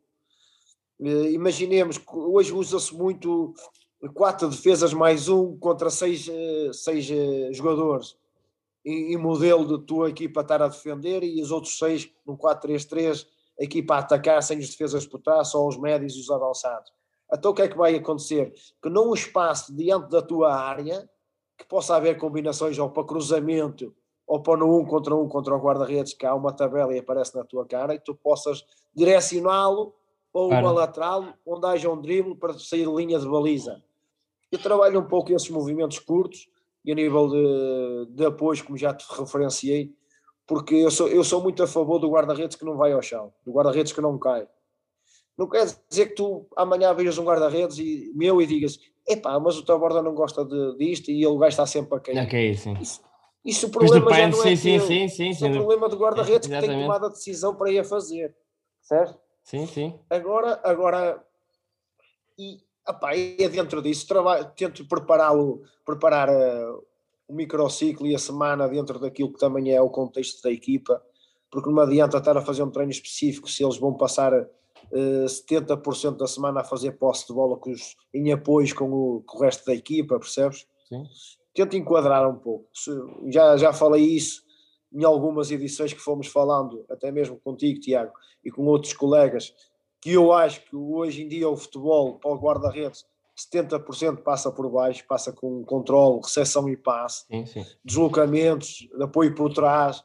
Imaginemos 1.00 2.00
que 2.00 2.16
hoje 2.16 2.52
usa-se 2.52 2.96
muito 2.96 3.54
quatro 4.16 4.50
defesas 4.50 4.92
mais 4.92 5.30
um 5.30 5.56
contra 5.58 5.92
seis, 5.92 6.28
eh, 6.28 6.72
seis 6.74 7.08
eh, 7.12 7.54
jogadores 7.54 8.18
e, 8.84 9.14
e 9.14 9.18
modelo 9.18 9.78
de 9.78 9.86
tua 9.86 10.10
equipa 10.10 10.42
estar 10.42 10.62
a 10.62 10.68
defender 10.68 11.24
e 11.24 11.42
os 11.42 11.52
outros 11.52 11.78
seis 11.78 12.10
num 12.26 12.38
4-3-3, 12.38 13.28
a 13.60 13.64
equipa 13.64 13.96
a 13.96 14.00
atacar 14.00 14.42
sem 14.44 14.60
os 14.60 14.70
defesas 14.70 15.06
por 15.06 15.20
trás, 15.20 15.50
só 15.50 15.66
os 15.66 15.78
médios 15.78 16.16
e 16.16 16.20
os 16.20 16.30
avançados. 16.30 16.92
Então 17.34 17.52
o 17.52 17.54
que 17.54 17.62
é 17.62 17.68
que 17.68 17.78
vai 17.78 17.96
acontecer? 17.96 18.54
Que 18.82 18.90
num 18.90 19.14
espaço 19.14 19.76
diante 19.76 20.10
da 20.10 20.22
tua 20.22 20.54
área, 20.54 21.10
que 21.58 21.66
possa 21.66 21.96
haver 21.96 22.18
combinações 22.18 22.78
ou 22.78 22.90
para 22.90 23.06
cruzamento 23.06 23.96
ou 24.28 24.42
para 24.42 24.58
no 24.58 24.80
um 24.80 24.86
contra 24.86 25.16
um 25.16 25.28
contra 25.28 25.56
o 25.56 25.60
guarda-redes, 25.60 26.14
que 26.14 26.26
há 26.26 26.34
uma 26.34 26.52
tabela 26.52 26.94
e 26.94 27.00
aparece 27.00 27.36
na 27.36 27.44
tua 27.44 27.66
cara, 27.66 27.94
e 27.94 28.00
tu 28.00 28.16
possas 28.16 28.66
direcioná-lo 28.94 29.94
para 30.34 30.42
uma 30.42 30.72
lateral 30.72 31.34
onde 31.46 31.66
haja 31.68 31.90
um 31.90 32.02
drible 32.02 32.36
para 32.36 32.54
sair 32.58 32.88
linha 32.88 33.20
de 33.20 33.30
baliza. 33.30 33.82
Eu 34.52 34.60
trabalho 34.60 35.00
um 35.00 35.08
pouco 35.08 35.32
esses 35.32 35.50
movimentos 35.50 36.00
curtos 36.00 36.50
e 36.84 36.92
a 36.92 36.96
nível 36.96 37.30
de, 37.30 38.12
de 38.12 38.26
apoio, 38.26 38.64
como 38.66 38.78
já 38.78 38.94
te 38.94 39.06
referenciei, 39.18 39.94
porque 40.48 40.76
eu 40.76 40.92
sou, 40.92 41.08
eu 41.08 41.24
sou 41.24 41.42
muito 41.42 41.62
a 41.64 41.68
favor 41.68 42.00
do 42.00 42.10
guarda-redes 42.10 42.56
que 42.56 42.66
não 42.66 42.78
vai 42.78 42.92
ao 42.92 43.02
chão, 43.02 43.34
do 43.46 43.52
guarda-redes 43.52 43.94
que 43.94 44.02
não 44.02 44.18
cai. 44.18 44.48
Não 45.38 45.50
quer 45.50 45.66
dizer 45.90 46.08
que 46.08 46.16
tu 46.16 46.48
amanhã 46.56 46.94
vejas 46.94 47.18
um 47.18 47.26
guarda-redes 47.26 47.78
e, 47.78 48.12
meu 48.16 48.42
e 48.42 48.46
digas 48.46 48.80
epá, 49.08 49.40
mas 49.40 49.58
o 49.58 49.66
teu 49.66 49.78
borda 49.78 50.02
não 50.02 50.14
gosta 50.14 50.44
de, 50.44 50.78
disto 50.78 51.12
e 51.12 51.24
ele 51.24 51.48
estar 51.48 51.66
sempre 51.66 51.98
a 51.98 52.00
cair. 52.00 52.18
Isso, 52.82 53.02
isso 53.44 53.68
o 53.68 53.70
problema 53.70 54.14
já 54.14 54.28
não 54.28 54.44
é 54.44 54.56
sim, 54.56 54.80
sim, 54.80 55.08
sim, 55.08 55.34
sim, 55.34 55.46
é 55.46 55.50
o 55.50 55.54
problema 55.54 55.90
do 55.90 55.98
guarda-redes 55.98 56.48
que 56.48 56.60
tem 56.60 56.82
tomado 56.82 57.06
a 57.06 57.10
decisão 57.10 57.56
para 57.56 57.72
ir 57.72 57.80
a 57.80 57.84
fazer. 57.84 58.36
Certo? 58.82 59.20
Sim, 59.44 59.68
sim. 59.68 60.00
Agora, 60.10 60.60
agora 60.64 61.24
e, 62.38 62.60
opá, 62.88 63.16
é 63.16 63.48
dentro 63.50 63.82
disso, 63.82 64.08
trabalho, 64.08 64.52
tento 64.56 64.88
prepará-lo, 64.88 65.62
preparar 65.86 66.30
eh, 66.30 66.74
o 67.28 67.34
microciclo 67.34 68.06
e 68.08 68.16
a 68.16 68.20
semana 68.20 68.68
dentro 68.68 69.00
daquilo 69.00 69.32
que 69.34 69.40
também 69.40 69.72
é 69.72 69.82
o 69.82 69.90
contexto 69.90 70.42
da 70.44 70.52
equipa, 70.52 71.02
porque 71.52 71.70
não 71.70 71.80
adianta 71.82 72.18
estar 72.18 72.38
a 72.38 72.42
fazer 72.42 72.64
um 72.64 72.70
treino 72.72 72.92
específico 72.92 73.50
se 73.50 73.64
eles 73.64 73.78
vão 73.78 73.94
passar 73.94 74.34
eh, 74.34 75.26
70% 75.26 76.18
da 76.18 76.28
semana 76.28 76.62
a 76.62 76.64
fazer 76.64 76.94
posse 76.94 77.28
de 77.28 77.34
bola 77.34 77.58
com 77.58 77.72
os, 77.72 77.96
em 78.14 78.32
apoios 78.32 78.74
com 78.74 78.92
o, 78.92 79.24
com 79.26 79.38
o 79.38 79.42
resto 79.42 79.66
da 79.66 79.74
equipa, 79.74 80.20
percebes? 80.20 80.68
Sim. 80.88 81.04
Tento 81.54 81.76
enquadrar 81.78 82.30
um 82.30 82.36
pouco. 82.38 82.68
Se- 82.74 82.92
Já, 83.28 83.56
já 83.58 83.72
falei 83.74 84.04
isso 84.04 84.44
em 84.94 85.04
algumas 85.04 85.50
edições 85.52 85.94
que 85.94 86.00
fomos 86.00 86.28
falando, 86.28 86.86
até 86.90 87.12
mesmo 87.12 87.40
contigo, 87.44 87.80
Tiago, 87.80 88.14
e 88.44 88.52
com 88.52 88.66
outros 88.66 88.94
colegas, 88.94 89.54
que 90.02 90.12
eu 90.12 90.32
acho 90.32 90.62
que 90.70 90.76
hoje 90.76 91.24
em 91.24 91.28
dia 91.28 91.50
o 91.50 91.58
futebol 91.58 92.20
para 92.20 92.32
o 92.32 92.38
guarda-redes 92.40 93.06
70% 93.38 94.24
passa 94.24 94.52
por 94.52 94.70
baixo, 94.70 95.06
passa 95.08 95.32
com 95.34 95.64
controle, 95.66 96.22
recepção 96.24 96.70
e 96.70 96.78
passe, 96.78 97.26
Sim, 97.28 97.46
sim. 97.46 97.66
deslocamentos, 97.84 98.88
de 98.96 99.04
apoio 99.04 99.36
por 99.36 99.54
trás, 99.54 100.04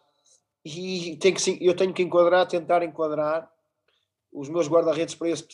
e 0.64 1.16
tem 1.16 1.32
que, 1.32 1.58
eu 1.64 1.74
tenho 1.74 1.94
que 1.94 2.02
enquadrar, 2.02 2.46
tentar 2.46 2.82
enquadrar 2.82 3.50
os 4.32 4.48
meus 4.48 4.68
guarda-redes 4.68 5.14
para 5.14 5.28
esse, 5.30 5.46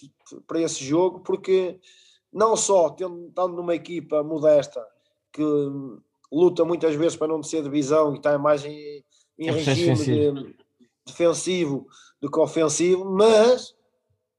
para 0.46 0.60
esse 0.60 0.84
jogo, 0.84 1.20
porque 1.20 1.78
não 2.32 2.56
só 2.56 2.90
tendo, 2.90 3.28
estando 3.28 3.54
numa 3.56 3.74
equipa 3.74 4.22
modesta 4.22 4.84
que 5.32 5.42
luta 6.32 6.64
muitas 6.64 6.94
vezes 6.94 7.16
para 7.16 7.28
não 7.28 7.40
descer 7.40 7.58
de 7.62 7.68
divisão 7.68 8.12
e 8.14 8.16
está 8.16 8.38
mais 8.38 8.64
em, 8.64 9.04
em 9.38 9.48
É 9.48 9.50
regime 9.52 10.04
de- 10.04 10.54
defensivo 11.06 11.86
do 12.20 12.30
que 12.30 12.38
ofensivo, 12.40 13.04
mas, 13.04 13.74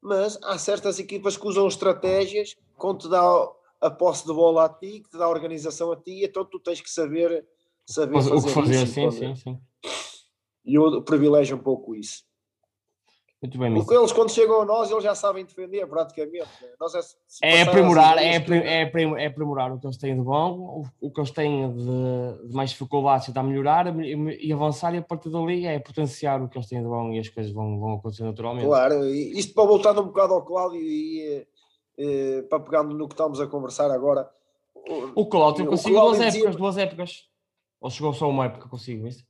mas 0.01 0.37
há 0.43 0.57
certas 0.57 0.99
equipas 0.99 1.37
que 1.37 1.47
usam 1.47 1.67
estratégias 1.67 2.55
quando 2.77 2.99
te 2.99 3.09
dá 3.09 3.21
a 3.81 3.89
posse 3.91 4.25
de 4.25 4.33
bola 4.33 4.65
a 4.65 4.69
ti, 4.69 5.01
que 5.01 5.09
te 5.09 5.17
dá 5.17 5.25
a 5.25 5.29
organização 5.29 5.91
a 5.91 5.95
ti, 5.95 6.23
então 6.23 6.45
tu 6.45 6.59
tens 6.59 6.81
que 6.81 6.89
saber, 6.89 7.45
saber 7.85 8.17
O 8.17 8.21
que 8.21 8.29
fazer, 8.29 8.53
fazer, 8.53 8.83
isso, 8.83 8.93
sim, 8.93 9.11
sim, 9.11 9.35
sim. 9.35 9.59
E 10.65 10.75
eu 10.75 11.01
privilegio 11.01 11.55
um 11.57 11.61
pouco 11.61 11.95
isso. 11.95 12.25
Muito 13.41 13.55
bem, 13.59 13.71
Porque 13.71 13.93
eles, 13.93 14.11
quando 14.11 14.31
chegam 14.31 14.61
a 14.61 14.65
nós, 14.65 14.89
eles 14.89 15.03
já 15.03 15.13
sabem 15.13 15.45
defender 15.45 15.85
praticamente. 15.85 16.49
né? 16.59 16.69
Nós 16.79 16.95
é, 16.95 16.99
É 17.43 17.61
aprimorar, 17.61 18.17
assim, 18.17 18.25
é, 18.25 18.79
é, 18.79 18.83
aprim- 18.83 19.15
é 19.15 19.27
aprimorar 19.27 19.71
o 19.71 19.79
que 19.79 19.85
eles 19.85 19.97
têm 19.97 20.15
de 20.15 20.21
bom, 20.23 20.57
o, 20.57 21.07
o 21.07 21.11
que 21.11 21.19
eles 21.19 21.29
têm 21.29 21.71
de, 21.71 22.47
de 22.47 22.55
mais 22.55 22.71
dificuldades 22.71 23.27
tentar 23.27 23.43
melhorar 23.43 23.95
e, 24.03 24.47
e 24.47 24.51
avançar 24.51 24.95
e 24.95 24.97
a 24.97 25.01
partir 25.03 25.29
dali 25.29 25.67
é 25.67 25.77
potenciar 25.77 26.41
o 26.41 26.49
que 26.49 26.57
eles 26.57 26.67
têm 26.67 26.81
de 26.81 26.87
bom 26.87 27.13
e 27.13 27.19
as 27.19 27.29
coisas 27.29 27.53
vão, 27.53 27.79
vão 27.79 27.93
acontecer 27.93 28.23
naturalmente. 28.23 28.65
Claro, 28.65 29.05
e 29.05 29.37
isto 29.37 29.53
para 29.53 29.65
voltar 29.65 29.99
um 29.99 30.07
bocado 30.07 30.33
ao 30.33 30.43
Cláudio 30.43 30.81
e 30.81 31.47
eh, 31.97 32.43
para 32.49 32.59
pegando 32.59 32.95
no 32.95 33.07
que 33.07 33.13
estamos 33.13 33.39
a 33.41 33.47
conversar 33.47 33.91
agora. 33.91 34.29
O 35.15 35.25
Cláudio 35.25 35.65
O 35.65 35.77
Cláudio 35.77 35.91
duas 35.91 36.17
dizia- 36.19 36.39
épocas, 36.41 36.55
duas 36.55 36.77
épocas. 36.77 37.23
Ou 37.81 37.89
chegou 37.89 38.13
só 38.13 38.29
uma 38.29 38.45
época 38.45 38.67
consigo, 38.69 39.07
isso? 39.07 39.25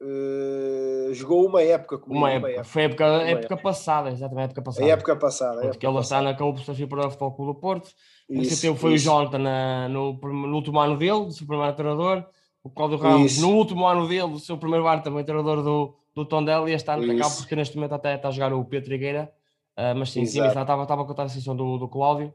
eh, 0.00 1.10
jogou 1.12 1.44
uma 1.46 1.62
época 1.62 1.98
comigo, 1.98 2.18
Uma 2.20 2.30
época. 2.32 2.64
Foi 2.64 2.82
a 2.82 2.84
época, 2.86 3.06
a 3.18 3.22
época 3.30 3.56
passada, 3.56 4.10
exatamente, 4.10 4.40
a 4.42 4.44
época 4.46 4.62
passada. 4.62 4.86
A 4.86 4.88
época 4.90 5.16
passada. 5.16 5.50
a 5.50 5.54
Porque 5.68 5.86
época 5.86 5.86
ele 5.88 5.98
está 6.00 6.22
na 6.22 6.30
acabou 6.30 6.54
por 6.54 6.62
para 6.88 7.06
o 7.06 7.10
Futebol 7.10 7.32
Clube 7.32 7.52
do 7.52 7.60
Porto. 7.60 7.90
Isso, 8.28 8.60
tempo 8.62 8.78
foi 8.78 8.94
isso. 8.94 9.10
o 9.10 9.12
Jonathan 9.14 9.38
na- 9.38 9.88
no, 9.88 10.12
no 10.14 10.54
último 10.54 10.78
ano 10.80 10.96
dele, 10.96 11.24
do 11.26 11.32
seu 11.32 11.46
primeiro 11.46 11.74
treinador. 11.74 12.24
O 12.62 12.70
Cláudio 12.70 12.98
Ramos, 12.98 13.32
Isso. 13.32 13.40
no 13.40 13.54
último 13.56 13.86
ano 13.86 14.06
dele, 14.06 14.28
do 14.28 14.38
seu 14.38 14.56
primeiro 14.58 14.86
ano, 14.86 15.02
também 15.02 15.24
treinador 15.24 15.62
do, 15.62 15.96
do 16.14 16.24
Tondela. 16.24 16.68
E 16.70 16.74
este 16.74 16.90
ano 16.90 17.10
acaba 17.12 17.34
porque 17.36 17.56
neste 17.56 17.76
momento 17.76 17.94
até 17.94 18.14
está 18.14 18.28
a 18.28 18.30
jogar 18.30 18.52
o 18.52 18.64
Pedro 18.64 18.86
Trigueira. 18.88 19.32
Ah, 19.80 19.94
mas 19.94 20.10
sim, 20.10 20.26
sim, 20.26 20.44
estava, 20.44 20.82
estava 20.82 21.02
a 21.02 21.06
contar 21.06 21.22
a 21.22 21.28
situação 21.28 21.54
do, 21.54 21.78
do 21.78 21.88
Cláudio. 21.88 22.34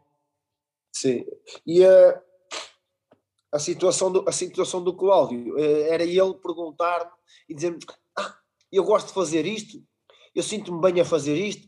Sim. 0.94 1.26
E, 1.68 1.84
eh, 1.84 2.22
a 3.52 3.60
situação 3.60 4.10
do, 4.10 4.24
a 4.26 4.32
situação 4.32 4.82
do 4.82 4.94
Cláudio. 4.94 5.60
Eh, 5.60 5.89
era 5.94 6.04
ele 6.06 6.34
perguntar-me 6.36 7.12
e 7.50 7.54
dizer-me: 7.54 7.80
Ah, 8.18 8.34
eu 8.72 8.86
gosto 8.86 9.08
de 9.08 9.14
fazer 9.14 9.46
isto, 9.46 9.84
eu 10.34 10.41
sinto-me 10.41 10.80
bem 10.80 11.02
a 11.02 11.06
fazer 11.06 11.36
isto. 11.36 11.68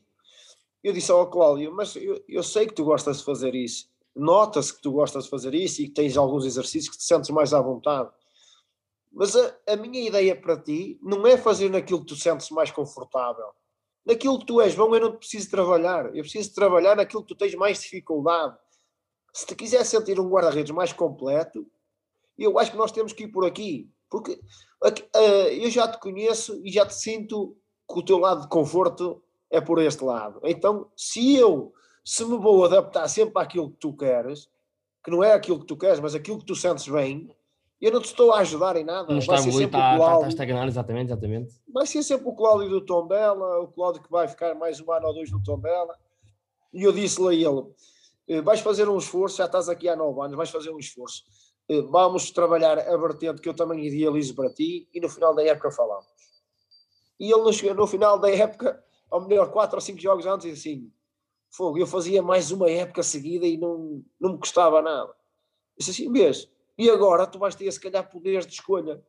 Eu 0.81 0.93
disse 0.93 1.11
ao 1.11 1.29
Cláudio: 1.29 1.75
Mas 1.75 1.93
eu, 1.97 2.23
eu 2.25 2.41
sei 2.41 2.67
que 2.67 2.73
tu 2.73 2.85
gostas 2.85 3.17
de 3.17 3.25
fazer 3.25 3.53
isso. 3.53 3.89
Nota-se 4.15 4.73
que 4.73 4.81
tu 4.81 4.93
gostas 4.93 5.25
de 5.25 5.29
fazer 5.29 5.53
isso 5.53 5.81
e 5.81 5.89
que 5.89 5.93
tens 5.93 6.15
alguns 6.15 6.45
exercícios 6.45 6.89
que 6.89 6.97
te 6.97 7.03
sentes 7.03 7.31
mais 7.31 7.53
à 7.53 7.59
vontade. 7.59 8.09
Mas 9.11 9.35
a, 9.35 9.57
a 9.67 9.75
minha 9.75 10.07
ideia 10.07 10.39
para 10.39 10.57
ti 10.57 10.97
não 11.03 11.27
é 11.27 11.37
fazer 11.37 11.69
naquilo 11.69 11.99
que 11.99 12.07
tu 12.07 12.15
sentes 12.15 12.49
mais 12.49 12.71
confortável. 12.71 13.53
Naquilo 14.05 14.39
que 14.39 14.45
tu 14.45 14.61
és 14.61 14.75
bom, 14.75 14.93
eu 14.95 15.01
não 15.01 15.15
preciso 15.15 15.49
trabalhar. 15.49 16.05
Eu 16.15 16.21
preciso 16.21 16.53
trabalhar 16.53 16.95
naquilo 16.95 17.23
que 17.23 17.29
tu 17.29 17.35
tens 17.35 17.55
mais 17.55 17.81
dificuldade. 17.81 18.55
Se 19.33 19.45
te 19.45 19.55
quiser 19.55 19.83
sentir 19.83 20.19
um 20.19 20.29
guarda-redes 20.29 20.71
mais 20.71 20.93
completo, 20.93 21.65
eu 22.37 22.59
acho 22.59 22.71
que 22.71 22.77
nós 22.77 22.91
temos 22.91 23.13
que 23.13 23.23
ir 23.23 23.29
por 23.29 23.45
aqui. 23.45 23.89
Porque 24.09 24.33
uh, 24.83 25.19
eu 25.51 25.69
já 25.71 25.87
te 25.87 25.99
conheço 25.99 26.61
e 26.63 26.71
já 26.71 26.85
te 26.85 26.93
sinto 26.93 27.57
que 27.91 27.99
o 27.99 28.03
teu 28.03 28.19
lado 28.19 28.41
de 28.41 28.47
conforto 28.47 29.21
é 29.49 29.59
por 29.59 29.81
este 29.81 30.03
lado. 30.03 30.39
Então, 30.43 30.89
se 30.95 31.35
eu 31.35 31.73
se 32.03 32.23
me 32.23 32.37
vou 32.37 32.63
adaptar 32.63 33.07
sempre 33.07 33.41
àquilo 33.41 33.71
que 33.71 33.77
tu 33.77 33.91
queres, 33.91 34.47
que 35.03 35.09
não 35.09 35.23
é 35.23 35.33
aquilo 35.33 35.59
que 35.59 35.65
tu 35.65 35.75
queres, 35.75 35.99
mas 35.99 36.13
aquilo 36.13 36.37
que 36.37 36.45
tu 36.45 36.55
sentes 36.55 36.87
bem, 36.87 37.35
eu 37.81 37.91
não 37.91 38.01
te 38.01 38.05
estou 38.05 38.31
a 38.31 38.39
ajudar 38.39 38.75
em 38.77 38.83
nada. 38.83 39.11
Não 39.11 39.19
está 39.19 39.41
muito, 39.41 39.61
está, 39.61 39.93
está, 39.93 40.13
está 40.13 40.25
a 40.25 40.29
estagnar, 40.29 40.67
exatamente, 40.67 41.07
exatamente. 41.11 41.53
Vai 41.67 41.85
ser 41.85 42.03
sempre 42.03 42.27
o 42.27 42.33
Cláudio 42.33 42.69
do 42.69 42.85
Tom 42.85 43.07
dela, 43.07 43.59
o 43.59 43.67
Cláudio 43.67 44.01
que 44.01 44.09
vai 44.09 44.27
ficar 44.27 44.55
mais 44.55 44.79
um 44.79 44.91
ano 44.91 45.07
ou 45.07 45.13
dois 45.13 45.31
no 45.31 45.43
Tom 45.43 45.59
dela. 45.59 45.95
E 46.73 46.83
eu 46.83 46.91
disse-lhe 46.91 47.27
a 47.27 47.49
ele: 47.49 47.63
eh, 48.27 48.41
vais 48.41 48.61
fazer 48.61 48.87
um 48.87 48.97
esforço, 48.97 49.37
já 49.37 49.45
estás 49.45 49.69
aqui 49.69 49.89
há 49.89 49.95
nove 49.95 50.21
anos, 50.21 50.37
vais 50.37 50.49
fazer 50.49 50.71
um 50.71 50.79
esforço. 50.79 51.23
Eh, 51.69 51.81
vamos 51.81 52.31
trabalhar 52.31 52.79
a 52.79 52.97
vertente 52.97 53.41
que 53.41 53.49
eu 53.49 53.53
também 53.53 53.85
idealizo 53.85 54.35
para 54.35 54.53
ti 54.53 54.87
e 54.93 54.99
no 55.01 55.09
final 55.09 55.35
da 55.35 55.43
época 55.43 55.71
falamos. 55.71 56.07
E 57.19 57.31
ele 57.31 57.73
no, 57.73 57.87
final 57.87 58.19
da 58.19 58.29
época, 58.29 58.83
ou 59.09 59.21
melhor, 59.21 59.51
quatro 59.51 59.77
ou 59.77 59.81
cinco 59.81 59.99
jogos 59.99 60.25
antes, 60.25 60.47
disse 60.47 60.69
assim: 60.69 60.91
Fogo, 61.49 61.77
eu 61.77 61.87
fazia 61.87 62.21
mais 62.21 62.51
uma 62.51 62.69
época 62.69 63.03
seguida 63.03 63.45
e 63.45 63.57
não, 63.57 64.03
não 64.19 64.33
me 64.33 64.39
custava 64.39 64.81
nada. 64.81 65.13
Disse 65.77 65.91
assim, 65.91 66.11
vês, 66.11 66.49
e 66.77 66.89
agora 66.89 67.25
tu 67.25 67.39
vais 67.39 67.55
ter 67.55 67.71
se 67.71 67.79
calhar 67.79 68.07
poderes 68.09 68.45
de 68.45 68.53
escolha. 68.53 69.01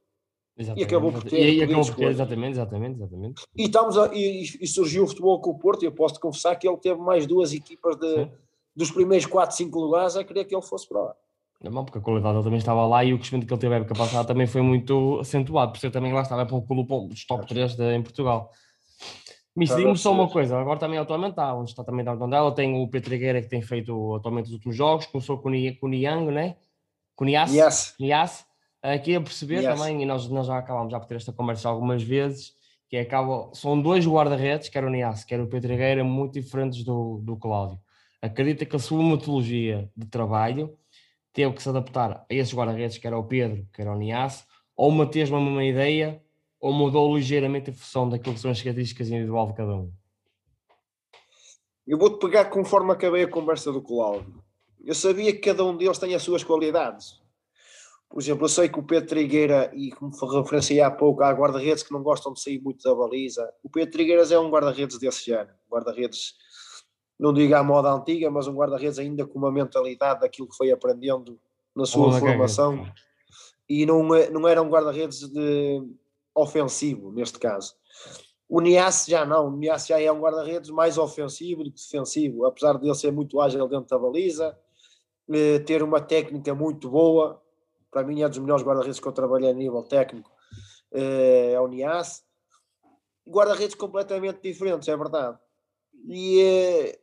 Exatamente. 0.58 0.82
E 0.82 0.86
acabou 0.86 1.12
por 1.12 1.22
ter. 1.22 1.38
E, 1.38 1.58
e 1.58 1.62
acabou 1.62 1.84
por 1.84 1.94
ter, 1.94 2.10
exatamente, 2.10 2.52
exatamente, 2.52 2.96
exatamente. 2.96 3.42
E, 3.54 3.64
estamos 3.64 3.98
a, 3.98 4.14
e, 4.14 4.42
e, 4.60 4.66
surgiu 4.66 5.04
o 5.04 5.06
futebol 5.06 5.40
com 5.40 5.50
o 5.50 5.58
Porto, 5.58 5.82
e 5.82 5.86
eu 5.86 5.92
posso 5.92 6.14
te 6.14 6.20
confessar 6.20 6.56
que 6.56 6.66
ele 6.66 6.78
teve 6.78 6.98
mais 7.00 7.26
duas 7.26 7.52
equipas 7.52 7.96
de, 7.96 8.28
dos 8.74 8.90
primeiros 8.90 9.26
4, 9.26 9.54
5 9.54 9.78
lugares 9.78 10.16
a 10.16 10.24
querer 10.24 10.46
que 10.46 10.54
ele 10.54 10.62
fosse 10.62 10.88
para 10.88 11.00
lá. 11.00 11.14
Não, 11.62 11.84
porque 11.84 11.98
a 11.98 12.00
qualidade 12.02 12.34
dele 12.34 12.44
também 12.44 12.58
estava 12.58 12.86
lá 12.86 13.04
e 13.04 13.12
o 13.12 13.18
crescimento 13.18 13.46
que 13.46 13.52
ele 13.52 13.60
teve 13.60 13.74
a 13.74 13.78
época 13.78 13.94
passada 13.94 14.26
também 14.26 14.46
foi 14.46 14.60
muito 14.60 15.18
acentuado, 15.20 15.72
por 15.72 15.78
ser 15.78 15.90
também 15.90 16.12
lá 16.12 16.22
estava 16.22 16.44
para 16.46 16.56
o 16.56 16.62
clube 16.62 17.08
dos 17.08 17.26
top 17.26 17.46
3 17.46 17.74
de, 17.74 17.94
em 17.94 18.02
Portugal. 18.02 18.50
Mas 19.54 19.74
diga-me 19.74 19.96
só 19.96 20.12
uma 20.12 20.28
coisa, 20.28 20.58
agora 20.58 20.78
também 20.78 20.98
atualmente 20.98 21.30
está, 21.30 21.54
onde 21.54 21.70
está 21.70 21.82
também 21.82 22.04
da 22.04 22.14
dela, 22.14 22.54
tem 22.54 22.82
o 22.82 22.88
Petrigueira 22.88 23.40
que 23.40 23.48
tem 23.48 23.62
feito 23.62 24.14
atualmente 24.14 24.46
os 24.46 24.52
últimos 24.52 24.76
jogos, 24.76 25.06
começou 25.06 25.38
com 25.38 25.48
o, 25.48 25.76
com 25.78 25.86
o 25.86 25.88
Niang, 25.88 26.30
né? 26.30 26.56
Com 27.16 27.24
o 27.24 27.26
Nias, 27.26 27.52
yes. 27.52 27.94
Nias. 27.98 28.46
Aqui 28.82 29.16
a 29.16 29.20
perceber 29.20 29.62
yes. 29.62 29.64
também, 29.64 30.02
e 30.02 30.06
nós, 30.06 30.28
nós 30.28 30.46
já 30.46 30.58
acabamos 30.58 30.92
já 30.92 31.00
por 31.00 31.06
ter 31.06 31.16
esta 31.16 31.32
conversa 31.32 31.68
algumas 31.68 32.02
vezes, 32.02 32.52
que 32.88 32.96
acaba, 32.96 33.50
são 33.52 33.80
dois 33.80 34.06
guarda-redes, 34.06 34.68
quer 34.68 34.84
o 34.84 34.90
Nias, 34.90 35.24
quer 35.24 35.40
o 35.40 35.48
Petrigueira, 35.48 36.04
muito 36.04 36.34
diferentes 36.34 36.84
do, 36.84 37.18
do 37.24 37.36
Cláudio. 37.36 37.80
Acredita 38.22 38.64
que 38.64 38.76
a 38.76 38.78
sua 38.78 39.02
metodologia 39.02 39.90
de 39.96 40.06
trabalho 40.06 40.78
teve 41.32 41.52
que 41.54 41.62
se 41.62 41.68
adaptar 41.68 42.24
a 42.30 42.34
esses 42.34 42.54
guarda-redes, 42.54 42.98
que 42.98 43.06
era 43.06 43.18
o 43.18 43.24
Pedro, 43.24 43.66
que 43.72 43.80
era 43.80 43.92
o 43.92 43.98
Nias, 43.98 44.46
ou 44.76 44.90
uma 44.90 45.10
mesma 45.12 45.38
uma 45.38 45.64
ideia 45.64 46.22
ou 46.60 46.72
mudou 46.72 47.14
ligeiramente 47.16 47.70
a 47.70 47.72
função 47.72 48.08
daquilo 48.08 48.34
que 48.34 48.40
são 48.40 48.50
as 48.50 48.60
características 48.60 49.08
individuais 49.08 49.48
de 49.48 49.54
cada 49.54 49.74
um? 49.74 49.92
Eu 51.86 51.98
vou-te 51.98 52.18
pegar 52.18 52.46
conforme 52.46 52.92
acabei 52.92 53.24
a 53.24 53.28
conversa 53.28 53.72
do 53.72 53.80
Cláudio. 53.80 54.42
Eu 54.86 54.94
sabia 54.94 55.32
que 55.32 55.40
cada 55.40 55.64
um 55.64 55.76
deles 55.76 55.98
tem 55.98 56.14
as 56.14 56.22
suas 56.22 56.44
qualidades. 56.44 57.20
Por 58.08 58.22
exemplo, 58.22 58.44
eu 58.44 58.48
sei 58.48 58.68
que 58.68 58.78
o 58.78 58.84
Pedro 58.84 59.08
Trigueira, 59.08 59.72
e 59.74 59.90
como 59.90 60.12
referenciei 60.40 60.80
há 60.80 60.88
pouco, 60.88 61.24
há 61.24 61.30
guarda-redes 61.32 61.82
que 61.82 61.92
não 61.92 62.04
gostam 62.04 62.32
de 62.32 62.40
sair 62.40 62.60
muito 62.62 62.84
da 62.84 62.94
baliza. 62.94 63.52
O 63.64 63.68
Pedro 63.68 63.90
Trigueiras 63.90 64.30
é 64.30 64.38
um 64.38 64.48
guarda-redes 64.48 64.96
desse 64.96 65.26
género. 65.26 65.50
Guarda-redes, 65.68 66.34
não 67.18 67.34
digo 67.34 67.52
à 67.56 67.64
moda 67.64 67.90
antiga, 67.90 68.30
mas 68.30 68.46
um 68.46 68.54
guarda-redes 68.54 69.00
ainda 69.00 69.26
com 69.26 69.36
uma 69.40 69.50
mentalidade 69.50 70.20
daquilo 70.20 70.48
que 70.48 70.56
foi 70.56 70.70
aprendendo 70.70 71.36
na 71.74 71.84
sua 71.84 72.12
formação. 72.12 72.86
E 73.68 73.84
não, 73.84 74.04
não 74.04 74.46
era 74.46 74.62
um 74.62 74.68
guarda-redes 74.68 75.28
de 75.28 75.82
ofensivo, 76.32 77.10
neste 77.10 77.40
caso. 77.40 77.74
O 78.48 78.60
Niasse 78.60 79.10
já 79.10 79.24
não, 79.24 79.48
o 79.48 79.56
Niasse 79.56 79.88
já 79.88 80.00
é 80.00 80.12
um 80.12 80.20
guarda-redes 80.20 80.70
mais 80.70 80.96
ofensivo 80.96 81.64
do 81.64 81.72
que 81.72 81.80
defensivo, 81.80 82.46
apesar 82.46 82.78
de 82.78 82.86
ele 82.86 82.94
ser 82.94 83.10
muito 83.10 83.40
ágil 83.40 83.66
dentro 83.66 83.88
da 83.88 83.98
baliza, 83.98 84.56
ter 85.64 85.82
uma 85.82 86.00
técnica 86.00 86.54
muito 86.54 86.88
boa, 86.88 87.42
para 87.90 88.06
mim 88.06 88.22
é 88.22 88.28
dos 88.28 88.38
melhores 88.38 88.64
guarda-redes 88.64 89.00
que 89.00 89.06
eu 89.06 89.12
trabalhei 89.12 89.50
a 89.50 89.54
nível 89.54 89.82
técnico, 89.82 90.30
eh, 90.92 91.52
é 91.52 91.60
o 91.60 91.66
Niasse. 91.66 92.22
Guarda-redes 93.26 93.74
completamente 93.74 94.40
diferentes, 94.40 94.88
é 94.88 94.96
verdade. 94.96 95.38
E 96.06 96.40
eh, 96.40 96.98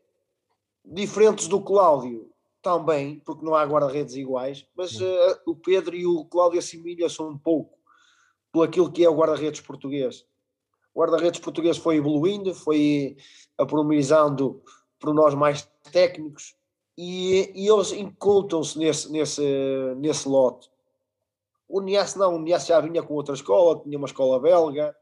diferentes 0.85 1.47
do 1.47 1.61
Cláudio 1.61 2.31
também, 2.61 3.19
porque 3.19 3.45
não 3.45 3.55
há 3.55 3.65
guarda-redes 3.65 4.15
iguais, 4.15 4.65
mas 4.75 4.97
o 5.45 5.53
Pedro 5.53 5.95
e 5.95 6.05
o 6.05 6.23
Cláudio 6.25 6.59
assimilham-se 6.59 7.21
um 7.21 7.37
pouco 7.37 7.77
por 8.53 8.65
aquilo 8.65 8.91
que 8.91 9.03
é 9.03 9.09
o 9.09 9.15
guarda-redes 9.15 9.59
português. 9.59 10.25
O 10.93 11.01
guarda-redes 11.01 11.41
português 11.41 11.77
foi 11.77 11.97
evoluindo, 11.97 12.53
foi 12.53 13.17
aprimorizando 13.57 14.63
por 14.99 15.13
nós 15.13 15.33
mais 15.33 15.69
técnicos 15.91 16.55
e, 16.97 17.51
e 17.55 17.67
eles 17.67 17.91
incultam-se 17.91 18.77
nesse, 18.77 19.11
nesse, 19.11 19.43
nesse 19.97 20.27
lote. 20.27 20.69
O 21.67 21.81
Nias 21.81 22.15
não, 22.15 22.35
o 22.35 22.39
Nias 22.39 22.65
já 22.65 22.79
vinha 22.79 23.01
com 23.01 23.13
outra 23.13 23.33
escola, 23.33 23.79
tinha 23.79 23.97
uma 23.97 24.07
escola 24.07 24.39
belga, 24.39 24.95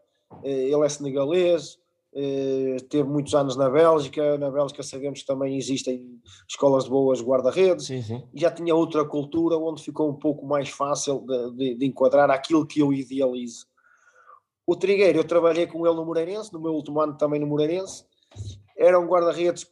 eh, 0.44 0.70
ele 0.70 0.86
é 0.86 0.90
senegalês, 0.90 1.78
eh, 2.14 2.78
teve 2.90 3.08
muitos 3.08 3.34
anos 3.34 3.56
na 3.56 3.70
Bélgica. 3.70 4.38
Na 4.38 4.50
Bélgica 4.50 4.84
sabemos 4.84 5.22
que 5.22 5.26
também 5.26 5.58
existem 5.58 6.22
escolas 6.48 6.86
de 6.86 6.90
boas 6.90 7.22
guarda-redes. 7.22 7.90
Já 8.34 8.52
tinha 8.52 8.76
outra 8.76 9.04
cultura 9.06 9.58
onde 9.58 9.84
ficou 9.84 10.10
um 10.10 10.16
pouco 10.16 10.46
mais 10.46 10.70
fácil 10.70 11.26
de, 11.26 11.52
de, 11.52 11.76
de, 11.76 11.86
enquadrar 11.86 12.30
aquilo 12.30 12.66
que 12.66 12.80
eu 12.80 12.94
idealizo. 12.94 13.66
O 14.66 14.76
Trigueiro, 14.76 15.20
eu 15.20 15.24
trabalhei 15.24 15.68
com 15.68 15.86
ele 15.86 15.96
no 15.96 16.06
Moreirense, 16.06 16.54
no 16.54 16.60
meu 16.62 16.74
último 16.74 17.02
ano 17.02 17.18
também 17.18 17.40
no 17.40 17.48
Moreirense. 17.48 18.06
Era 18.78 19.00
um 19.00 19.08
guarda-redes 19.08 19.70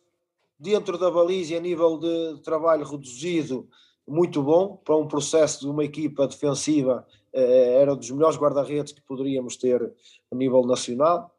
dentro 0.59 0.97
da 0.97 1.09
baliza 1.09 1.55
a 1.55 1.59
nível 1.59 1.97
de 1.97 2.41
trabalho 2.43 2.85
reduzido, 2.85 3.67
muito 4.07 4.43
bom 4.43 4.75
para 4.83 4.97
um 4.97 5.07
processo 5.07 5.61
de 5.61 5.67
uma 5.67 5.83
equipa 5.83 6.27
defensiva. 6.27 7.05
Eh, 7.31 7.81
era 7.81 7.95
dos 7.95 8.09
melhores 8.11 8.37
guarda-redes 8.37 8.91
que 8.91 9.01
poderíamos 9.01 9.55
ter 9.55 9.81
a 10.31 10.35
nível 10.35 10.65
nacional 10.65 11.31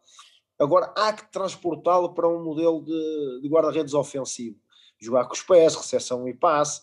Agora 0.60 0.92
há 0.94 1.10
que 1.10 1.32
transportá-lo 1.32 2.12
para 2.12 2.28
um 2.28 2.44
modelo 2.44 2.84
de, 2.84 3.40
de 3.40 3.48
guarda-redes 3.48 3.94
ofensivo. 3.94 4.58
Jogar 4.98 5.24
com 5.24 5.32
os 5.32 5.42
pés, 5.42 5.74
recepção 5.74 6.28
e 6.28 6.34
passe. 6.34 6.82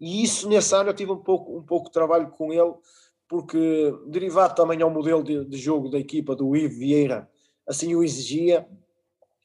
E 0.00 0.24
isso 0.24 0.48
nesse 0.48 0.74
ano 0.74 0.88
eu 0.88 0.94
tive 0.94 1.12
um 1.12 1.18
pouco, 1.18 1.54
um 1.54 1.62
pouco 1.62 1.88
de 1.88 1.92
trabalho 1.92 2.30
com 2.30 2.50
ele, 2.50 2.72
porque 3.28 3.94
derivado 4.06 4.54
também 4.54 4.80
ao 4.80 4.88
modelo 4.88 5.22
de, 5.22 5.44
de 5.44 5.58
jogo 5.58 5.90
da 5.90 5.98
equipa 5.98 6.34
do 6.34 6.56
Ivo 6.56 6.78
Vieira, 6.78 7.30
assim 7.68 7.94
o 7.94 8.02
exigia, 8.02 8.66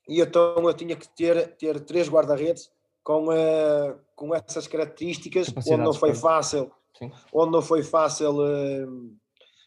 e 0.07 0.21
então 0.21 0.63
eu 0.63 0.73
tinha 0.73 0.95
que 0.95 1.07
ter, 1.09 1.55
ter 1.57 1.79
três 1.81 2.09
guarda-redes 2.09 2.71
com, 3.03 3.27
uh, 3.27 3.99
com 4.15 4.33
essas 4.33 4.67
características, 4.67 5.53
onde 5.57 5.77
não 5.77 5.93
foi 5.93 6.13
fácil, 6.13 6.71
Sim. 6.97 7.11
onde 7.33 7.51
não 7.51 7.61
foi 7.61 7.83
fácil 7.83 8.37
uh, 8.37 9.15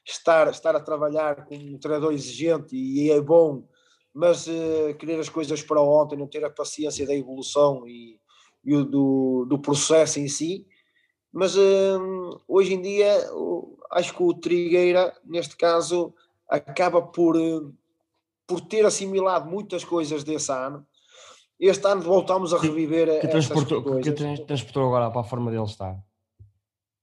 estar, 0.07 0.49
estar 0.49 0.76
a 0.76 0.80
trabalhar 0.80 1.45
com 1.47 1.55
um 1.55 1.78
treinador 1.78 2.12
exigente 2.12 2.76
e 2.76 3.11
é 3.11 3.20
bom 3.20 3.64
mas 4.12 4.47
uh, 4.47 4.95
querer 4.99 5.20
as 5.20 5.28
coisas 5.28 5.62
para 5.62 5.80
ontem, 5.80 6.16
não 6.16 6.26
ter 6.26 6.45
a 6.45 6.51
paciência 6.51 7.07
da 7.07 7.14
evolução 7.14 7.86
e, 7.86 8.18
e 8.64 8.84
do, 8.84 9.47
do 9.49 9.59
processo 9.59 10.18
em 10.18 10.28
si. 10.28 10.66
Mas 11.32 11.57
uh, 11.57 12.41
hoje 12.49 12.74
em 12.74 12.82
dia 12.82 13.14
acho 13.93 14.14
que 14.14 14.22
o 14.22 14.34
Trigueira, 14.34 15.16
neste 15.24 15.57
caso, 15.57 16.12
acaba 16.49 17.01
por, 17.01 17.36
por 18.51 18.61
ter 18.61 18.84
assimilado 18.84 19.48
muitas 19.48 19.84
coisas 19.84 20.24
desse 20.24 20.51
ano. 20.51 20.84
Este 21.59 21.86
ano 21.86 22.03
voltamos 22.03 22.53
a 22.53 22.59
reviver 22.59 23.20
que, 23.20 23.28
transportou, 23.28 23.80
coisas. 23.80 24.05
que 24.05 24.44
transportou 24.44 24.86
agora 24.86 25.09
para 25.09 25.20
a 25.20 25.24
forma 25.24 25.53
dele 25.53 25.62
estar. 25.62 25.96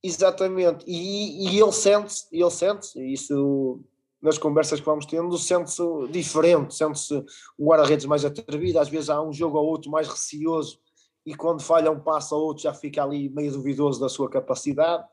Exatamente, 0.04 0.84
e, 0.86 1.48
e 1.48 1.60
ele 1.60 1.72
sente, 1.72 2.16
ele 2.32 2.52
sente, 2.52 3.00
isso 3.14 3.82
nas 4.22 4.38
conversas 4.38 4.82
que 4.82 4.86
vamos 4.86 5.06
tendo, 5.06 5.38
sente-se 5.38 5.82
diferente, 6.10 6.76
sente-se 6.76 7.16
um 7.58 7.68
guarda-redes 7.68 8.06
mais 8.06 8.26
atrevido, 8.26 8.80
às 8.80 8.90
vezes 8.90 9.10
há 9.10 9.22
um 9.22 9.32
jogo 9.32 9.58
ou 9.58 9.66
outro 9.66 9.90
mais 9.90 10.08
receoso 10.08 10.80
e 11.26 11.34
quando 11.34 11.62
falha 11.62 11.92
um 11.92 12.00
passo 12.00 12.36
ou 12.36 12.44
outro 12.44 12.64
já 12.64 12.74
fica 12.74 13.04
ali 13.04 13.30
meio 13.30 13.54
duvidoso 13.54 14.02
da 14.02 14.10
sua 14.10 14.30
capacidade. 14.30 15.06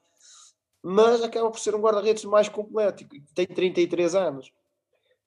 mas 0.82 1.22
acaba 1.22 1.50
por 1.50 1.60
ser 1.60 1.74
um 1.76 1.80
guarda-redes 1.80 2.24
mais 2.24 2.48
completo, 2.48 3.06
tem 3.34 3.46
33 3.46 4.14
anos. 4.16 4.52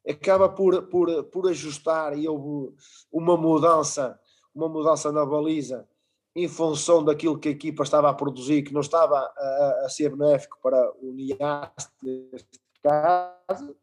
Acaba 0.07 0.47
por, 0.47 0.83
por, 0.83 1.23
por 1.25 1.49
ajustar 1.49 2.17
e 2.17 2.27
houve 2.27 2.73
uma 3.11 3.35
mudança, 3.35 4.19
uma 4.53 4.69
mudança 4.69 5.11
na 5.11 5.25
baliza 5.25 5.87
em 6.35 6.47
função 6.47 7.03
daquilo 7.03 7.39
que 7.39 7.49
a 7.49 7.51
equipa 7.51 7.81
estava 7.81 8.09
a 8.09 8.13
produzir, 8.13 8.61
que 8.61 8.73
não 8.73 8.81
estava 8.81 9.17
a, 9.17 9.81
a 9.85 9.89
ser 9.89 10.15
benéfico 10.15 10.59
para 10.61 10.93
o 11.01 11.11
Nias 11.11 11.91
neste 12.03 12.59
caso, 12.83 13.75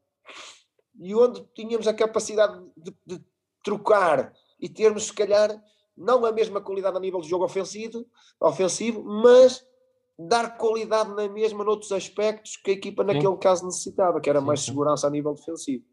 e 0.96 1.12
onde 1.16 1.44
tínhamos 1.54 1.88
a 1.88 1.92
capacidade 1.92 2.64
de, 2.76 2.96
de 3.04 3.20
trocar 3.64 4.32
e 4.60 4.68
termos, 4.68 5.06
se 5.06 5.12
calhar, 5.12 5.60
não 5.96 6.24
a 6.24 6.30
mesma 6.30 6.60
qualidade 6.60 6.96
a 6.96 7.00
nível 7.00 7.20
de 7.20 7.28
jogo 7.28 7.44
ofensivo, 7.44 8.06
ofensivo 8.40 9.02
mas 9.02 9.66
dar 10.16 10.56
qualidade 10.56 11.12
na 11.12 11.28
mesma 11.28 11.64
noutros 11.64 11.90
aspectos 11.90 12.56
que 12.56 12.70
a 12.70 12.74
equipa 12.74 13.02
naquele 13.02 13.26
sim. 13.26 13.38
caso 13.38 13.66
necessitava, 13.66 14.20
que 14.20 14.30
era 14.30 14.40
sim, 14.40 14.46
mais 14.46 14.60
segurança 14.60 15.06
a 15.06 15.10
nível 15.10 15.34
defensivo. 15.34 15.84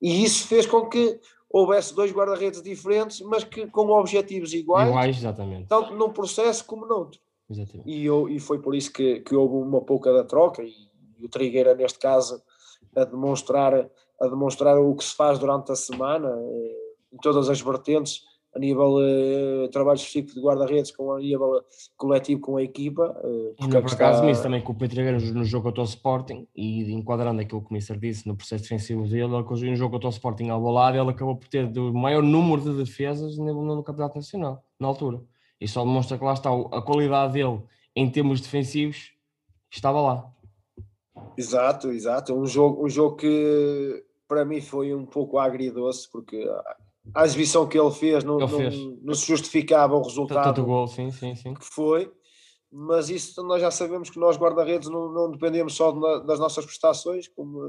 E 0.00 0.24
isso 0.24 0.46
fez 0.46 0.66
com 0.66 0.88
que 0.88 1.18
houvesse 1.50 1.94
dois 1.94 2.12
guarda-redes 2.12 2.62
diferentes, 2.62 3.20
mas 3.20 3.44
que 3.44 3.66
com 3.68 3.88
objetivos 3.88 4.52
iguais, 4.52 4.88
iguais 4.88 5.16
exatamente. 5.16 5.68
tanto 5.68 5.94
num 5.94 6.10
processo 6.10 6.64
como 6.64 6.86
noutro. 6.86 7.20
Exatamente. 7.48 7.88
E, 7.88 8.04
eu, 8.04 8.28
e 8.28 8.38
foi 8.38 8.58
por 8.58 8.74
isso 8.74 8.92
que, 8.92 9.20
que 9.20 9.34
houve 9.34 9.54
uma 9.54 9.80
pouca 9.80 10.12
da 10.12 10.24
troca, 10.24 10.62
e, 10.62 10.72
e 11.18 11.24
o 11.24 11.28
Trigueira, 11.28 11.74
neste 11.74 11.98
caso, 11.98 12.42
a 12.94 13.04
demonstrar, 13.04 13.74
a 14.20 14.26
demonstrar 14.26 14.78
o 14.78 14.94
que 14.94 15.04
se 15.04 15.14
faz 15.14 15.38
durante 15.38 15.70
a 15.72 15.76
semana, 15.76 16.28
eh, 16.28 16.76
em 17.12 17.16
todas 17.18 17.48
as 17.48 17.60
vertentes, 17.60 18.22
a 18.56 18.58
nível 18.58 18.96
uh, 18.96 19.68
trabalho 19.68 19.96
específico 19.96 20.34
de 20.34 20.40
guarda-redes, 20.40 20.90
com 20.90 21.12
a 21.12 21.18
nível 21.18 21.62
coletivo 21.96 22.40
com 22.40 22.56
a 22.56 22.62
equipa. 22.62 23.14
Uh, 23.22 23.54
porque 23.56 23.80
por 23.80 23.92
acaso 23.92 24.24
nisso 24.24 24.42
também 24.42 24.62
com 24.62 24.72
o 24.72 24.74
Petrigueira 24.74 25.18
no 25.18 25.44
jogo 25.44 25.64
contra 25.64 25.82
o 25.82 25.84
Sporting 25.84 26.48
e 26.56 26.90
enquadrando 26.92 27.40
aquilo 27.42 27.60
que 27.60 27.70
o 27.70 27.74
Mister 27.74 27.98
disse 27.98 28.26
no 28.26 28.34
processo 28.34 28.62
defensivo 28.62 29.02
dele, 29.06 29.24
ele, 29.24 29.70
no 29.70 29.76
jogo 29.76 29.92
contra 29.92 30.08
o 30.08 30.10
Sporting 30.10 30.48
ao 30.48 30.60
lado, 30.62 30.96
ele 30.96 31.10
acabou 31.10 31.36
por 31.36 31.48
ter 31.48 31.66
o 31.78 31.92
maior 31.92 32.22
número 32.22 32.62
de 32.62 32.72
defesas 32.76 33.36
no, 33.36 33.76
no 33.76 33.82
Campeonato 33.82 34.16
Nacional, 34.16 34.64
na 34.80 34.88
altura. 34.88 35.20
E 35.60 35.68
só 35.68 35.84
demonstra 35.84 36.16
que 36.16 36.24
lá 36.24 36.32
está 36.32 36.50
a 36.50 36.82
qualidade 36.82 37.34
dele 37.34 37.60
em 37.94 38.10
termos 38.10 38.40
defensivos, 38.40 39.12
estava 39.70 40.00
lá. 40.00 40.32
Exato, 41.36 41.90
exato. 41.90 42.34
Um 42.34 42.46
jogo, 42.46 42.84
um 42.84 42.88
jogo 42.88 43.16
que 43.16 44.04
para 44.26 44.44
mim 44.44 44.60
foi 44.60 44.94
um 44.94 45.04
pouco 45.04 45.38
agridoce, 45.38 46.10
porque 46.10 46.46
a 47.14 47.24
exibição 47.24 47.66
que 47.66 47.78
ele 47.78 47.90
fez 47.90 48.24
não, 48.24 48.38
ele 48.38 48.48
fez. 48.48 48.76
não, 48.76 48.98
não 49.02 49.14
se 49.14 49.26
justificava 49.26 49.94
o 49.94 50.02
resultado 50.02 50.54
Tanto 50.54 50.64
gol, 50.64 50.86
sim, 50.86 51.10
sim, 51.10 51.34
sim. 51.34 51.54
que 51.54 51.64
foi, 51.64 52.10
mas 52.70 53.10
isso 53.10 53.42
nós 53.42 53.60
já 53.60 53.70
sabemos 53.70 54.10
que 54.10 54.18
nós 54.18 54.36
guarda-redes 54.36 54.88
não, 54.88 55.12
não, 55.12 55.30
dependemos 55.30 55.74
só 55.74 55.92
de, 55.92 56.26
das 56.26 56.38
nossas 56.38 56.64
prestações, 56.64 57.28
como 57.28 57.62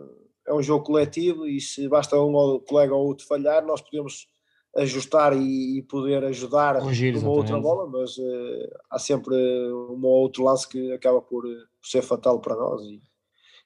é 0.47 0.53
um 0.53 0.61
jogo 0.61 0.85
coletivo 0.85 1.45
e 1.47 1.59
se 1.59 1.87
basta 1.87 2.19
um 2.19 2.59
colega 2.67 2.95
ou 2.95 3.05
outro 3.05 3.25
falhar, 3.25 3.65
nós 3.65 3.81
podemos 3.81 4.27
ajustar 4.75 5.35
e, 5.35 5.79
e 5.79 5.81
poder 5.83 6.23
ajudar 6.25 6.79
Corrigir, 6.79 7.17
uma 7.17 7.29
outra 7.29 7.59
bola, 7.59 7.87
mas 7.89 8.17
uh, 8.17 8.69
há 8.91 8.99
sempre 8.99 9.35
um 9.35 9.99
ou 10.03 10.21
outro 10.21 10.43
lance 10.43 10.67
que 10.67 10.91
acaba 10.91 11.21
por, 11.21 11.43
por 11.43 11.87
ser 11.87 12.01
fatal 12.01 12.39
para 12.39 12.55
nós 12.55 12.81
e, 12.83 13.01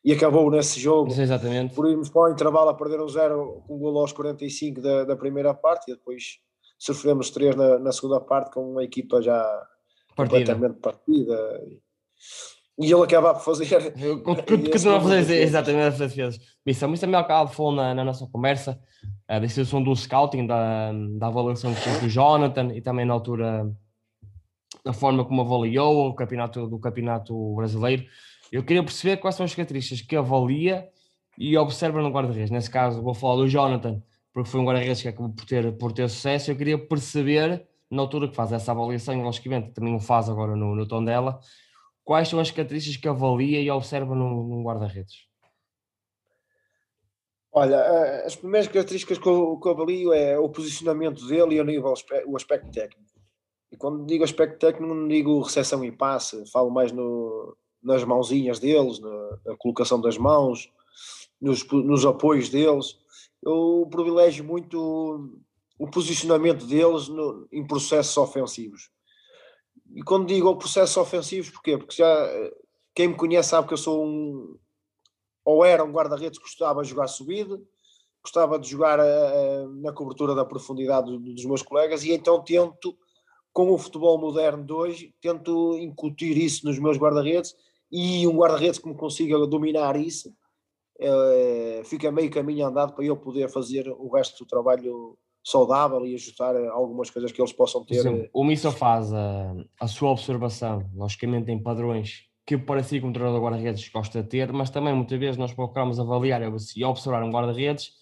e 0.03 0.11
acabou 0.11 0.49
nesse 0.49 0.79
jogo. 0.79 1.11
exatamente. 1.11 1.75
Por 1.75 1.89
irmos 1.89 2.09
para 2.09 2.21
o 2.21 2.29
intervalo 2.29 2.69
a 2.69 2.73
perder 2.73 3.01
um 3.01 3.07
zero 3.07 3.63
com 3.67 3.75
um 3.75 3.79
gol 3.79 3.99
aos 3.99 4.11
45 4.11 4.81
da, 4.81 5.03
da 5.05 5.15
primeira 5.15 5.53
parte 5.53 5.91
e 5.91 5.95
depois 5.95 6.39
sofremos 6.77 7.29
três 7.29 7.55
na, 7.55 7.77
na 7.77 7.91
segunda 7.91 8.19
parte 8.19 8.51
com 8.51 8.71
uma 8.71 8.83
equipa 8.83 9.21
já 9.21 9.43
partida. 10.15 10.53
completamente 10.53 10.79
partida. 10.79 11.61
E 12.79 12.91
ele 12.91 13.03
acaba 13.03 13.35
por 13.35 13.43
fazer. 13.43 13.93
Continua 14.47 14.97
a 14.97 15.01
fazer 15.01 15.41
exatamente 15.43 15.87
essas 15.87 16.09
defesas. 16.09 16.39
Isso, 16.65 16.87
mas 16.87 16.99
também 16.99 17.19
acaba 17.19 17.49
falou 17.49 17.73
na, 17.73 17.93
na 17.93 18.03
nossa 18.03 18.27
conversa 18.27 18.79
da 19.27 19.47
situação 19.47 19.83
do 19.83 19.95
scouting, 19.95 20.47
da, 20.47 20.91
da 21.17 21.27
avaliação 21.27 21.73
que 21.73 21.81
fez 21.81 22.11
Jonathan 22.11 22.73
e 22.73 22.81
também 22.81 23.05
na 23.05 23.13
altura 23.13 23.71
da 24.83 24.93
forma 24.93 25.23
como 25.23 25.41
avaliou 25.41 26.09
o 26.09 26.15
campeonato 26.15 26.67
do 26.67 26.79
campeonato 26.79 27.55
brasileiro. 27.55 28.03
Eu 28.51 28.63
queria 28.63 28.83
perceber 28.83 29.17
quais 29.17 29.35
são 29.35 29.45
as 29.45 29.55
características 29.55 30.01
que 30.05 30.15
avalia 30.15 30.89
e 31.37 31.57
observa 31.57 32.01
no 32.01 32.09
guarda-redes. 32.09 32.51
Nesse 32.51 32.69
caso, 32.69 33.01
vou 33.01 33.13
falar 33.13 33.37
do 33.37 33.47
Jonathan, 33.47 34.03
porque 34.33 34.49
foi 34.49 34.59
um 34.59 34.65
guarda-redes 34.65 35.01
que 35.01 35.07
acabou 35.07 35.33
por 35.33 35.45
ter, 35.45 35.77
por 35.77 35.93
ter 35.93 36.09
sucesso. 36.09 36.51
Eu 36.51 36.57
queria 36.57 36.77
perceber, 36.77 37.65
na 37.89 38.01
altura 38.01 38.27
que 38.27 38.35
faz 38.35 38.51
essa 38.51 38.71
avaliação, 38.71 39.17
e 39.17 39.23
logicamente 39.23 39.71
também 39.71 39.95
o 39.95 39.99
faz 39.99 40.29
agora 40.29 40.55
no, 40.55 40.75
no 40.75 40.85
tom 40.85 41.03
dela, 41.03 41.39
quais 42.03 42.27
são 42.27 42.39
as 42.39 42.51
características 42.51 43.01
que 43.01 43.07
avalia 43.07 43.61
e 43.61 43.71
observa 43.71 44.13
no, 44.13 44.61
guarda-redes. 44.63 45.29
Olha, 47.53 47.75
eh, 47.75 48.25
as 48.25 48.35
primeiras 48.35 48.67
características 48.67 49.17
que 49.17 49.27
eu, 49.27 49.57
que 49.59 49.67
eu 49.67 49.71
avalio 49.71 50.13
é 50.13 50.37
o 50.37 50.49
posicionamento 50.49 51.25
dele 51.25 51.55
e 51.55 51.61
o 51.61 51.65
nível, 51.65 51.93
o 52.25 52.35
aspecto 52.35 52.69
técnico. 52.71 53.11
E 53.71 53.77
quando 53.77 54.05
digo 54.05 54.23
aspecto 54.23 54.59
técnico, 54.59 54.93
não 54.93 55.07
digo 55.07 55.41
recepção 55.41 55.83
e 55.83 55.91
passe, 55.91 56.49
falo 56.51 56.69
mais 56.69 56.91
no, 56.91 57.55
nas 57.82 58.03
mãozinhas 58.03 58.59
deles, 58.59 58.99
na, 58.99 59.38
na 59.45 59.57
colocação 59.57 59.99
das 59.99 60.17
mãos, 60.17 60.71
nos, 61.39 61.67
nos 61.67 62.05
apoios 62.05 62.49
deles. 62.49 62.97
Eu 63.41 63.88
privilégio 63.89 64.43
muito 64.43 65.32
o 65.79 65.89
posicionamento 65.89 66.65
deles 66.65 67.07
no, 67.07 67.47
em 67.51 67.65
processos 67.65 68.15
ofensivos. 68.17 68.91
E 69.93 70.03
quando 70.03 70.27
digo 70.27 70.55
processos 70.55 70.95
ofensivos, 70.95 71.49
porquê? 71.49 71.77
Porque 71.77 71.95
já 71.95 72.29
quem 72.93 73.07
me 73.07 73.15
conhece 73.15 73.49
sabe 73.49 73.67
que 73.67 73.73
eu 73.73 73.77
sou 73.77 74.05
um 74.05 74.57
ou 75.43 75.65
era 75.65 75.84
um 75.84 75.91
guarda-redes 75.91 76.38
que 76.38 76.45
gostava 76.45 76.84
de 76.84 76.89
jogar 76.89 77.07
subido, 77.07 77.65
gostava 78.23 78.59
de 78.59 78.69
jogar 78.69 78.99
uh, 78.99 79.69
na 79.82 79.91
cobertura 79.91 80.36
da 80.36 80.45
profundidade 80.45 81.17
dos 81.17 81.45
meus 81.45 81.63
colegas 81.63 82.03
e 82.03 82.11
então 82.11 82.43
tento, 82.43 82.95
com 83.51 83.71
o 83.71 83.77
futebol 83.77 84.19
moderno 84.19 84.63
de 84.63 84.71
hoje, 84.71 85.15
tento 85.19 85.75
incutir 85.79 86.38
isso 86.38 86.65
nos 86.65 86.77
meus 86.77 86.97
guarda-redes 86.97 87.55
e 87.91 88.27
um 88.27 88.35
guarda-redes 88.37 88.79
que 88.79 88.87
me 88.87 88.95
consiga 88.95 89.37
dominar 89.45 89.95
isso, 89.95 90.33
é, 90.99 91.81
fica 91.83 92.11
meio 92.11 92.29
caminho 92.29 92.67
andado 92.67 92.93
para 92.93 93.03
eu 93.03 93.17
poder 93.17 93.49
fazer 93.49 93.87
o 93.89 94.07
resto 94.15 94.43
do 94.43 94.47
trabalho 94.47 95.17
saudável 95.43 96.05
e 96.05 96.13
ajustar 96.13 96.55
algumas 96.55 97.09
coisas 97.09 97.31
que 97.31 97.41
eles 97.41 97.51
possam 97.51 97.83
ter. 97.83 97.95
Exemplo, 97.95 98.29
o 98.31 98.43
Missa 98.43 98.71
faz 98.71 99.11
a, 99.11 99.55
a 99.79 99.87
sua 99.87 100.11
observação, 100.11 100.87
logicamente 100.93 101.51
em 101.51 101.61
padrões 101.61 102.29
que 102.45 102.57
para 102.57 102.83
si 102.83 102.99
como 102.99 103.13
treinador 103.13 103.39
de 103.39 103.45
guarda-redes 103.45 103.89
gosta 103.89 104.21
de 104.21 104.29
ter, 104.29 104.51
mas 104.51 104.69
também 104.69 104.93
muitas 104.93 105.19
vezes 105.19 105.37
nós 105.37 105.53
procuramos 105.53 105.99
avaliar 105.99 106.41
e 106.41 106.83
observar 106.83 107.23
um 107.23 107.31
guarda-redes 107.31 107.93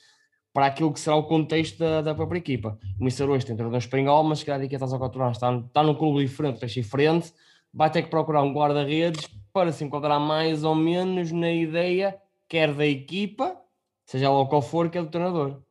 para 0.53 0.65
aquilo 0.65 0.91
que 0.91 0.99
será 0.99 1.15
o 1.15 1.23
contexto 1.23 1.77
da, 1.77 2.01
da 2.01 2.15
própria 2.15 2.39
equipa. 2.39 2.77
O 2.99 3.03
Mister 3.03 3.29
hoje 3.29 3.45
tem 3.45 3.55
treinador 3.55 3.79
espanhol, 3.79 4.23
mas 4.23 4.39
se 4.39 4.45
calhar 4.45 4.61
daqui 4.61 4.75
a 4.75 4.79
3 4.79 4.93
ou 4.93 4.99
4 4.99 5.21
anos 5.21 5.37
está, 5.37 5.55
está 5.55 5.83
num 5.83 5.93
clube 5.93 6.25
diferente, 6.25 6.59
peixe 6.59 6.81
diferente, 6.81 7.31
vai 7.73 7.91
ter 7.91 8.01
que 8.01 8.09
procurar 8.09 8.41
um 8.41 8.53
guarda-redes 8.53 9.27
para 9.53 9.71
se 9.71 9.83
enquadrar 9.83 10.19
mais 10.19 10.63
ou 10.63 10.75
menos 10.75 11.31
na 11.31 11.51
ideia, 11.51 12.21
quer 12.47 12.73
da 12.73 12.85
equipa, 12.85 13.59
seja 14.05 14.29
lá 14.29 14.45
qual 14.47 14.61
for, 14.61 14.89
que 14.89 14.97
é 14.97 15.01
do 15.01 15.09
treinador. 15.09 15.61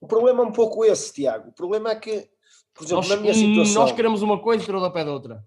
O 0.00 0.06
problema 0.06 0.42
é 0.42 0.46
um 0.46 0.52
pouco 0.52 0.84
esse, 0.84 1.12
Tiago. 1.12 1.50
O 1.50 1.52
problema 1.52 1.90
é 1.90 1.96
que, 1.96 2.28
por 2.74 2.84
exemplo, 2.84 3.02
nós, 3.02 3.08
na 3.08 3.16
minha 3.16 3.34
situação. 3.34 3.82
Nós 3.82 3.92
queremos 3.92 4.22
uma 4.22 4.40
coisa 4.40 4.62
e 4.62 4.64
o 4.64 4.66
treinador 4.66 4.92
pede 4.92 5.10
outra. 5.10 5.46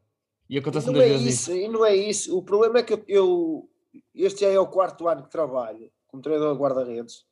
E 0.50 0.58
acontece 0.58 0.92
não 0.92 1.02
é 1.02 1.08
isso, 1.08 1.52
E 1.52 1.68
não 1.68 1.86
é 1.86 1.96
isso. 1.96 2.38
O 2.38 2.44
problema 2.44 2.80
é 2.80 2.84
que 2.84 3.04
eu. 3.08 3.70
Este 4.14 4.42
já 4.42 4.48
é 4.50 4.60
o 4.60 4.68
quarto 4.68 5.08
ano 5.08 5.24
que 5.24 5.30
trabalho 5.30 5.92
como 6.08 6.22
treinador 6.22 6.54
de 6.54 6.62
guarda-redes 6.62 7.26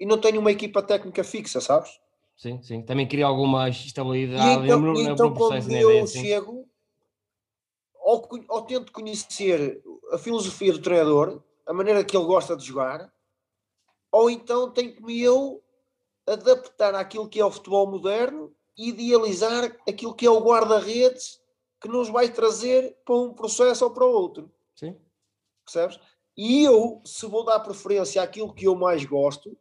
e 0.00 0.06
não 0.06 0.18
tenho 0.18 0.40
uma 0.40 0.52
equipa 0.52 0.82
técnica 0.82 1.24
fixa, 1.24 1.60
sabes? 1.60 1.90
Sim, 2.36 2.62
sim. 2.62 2.82
Também 2.82 3.06
queria 3.06 3.26
alguma 3.26 3.68
estabilidade 3.68 4.62
e 4.62 4.64
então, 4.64 4.80
no, 4.80 5.00
então 5.00 5.34
quando 5.34 5.54
eu 5.72 5.90
ideia, 5.90 6.06
chego, 6.06 6.68
ou, 8.08 8.26
ou 8.48 8.62
tento 8.62 8.90
conhecer 8.90 9.82
a 10.10 10.16
filosofia 10.16 10.72
do 10.72 10.80
treinador, 10.80 11.42
a 11.66 11.74
maneira 11.74 12.02
que 12.02 12.16
ele 12.16 12.24
gosta 12.24 12.56
de 12.56 12.64
jogar, 12.64 13.12
ou 14.10 14.30
então 14.30 14.70
tenho 14.70 14.96
que 14.96 15.22
eu 15.22 15.62
adaptar 16.26 16.94
àquilo 16.94 17.28
que 17.28 17.38
é 17.38 17.44
o 17.44 17.50
futebol 17.50 17.86
moderno 17.86 18.50
e 18.78 18.88
idealizar 18.88 19.76
aquilo 19.86 20.14
que 20.14 20.24
é 20.24 20.30
o 20.30 20.40
guarda-redes 20.40 21.38
que 21.78 21.86
nos 21.86 22.08
vai 22.08 22.30
trazer 22.32 22.96
para 23.04 23.14
um 23.14 23.34
processo 23.34 23.84
ou 23.84 23.90
para 23.90 24.06
outro. 24.06 24.50
Sim. 24.74 24.96
Percebes? 25.62 26.00
E 26.34 26.64
eu, 26.64 27.02
se 27.04 27.26
vou 27.26 27.44
dar 27.44 27.60
preferência 27.60 28.22
àquilo 28.22 28.54
que 28.54 28.66
eu 28.66 28.74
mais 28.74 29.04
gosto, 29.04 29.54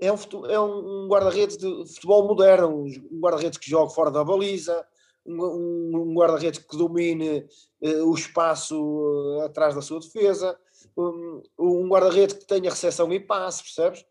é 0.00 0.10
um, 0.10 0.46
é 0.46 0.58
um 0.58 1.06
guarda-redes 1.06 1.58
de 1.58 1.66
futebol 1.86 2.26
moderno, 2.26 2.84
um 2.84 3.20
guarda-redes 3.20 3.58
que 3.58 3.68
joga 3.68 3.90
fora 3.90 4.10
da 4.10 4.24
baliza, 4.24 4.86
um, 5.28 5.90
um 5.94 6.14
guarda-redes 6.14 6.60
que 6.60 6.76
domine 6.76 7.46
uh, 7.82 8.04
o 8.04 8.14
espaço 8.14 8.76
uh, 8.76 9.42
atrás 9.42 9.74
da 9.74 9.82
sua 9.82 10.00
defesa, 10.00 10.58
um, 10.96 11.42
um 11.58 11.88
guarda-redes 11.88 12.36
que 12.36 12.46
tenha 12.46 12.70
recepção 12.70 13.12
e 13.12 13.20
passe, 13.20 13.62
percebes? 13.62 14.04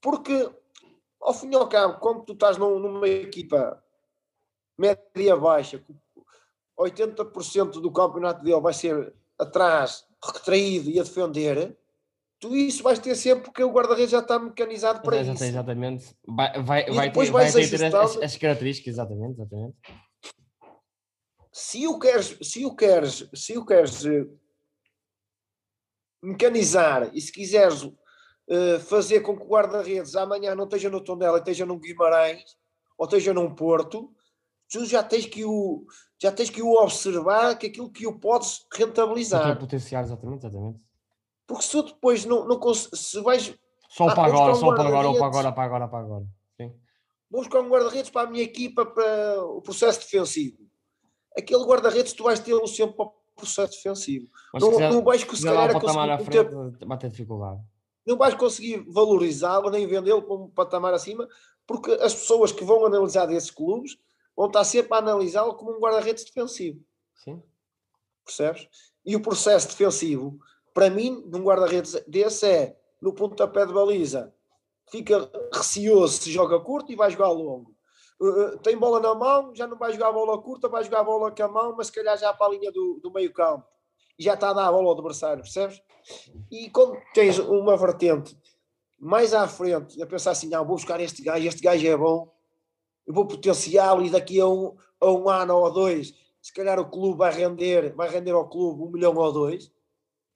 Porque, 0.00 0.50
ao 1.20 1.34
fim 1.34 1.50
e 1.50 1.54
ao 1.54 1.68
cabo, 1.68 1.98
como 1.98 2.24
tu 2.24 2.32
estás 2.32 2.56
num, 2.56 2.78
numa 2.78 3.08
equipa 3.08 3.82
média-baixa, 4.78 5.82
80% 6.78 7.80
do 7.80 7.90
campeonato 7.90 8.44
dele 8.44 8.60
vai 8.60 8.72
ser 8.72 9.12
atrás, 9.38 10.04
retraído 10.22 10.90
e 10.90 11.00
a 11.00 11.02
defender, 11.02 11.76
tu 12.40 12.54
isso 12.54 12.82
vais 12.82 12.98
ter 12.98 13.14
sempre 13.14 13.44
porque 13.44 13.62
o 13.62 13.72
guarda-redes 13.72 14.10
já 14.10 14.20
está 14.20 14.38
mecanizado 14.38 15.00
para 15.02 15.16
Exatamente, 15.16 15.42
isso. 15.42 15.52
Exatamente. 15.52 16.16
Vai, 16.26 16.62
vai, 16.62 16.88
E 16.88 16.92
vai 16.92 17.08
depois 17.08 17.28
ter, 17.28 17.32
vai 17.32 17.52
ter, 17.52 17.68
ter 17.68 17.96
as, 17.96 18.16
as 18.16 18.36
características, 18.36 18.94
exatamente, 18.94 19.40
exatamente. 19.40 19.76
Se 21.58 21.88
o 21.88 21.98
queres, 21.98 22.38
se 22.40 22.64
o 22.64 22.72
queres, 22.72 23.28
se 23.34 23.58
o 23.58 23.66
queres 23.66 24.06
eh, 24.06 24.24
mecanizar 26.22 27.10
e 27.12 27.20
se 27.20 27.32
quiseres 27.32 27.82
eh, 28.48 28.78
fazer 28.78 29.22
com 29.22 29.36
que 29.36 29.42
o 29.42 29.48
guarda-redes 29.48 30.14
amanhã 30.14 30.54
não 30.54 30.64
esteja 30.64 30.88
no 30.88 31.02
Tondela, 31.02 31.38
esteja 31.38 31.66
num 31.66 31.80
Guimarães 31.80 32.56
ou 32.96 33.06
esteja 33.06 33.34
num 33.34 33.52
Porto, 33.52 34.14
tu 34.70 34.84
já 34.84 35.02
tens 35.02 35.26
que 35.26 35.44
o 35.44 35.84
já 36.22 36.30
tens 36.30 36.48
que 36.48 36.62
o 36.62 36.74
observar 36.74 37.58
que 37.58 37.66
aquilo 37.66 37.90
que 37.90 38.06
o 38.06 38.16
podes 38.16 38.64
rentabilizar. 38.72 39.58
potencial, 39.58 40.04
exatamente, 40.04 40.46
exatamente. 40.46 40.80
Porque 41.44 41.64
se 41.64 41.72
tu 41.72 41.82
depois 41.82 42.24
não, 42.24 42.46
não 42.46 42.72
se 42.72 43.20
vais 43.20 43.52
Só 43.88 44.08
Ah, 44.08 44.14
para 44.14 44.28
vamos 44.28 44.40
agora, 44.40 44.54
só 44.54 44.74
para 44.76 44.88
agora, 44.88 45.08
ou 45.08 45.18
para 45.18 45.26
agora, 45.26 45.52
para 45.52 45.64
agora, 45.64 45.88
para 45.88 45.98
agora. 45.98 46.24
Sim. 46.56 46.72
vou 47.28 47.40
buscar 47.40 47.60
um 47.62 47.68
guarda-redes 47.68 48.10
para 48.10 48.28
a 48.28 48.30
minha 48.30 48.44
equipa 48.44 48.86
para 48.86 49.42
o 49.42 49.60
processo 49.60 49.98
defensivo. 49.98 50.67
Aquele 51.38 51.64
guarda-redes 51.64 52.12
tu 52.12 52.24
vais 52.24 52.40
tê-lo 52.40 52.66
sempre 52.66 52.96
para 52.96 53.06
o 53.06 53.12
processo 53.36 53.74
defensivo. 53.74 54.28
Mas 54.52 54.62
Não, 54.62 54.70
se 54.70 54.74
quiser, 54.76 54.92
não 54.92 55.02
vais 55.04 55.24
à 56.10 56.18
conseguir 56.18 56.24
frente, 56.24 56.98
ter 56.98 57.10
dificuldade. 57.10 57.60
não 58.04 58.16
vais 58.16 58.34
conseguir 58.34 58.84
valorizá-lo 58.88 59.70
nem 59.70 59.86
vendê-lo 59.86 60.22
para 60.22 60.34
um 60.34 60.48
patamar 60.48 60.92
acima, 60.94 61.28
porque 61.66 61.92
as 61.92 62.14
pessoas 62.14 62.50
que 62.50 62.64
vão 62.64 62.84
analisar 62.84 63.26
desses 63.26 63.50
clubes 63.50 63.98
vão 64.36 64.46
estar 64.46 64.64
sempre 64.64 64.94
a 64.94 64.98
analisá-lo 64.98 65.54
como 65.54 65.76
um 65.76 65.78
guarda-redes 65.78 66.24
defensivo, 66.24 66.80
Sim. 67.24 67.42
percebes? 68.24 68.68
E 69.04 69.14
o 69.14 69.20
processo 69.20 69.68
defensivo, 69.68 70.38
para 70.74 70.90
mim, 70.90 71.22
de 71.28 71.36
um 71.36 71.42
guarda-redes 71.44 72.02
desse 72.06 72.46
é 72.46 72.76
no 73.00 73.12
pontapé 73.12 73.64
de 73.66 73.72
baliza, 73.72 74.34
fica 74.90 75.30
receoso 75.52 76.20
se 76.22 76.32
joga 76.32 76.58
curto 76.60 76.90
e 76.90 76.96
vai 76.96 77.10
jogar 77.10 77.28
longo. 77.30 77.74
Uh, 78.20 78.54
uh, 78.54 78.58
tem 78.58 78.76
bola 78.76 79.00
na 79.00 79.14
mão, 79.14 79.54
já 79.54 79.66
não 79.66 79.76
vai 79.76 79.92
jogar 79.92 80.08
a 80.08 80.12
bola 80.12 80.40
curta, 80.42 80.68
vai 80.68 80.82
jogar 80.82 81.00
a 81.00 81.04
bola 81.04 81.30
com 81.30 81.42
a 81.42 81.48
mão, 81.48 81.74
mas 81.76 81.86
se 81.86 81.92
calhar 81.92 82.18
já 82.18 82.32
para 82.32 82.46
a 82.46 82.50
linha 82.50 82.72
do, 82.72 82.98
do 83.02 83.12
meio 83.12 83.32
campo. 83.32 83.64
E 84.18 84.24
já 84.24 84.34
está 84.34 84.50
a 84.50 84.52
dar 84.52 84.66
a 84.66 84.72
bola 84.72 84.88
ao 84.88 84.94
adversário, 84.94 85.42
percebes? 85.42 85.80
E 86.50 86.68
quando 86.70 86.98
tens 87.14 87.38
uma 87.38 87.76
vertente 87.76 88.36
mais 88.98 89.32
à 89.32 89.46
frente, 89.46 90.02
a 90.02 90.06
pensar 90.06 90.32
assim, 90.32 90.48
não, 90.48 90.64
vou 90.64 90.76
buscar 90.76 91.00
este 91.00 91.22
gajo, 91.22 91.46
este 91.46 91.62
gajo 91.62 91.86
é 91.86 91.96
bom, 91.96 92.34
eu 93.06 93.14
vou 93.14 93.26
potenciá-lo 93.26 94.04
e 94.04 94.10
daqui 94.10 94.40
a 94.40 94.46
um, 94.46 94.76
a 95.00 95.06
um 95.10 95.28
ano 95.28 95.56
ou 95.56 95.72
dois, 95.72 96.12
se 96.42 96.52
calhar 96.52 96.80
o 96.80 96.90
clube 96.90 97.18
vai 97.18 97.32
render, 97.32 97.94
vai 97.94 98.08
render 98.08 98.32
ao 98.32 98.48
clube 98.48 98.82
um 98.82 98.90
milhão 98.90 99.14
ou 99.14 99.32
dois, 99.32 99.70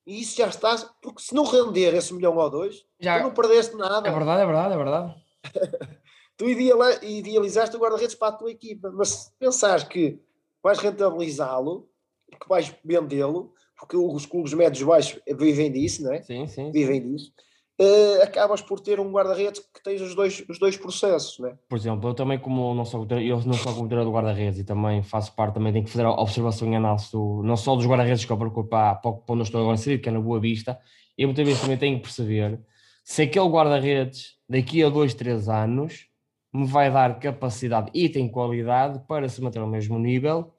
e 0.07 0.21
isso 0.21 0.37
já 0.37 0.49
estás, 0.49 0.89
porque 1.01 1.23
se 1.23 1.35
não 1.35 1.45
render 1.45 1.95
esse 1.95 2.15
milhão 2.15 2.37
ou 2.37 2.51
dois, 2.51 2.85
Já, 3.01 3.19
tu 3.19 3.25
não 3.25 3.35
perdeste 3.35 3.77
nada. 3.77 4.09
é 4.09 4.13
verdade, 4.13 4.43
é 4.43 4.47
verdade, 4.47 4.75
é 4.75 4.77
verdade. 4.77 5.23
Tu 6.43 6.49
idealizaste 6.49 7.77
o 7.77 7.79
guarda-redes 7.79 8.17
para 8.17 8.35
a 8.35 8.37
tua 8.37 8.51
equipa, 8.51 8.91
mas 8.91 9.11
se 9.11 9.31
pensares 9.39 9.85
que 9.85 10.19
vais 10.61 10.77
rentabilizá-lo, 10.81 11.89
que 12.33 12.49
vais 12.49 12.75
vendê-lo, 12.85 13.55
porque 13.79 13.97
os 13.97 14.27
clubes 14.27 14.53
médios 14.53 14.83
baixos 14.83 15.21
vivem 15.39 15.71
disso, 15.71 16.03
não 16.03 16.13
é? 16.13 16.21
Sim, 16.21 16.49
sim. 16.49 16.73
Vivem 16.73 17.01
disso, 17.01 17.33
eh, 17.79 18.25
acabas 18.25 18.61
por 18.61 18.81
ter 18.81 18.99
um 18.99 19.13
guarda-redes 19.13 19.61
que 19.61 19.81
tens 19.85 20.01
os 20.01 20.17
dois, 20.17 20.45
os 20.49 20.59
dois 20.59 20.77
processos, 20.77 21.39
não 21.39 21.51
é? 21.51 21.59
Por 21.69 21.79
exemplo, 21.79 22.11
eu 22.11 22.15
também, 22.15 22.41
como 22.41 22.75
não 22.75 22.85
sou, 22.85 23.07
eu 23.21 23.41
não 23.43 23.55
sou 23.55 23.73
como 23.73 23.87
treinador 23.87 24.13
do 24.13 24.17
guarda-redes 24.17 24.59
e 24.59 24.65
também 24.65 25.01
faço 25.01 25.33
parte, 25.37 25.55
também 25.55 25.73
tenho 25.73 25.85
que 25.85 25.93
fazer 25.93 26.07
a 26.07 26.11
observação 26.11 26.69
e 26.73 26.75
análise 26.75 27.13
do, 27.13 27.41
não 27.45 27.57
só 27.57 27.77
dos 27.77 27.87
guarda-redes 27.87 28.25
que 28.25 28.33
eu 28.33 28.37
preocupo 28.37 28.69
para, 28.69 28.97
para 28.97 29.13
onde 29.29 29.43
eu 29.43 29.45
estou 29.45 29.61
agora 29.61 29.77
inserido, 29.77 30.03
que 30.03 30.09
é 30.09 30.13
na 30.13 30.19
Boa 30.21 30.41
Vista, 30.41 30.77
e 31.17 31.25
muitas 31.25 31.47
vezes 31.47 31.63
também 31.63 31.79
tenho 31.79 31.99
que 31.99 32.03
perceber 32.03 32.59
se 33.05 33.23
aquele 33.23 33.49
guarda-redes 33.49 34.39
daqui 34.49 34.83
a 34.83 34.89
dois, 34.89 35.15
três 35.15 35.49
anos 35.49 36.11
me 36.53 36.67
vai 36.67 36.91
dar 36.91 37.19
capacidade 37.19 37.91
e 37.95 38.09
tem 38.09 38.29
qualidade 38.29 39.01
para 39.09 39.29
se 39.29 39.41
manter 39.43 39.61
ao 39.61 39.67
mesmo 39.67 39.99
nível, 39.99 40.53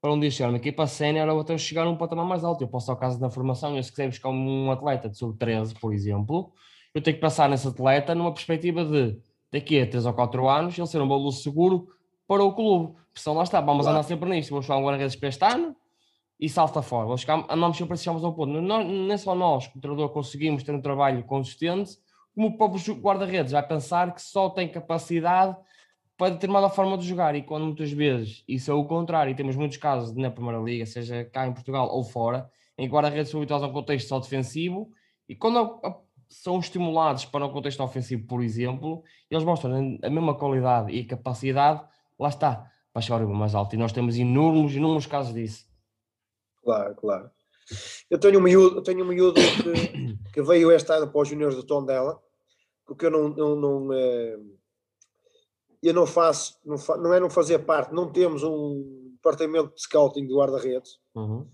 para 0.00 0.12
um 0.12 0.18
dia 0.20 0.30
chegar 0.30 0.48
uma 0.50 0.58
equipa 0.58 0.86
sénior 0.86 1.28
ou 1.28 1.40
até 1.40 1.56
chegar 1.58 1.86
a 1.86 1.90
um 1.90 1.96
patamar 1.96 2.24
mais 2.26 2.44
alto. 2.44 2.62
Eu 2.62 2.68
posso, 2.68 2.90
ao 2.90 2.96
caso 2.96 3.18
da 3.20 3.30
formação, 3.30 3.76
eu 3.76 3.82
se 3.82 3.90
quiser 3.90 4.08
buscar 4.08 4.28
um 4.30 4.70
atleta 4.70 5.08
de 5.08 5.16
sub-13, 5.16 5.78
por 5.80 5.92
exemplo, 5.92 6.52
eu 6.94 7.00
tenho 7.00 7.16
que 7.16 7.20
pensar 7.20 7.48
nesse 7.48 7.66
atleta 7.68 8.14
numa 8.14 8.32
perspectiva 8.32 8.84
de 8.84 9.18
daqui 9.50 9.80
a 9.80 9.86
3 9.86 10.06
ou 10.06 10.12
4 10.14 10.48
anos 10.48 10.78
ele 10.78 10.86
ser 10.86 11.00
um 11.00 11.08
bolo 11.08 11.30
seguro 11.30 11.88
para 12.26 12.42
o 12.42 12.52
clube. 12.54 12.94
Porque 12.94 13.20
senão 13.20 13.36
lá 13.36 13.42
está, 13.42 13.60
vamos 13.60 13.82
Claro. 13.84 13.98
andar 13.98 14.02
sempre 14.08 14.28
nisto. 14.30 14.50
Vamos 14.50 14.64
chegar 14.66 14.78
um 14.78 14.84
guarda-redes 14.84 15.16
para 15.16 15.28
este 15.28 15.44
ano 15.44 15.76
e 16.40 16.48
salta 16.48 16.80
fora. 16.82 17.04
Vamos 17.06 17.20
chegar, 17.20 17.44
andamos 17.50 17.76
sempre 17.76 17.94
a 17.94 17.96
chegarmos 17.96 18.24
ao 18.24 18.32
ponto. 18.34 18.60
Não, 18.60 18.82
nem 18.82 19.16
só 19.18 19.34
nós, 19.34 19.66
como 19.68 19.80
treinador, 19.80 20.08
conseguimos 20.10 20.62
ter 20.62 20.72
um 20.74 20.80
trabalho 20.80 21.22
consistente, 21.24 21.98
como 22.34 22.48
o 22.48 22.56
próprio 22.56 22.94
guarda-redes 22.94 23.52
vai 23.52 23.66
pensar 23.66 24.14
que 24.14 24.22
só 24.22 24.50
tem 24.50 24.68
capacidade 24.68 25.56
para 26.16 26.30
determinada 26.34 26.68
forma 26.68 26.96
de 26.96 27.06
jogar. 27.06 27.34
E 27.34 27.42
quando 27.42 27.66
muitas 27.66 27.90
vezes 27.90 28.44
isso 28.46 28.70
é 28.70 28.74
o 28.74 28.84
contrário, 28.84 29.30
e 29.30 29.34
temos 29.34 29.56
muitos 29.56 29.76
casos 29.76 30.14
na 30.14 30.30
Primeira 30.30 30.58
Liga, 30.58 30.86
seja 30.86 31.24
cá 31.24 31.46
em 31.46 31.52
Portugal 31.52 31.88
ou 31.90 32.04
fora, 32.04 32.50
em 32.78 32.86
que 32.86 32.92
guarda-redes 32.92 33.30
são 33.30 33.40
habituados 33.40 33.64
a 33.64 33.68
um 33.68 33.72
contexto 33.72 34.08
só 34.08 34.18
defensivo 34.18 34.90
e 35.28 35.36
quando 35.36 35.80
são 36.28 36.58
estimulados 36.58 37.24
para 37.24 37.46
um 37.46 37.52
contexto 37.52 37.82
ofensivo, 37.82 38.26
por 38.26 38.42
exemplo, 38.42 39.02
eles 39.30 39.44
mostram 39.44 39.98
a 40.02 40.10
mesma 40.10 40.34
qualidade 40.34 40.90
e 40.90 41.04
capacidade, 41.04 41.82
lá 42.18 42.28
está, 42.28 42.70
para 42.92 43.02
chegar 43.02 43.24
mais 43.26 43.54
alto. 43.54 43.74
E 43.74 43.78
nós 43.78 43.92
temos 43.92 44.16
inúmeros, 44.16 44.74
inúmeros 44.74 45.06
casos 45.06 45.34
disso. 45.34 45.66
Claro, 46.62 46.94
claro. 46.94 47.30
Eu 48.10 48.18
tenho 48.18 48.38
um 48.38 48.42
miúdo, 48.42 48.76
eu 48.78 48.82
tenho 48.82 49.04
um 49.04 49.08
miúdo 49.08 49.40
que, 49.40 50.32
que 50.34 50.42
veio 50.42 50.70
esta 50.70 50.94
ano 50.94 51.10
para 51.10 51.20
os 51.20 51.28
juniores 51.28 51.56
do 51.56 51.62
Tondela, 51.64 52.20
porque 52.86 53.06
eu 53.06 53.10
não, 53.10 53.28
não, 53.28 53.56
não, 53.56 53.92
eh, 53.92 54.38
eu 55.82 55.94
não 55.94 56.06
faço, 56.06 56.58
não, 56.64 56.78
fa- 56.78 56.96
não 56.96 57.12
é 57.12 57.18
não 57.20 57.30
fazer 57.30 57.58
parte, 57.60 57.92
não 57.94 58.10
temos 58.12 58.42
um 58.42 59.10
departamento 59.14 59.74
de 59.74 59.82
scouting 59.82 60.26
de 60.26 60.34
guarda-redes, 60.34 60.98
Uhum. 61.14 61.46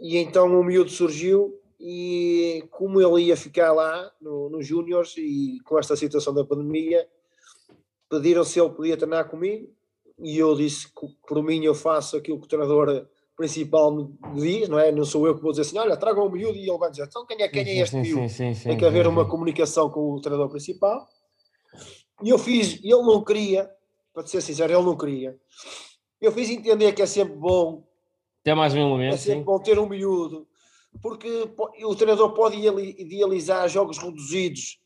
e 0.00 0.16
então 0.18 0.46
o 0.58 0.64
miúdo 0.64 0.90
surgiu 0.90 1.58
e 1.80 2.64
como 2.70 3.00
ele 3.00 3.24
ia 3.26 3.36
ficar 3.36 3.72
lá 3.72 4.10
no, 4.20 4.48
nos 4.48 4.66
júniores 4.66 5.14
e 5.16 5.58
com 5.64 5.78
esta 5.78 5.96
situação 5.96 6.32
da 6.32 6.44
pandemia, 6.44 7.08
pediram 8.08 8.44
se 8.44 8.60
ele 8.60 8.70
podia 8.70 8.96
treinar 8.96 9.28
comigo 9.28 9.68
e 10.18 10.38
eu 10.38 10.54
disse 10.54 10.86
que 10.88 11.06
por 11.26 11.42
mim 11.42 11.64
eu 11.64 11.74
faço 11.74 12.16
aquilo 12.16 12.38
que 12.38 12.44
o 12.44 12.48
treinador 12.48 13.06
principal 13.46 13.90
me 13.92 14.08
diz, 14.40 14.68
não 14.68 14.78
é? 14.78 14.92
Não 14.92 15.04
sou 15.04 15.26
eu 15.26 15.34
que 15.34 15.42
vou 15.42 15.50
dizer 15.50 15.62
assim, 15.62 15.76
olha, 15.78 15.96
traga 15.96 16.20
o 16.22 16.30
miúdo 16.30 16.56
e 16.56 16.68
ele 16.68 16.78
vai 16.78 16.90
dizer, 16.90 17.04
então 17.08 17.26
quem 17.26 17.42
é, 17.42 17.48
quem 17.48 17.62
é 17.68 17.78
este 17.78 17.90
sim, 17.96 18.00
miúdo? 18.02 18.28
sim, 18.28 18.54
sim, 18.54 18.68
Tem 18.68 18.78
que 18.78 18.84
haver 18.84 19.06
uma 19.08 19.28
comunicação 19.28 19.90
com 19.90 20.12
o 20.12 20.20
treinador 20.20 20.48
principal. 20.48 21.06
E 22.22 22.28
eu 22.28 22.38
fiz, 22.38 22.74
e 22.82 22.92
ele 22.92 23.02
não 23.02 23.22
queria, 23.24 23.68
para 24.14 24.24
ser 24.26 24.40
sincero, 24.40 24.72
ele 24.72 24.82
não 24.84 24.96
queria. 24.96 25.36
Eu 26.20 26.30
fiz 26.30 26.48
entender 26.50 26.92
que 26.92 27.02
é 27.02 27.06
sempre 27.06 27.34
bom 27.34 27.82
Tem 28.44 28.54
mais 28.54 28.72
um 28.74 28.78
é 28.78 28.80
elemento, 28.82 29.16
sempre 29.16 29.38
sim. 29.40 29.44
bom 29.44 29.58
ter 29.58 29.76
um 29.78 29.88
miúdo, 29.88 30.46
porque 31.02 31.48
po- 31.56 31.72
o 31.84 31.94
treinador 31.96 32.32
pode 32.32 32.56
ideali- 32.58 32.94
idealizar 32.96 33.68
jogos 33.68 33.98
reduzidos 33.98 34.78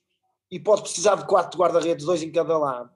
e 0.51 0.59
pode 0.59 0.81
precisar 0.81 1.17
de 1.17 1.27
quatro 1.27 1.59
guarda-redes, 1.61 2.07
dois 2.07 2.23
em 2.23 2.33
cada 2.33 2.57
lado. 2.57 2.91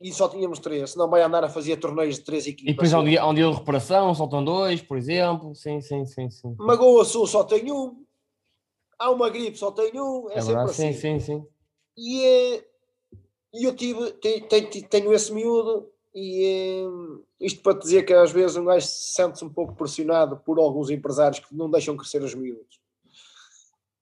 E 0.00 0.12
só 0.12 0.28
tínhamos 0.28 0.58
três, 0.58 0.90
senão 0.90 1.08
vai 1.08 1.22
andar 1.22 1.42
a 1.44 1.48
fazer 1.48 1.76
torneios 1.78 2.16
de 2.16 2.24
três 2.24 2.46
E 2.46 2.50
equipas. 2.50 2.74
depois 2.74 2.92
há 2.92 2.98
um 3.00 3.04
dia, 3.04 3.22
há 3.22 3.28
um 3.28 3.34
dia 3.34 3.48
de 3.48 3.54
reparação, 3.56 4.14
soltam 4.14 4.44
dois, 4.44 4.82
por 4.82 4.98
exemplo. 4.98 5.54
Sim, 5.54 5.80
sim, 5.80 6.04
sim, 6.04 6.28
sim. 6.28 6.54
Magoa 6.58 7.04
Sul 7.04 7.26
só 7.26 7.42
tem 7.44 7.72
um, 7.72 8.04
há 8.98 9.10
uma 9.10 9.30
gripe 9.30 9.56
só 9.56 9.70
tem 9.70 9.98
um, 9.98 10.28
é, 10.30 10.34
É 10.34 10.40
sempre 10.40 10.54
verdade, 10.54 10.70
assim. 10.70 10.92
sim, 10.92 11.18
sim, 11.18 11.20
sim. 11.20 11.46
E, 11.96 12.24
eh, 12.24 12.64
e 13.54 13.64
eu 13.64 13.74
tive, 13.74 14.12
te- 14.12 14.40
te- 14.42 14.82
tenho 14.82 15.14
esse 15.14 15.32
miúdo, 15.32 15.90
e 16.14 16.44
eh, 16.44 16.84
isto 17.40 17.62
para 17.62 17.78
te 17.78 17.82
dizer 17.84 18.02
que 18.04 18.12
às 18.12 18.30
vezes 18.30 18.54
um 18.58 18.66
gajo 18.66 18.86
se 18.86 19.12
sente-se 19.14 19.44
um 19.46 19.50
pouco 19.50 19.74
pressionado 19.74 20.36
por 20.38 20.58
alguns 20.58 20.90
empresários 20.90 21.40
que 21.40 21.54
não 21.56 21.70
deixam 21.70 21.96
crescer 21.96 22.22
os 22.22 22.34
miúdos. 22.34 22.78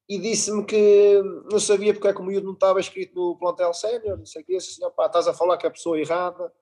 E 0.08 0.18
disse-me 0.18 0.64
que 0.64 1.22
não 1.50 1.58
sabia 1.58 1.94
porque 1.94 2.08
é 2.08 2.12
que 2.12 2.20
o 2.20 2.24
miúdo 2.24 2.46
não 2.46 2.52
estava 2.52 2.78
escrito 2.78 3.14
no 3.14 3.38
plantel 3.38 3.72
sénior, 3.72 4.18
não 4.18 4.26
sei 4.26 4.42
o 4.42 4.44
que, 4.44 4.56
assim, 4.56 4.84
opá, 4.84 5.06
estás 5.06 5.26
a 5.26 5.32
falar 5.32 5.56
que 5.56 5.64
é 5.64 5.68
a 5.68 5.72
pessoa 5.72 5.98
errada, 5.98 6.52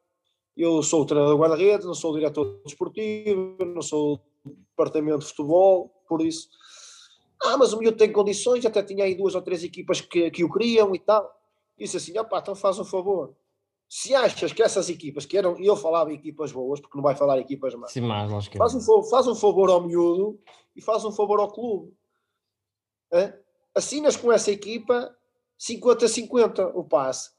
eu 0.56 0.82
sou 0.82 1.02
o 1.02 1.06
treinador 1.06 1.34
de 1.34 1.40
guarda-redes, 1.40 1.86
não 1.86 1.94
sou 1.94 2.12
o 2.12 2.14
diretor 2.14 2.60
desportivo, 2.64 3.56
não 3.64 3.82
sou 3.82 4.20
o 4.44 4.50
departamento 4.70 5.20
de 5.20 5.26
futebol, 5.26 5.92
por 6.08 6.22
isso. 6.22 6.48
Ah, 7.42 7.56
mas 7.56 7.72
o 7.72 7.78
miúdo 7.78 7.96
tem 7.96 8.12
condições, 8.12 8.64
até 8.64 8.82
tinha 8.82 9.04
aí 9.04 9.14
duas 9.16 9.34
ou 9.34 9.42
três 9.42 9.64
equipas 9.64 10.00
que, 10.00 10.30
que 10.30 10.44
o 10.44 10.52
queriam 10.52 10.94
e 10.94 10.98
tal. 10.98 11.28
Disse 11.76 11.96
assim, 11.96 12.16
opá, 12.18 12.38
então 12.38 12.54
faz 12.54 12.78
um 12.78 12.84
favor. 12.84 13.34
Se 13.88 14.14
achas 14.14 14.52
que 14.52 14.62
essas 14.62 14.88
equipas, 14.88 15.26
que 15.26 15.36
eram, 15.36 15.58
e 15.58 15.66
eu 15.66 15.76
falava 15.76 16.12
equipas 16.12 16.52
boas, 16.52 16.80
porque 16.80 16.96
não 16.96 17.02
vai 17.02 17.14
falar 17.14 17.38
equipas 17.38 17.74
más, 17.74 17.92
Sim, 17.92 18.00
é. 18.56 18.58
faz 18.58 18.74
um, 18.74 18.80
favor, 18.80 19.10
faz 19.10 19.26
um 19.26 19.34
favor 19.34 19.68
ao 19.70 19.82
miúdo 19.82 20.40
e 20.74 20.80
faz 20.80 21.04
um 21.04 21.12
favor 21.12 21.40
ao 21.40 21.52
clube. 21.52 21.92
Assinas 23.74 24.16
com 24.16 24.32
essa 24.32 24.50
equipa 24.50 25.14
50-50 25.58 26.72
o 26.74 26.84
passe 26.84 27.30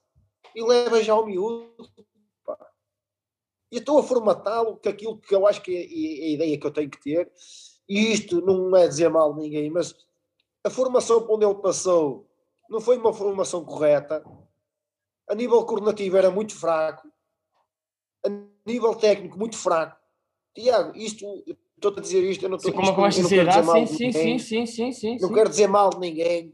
e 0.56 0.64
leva 0.64 1.04
já 1.04 1.14
ao 1.14 1.26
miúdo. 1.26 1.76
pá. 2.44 2.58
E 3.72 3.78
estou 3.78 4.00
a 4.00 4.04
formatá-lo, 4.04 4.78
que 4.78 4.90
aquilo 4.90 5.20
que 5.20 5.34
eu 5.34 5.48
acho 5.48 5.62
que 5.62 5.76
é 5.76 5.80
a, 5.80 6.28
a 6.28 6.34
ideia 6.34 6.60
que 6.60 6.68
eu 6.68 6.72
tenho 6.72 6.90
que 6.90 7.02
ter 7.02 7.32
e 7.88 8.14
isto 8.14 8.42
não 8.42 8.76
é 8.76 8.88
dizer 8.88 9.10
mal 9.10 9.34
de 9.34 9.42
ninguém, 9.42 9.70
mas 9.70 9.94
a 10.64 10.70
formação 10.70 11.26
por 11.26 11.36
onde 11.36 11.46
ele 11.46 11.62
passou 11.62 12.30
não 12.70 12.80
foi 12.80 12.98
uma 12.98 13.14
formação 13.14 13.66
correta. 13.66 14.24
A 15.28 15.36
nível 15.36 15.66
coordenativo 15.66 16.18
era 16.18 16.32
muito 16.32 16.56
fraco. 16.56 17.12
A 18.26 18.30
nível 18.66 18.96
técnico, 18.96 19.38
muito 19.38 19.58
fraco. 19.58 20.00
Tiago, 20.56 20.96
isto, 20.96 21.26
estou 21.90 22.02
a 22.02 22.04
dizer 22.04 22.24
isto, 22.24 22.44
eu 22.44 22.50
não 22.50 22.58
estou 22.58 22.72
sim, 22.72 22.78
como 22.78 23.06
a 23.06 23.12
sinceridade, 23.12 23.66
sim, 23.66 23.86
sim, 23.86 24.12
sim, 24.12 24.40
sim, 24.40 24.66
sim, 24.66 24.92
sim. 24.92 25.18
Não 25.20 25.32
quero 25.32 25.50
dizer 25.50 25.68
mal 25.68 25.90
de 25.90 26.00
ninguém, 26.00 26.54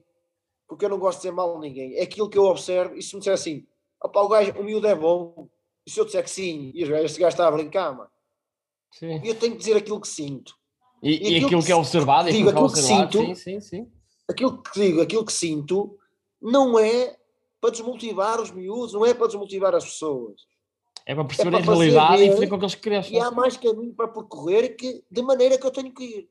porque 0.68 0.86
eu 0.86 0.90
não 0.90 1.00
gosto 1.00 1.18
de 1.20 1.24
dizer 1.24 1.36
mal 1.36 1.54
de 1.56 1.68
ninguém. 1.68 1.96
É 1.96 2.04
aquilo 2.04 2.30
que 2.30 2.38
eu 2.38 2.46
observo, 2.46 2.96
e 2.96 3.02
se 3.02 3.14
me 3.14 3.20
disser 3.20 3.34
assim, 3.34 3.66
opa, 4.04 4.22
o, 4.22 4.28
gajo, 4.28 4.52
o 4.54 4.64
miúdo 4.64 4.88
é 4.88 4.96
bom, 4.96 5.48
e 5.86 5.92
se 5.92 6.00
eu 6.00 6.06
disser 6.06 6.24
que 6.24 6.30
sim, 6.30 6.72
e 6.74 6.84
este 6.84 7.20
gajo 7.20 7.34
está 7.34 7.48
a 7.48 7.52
brincar, 7.52 7.96
mano. 7.96 8.10
Sim. 8.92 9.22
Eu 9.24 9.36
tenho 9.36 9.54
que 9.54 9.60
dizer 9.60 9.78
aquilo 9.78 10.02
que 10.02 10.08
sinto. 10.08 10.56
E, 11.02 11.10
e, 11.10 11.14
e 11.14 11.16
aquilo, 11.16 11.46
aquilo, 11.46 11.64
que 11.64 11.72
é 11.72 11.76
observado, 11.76 12.32
digo, 12.32 12.50
aquilo 12.50 12.72
que, 12.72 12.80
é 12.80 12.82
sinto, 12.82 13.20
sim, 13.20 13.36
sim, 13.36 13.62
sim. 13.62 13.92
Aquilo 14.30 14.62
que 14.62 14.80
digo, 14.80 15.02
aquilo 15.02 15.26
que 15.26 15.34
sinto, 15.34 15.98
não 16.42 16.78
é 16.78 17.16
para 17.62 17.72
desmotivar 17.72 18.42
os 18.42 18.52
miúdos, 18.52 18.94
não 18.94 19.06
é 19.06 19.14
para 19.14 19.28
desmotivar 19.28 19.76
as 19.76 19.86
pessoas. 19.86 20.49
É 21.06 21.16
para 21.16 21.26
perceber 21.26 21.50
é 21.58 21.62
para 21.62 21.72
a 21.72 21.76
realidade 21.76 22.24
e 22.24 22.32
fazer 22.32 22.48
com 22.48 22.58
que 22.58 22.66
eles 22.66 22.76
cresçam. 22.76 23.14
E 23.14 23.20
há 23.20 23.32
mais 23.32 23.58
caminho 23.58 23.94
para 23.94 24.08
percorrer 24.08 24.76
que, 24.76 25.04
de 25.10 25.22
maneira 25.22 25.58
que 25.58 25.66
eu 25.66 25.72
tenho 25.72 25.94
que 25.94 26.04
ir. 26.04 26.30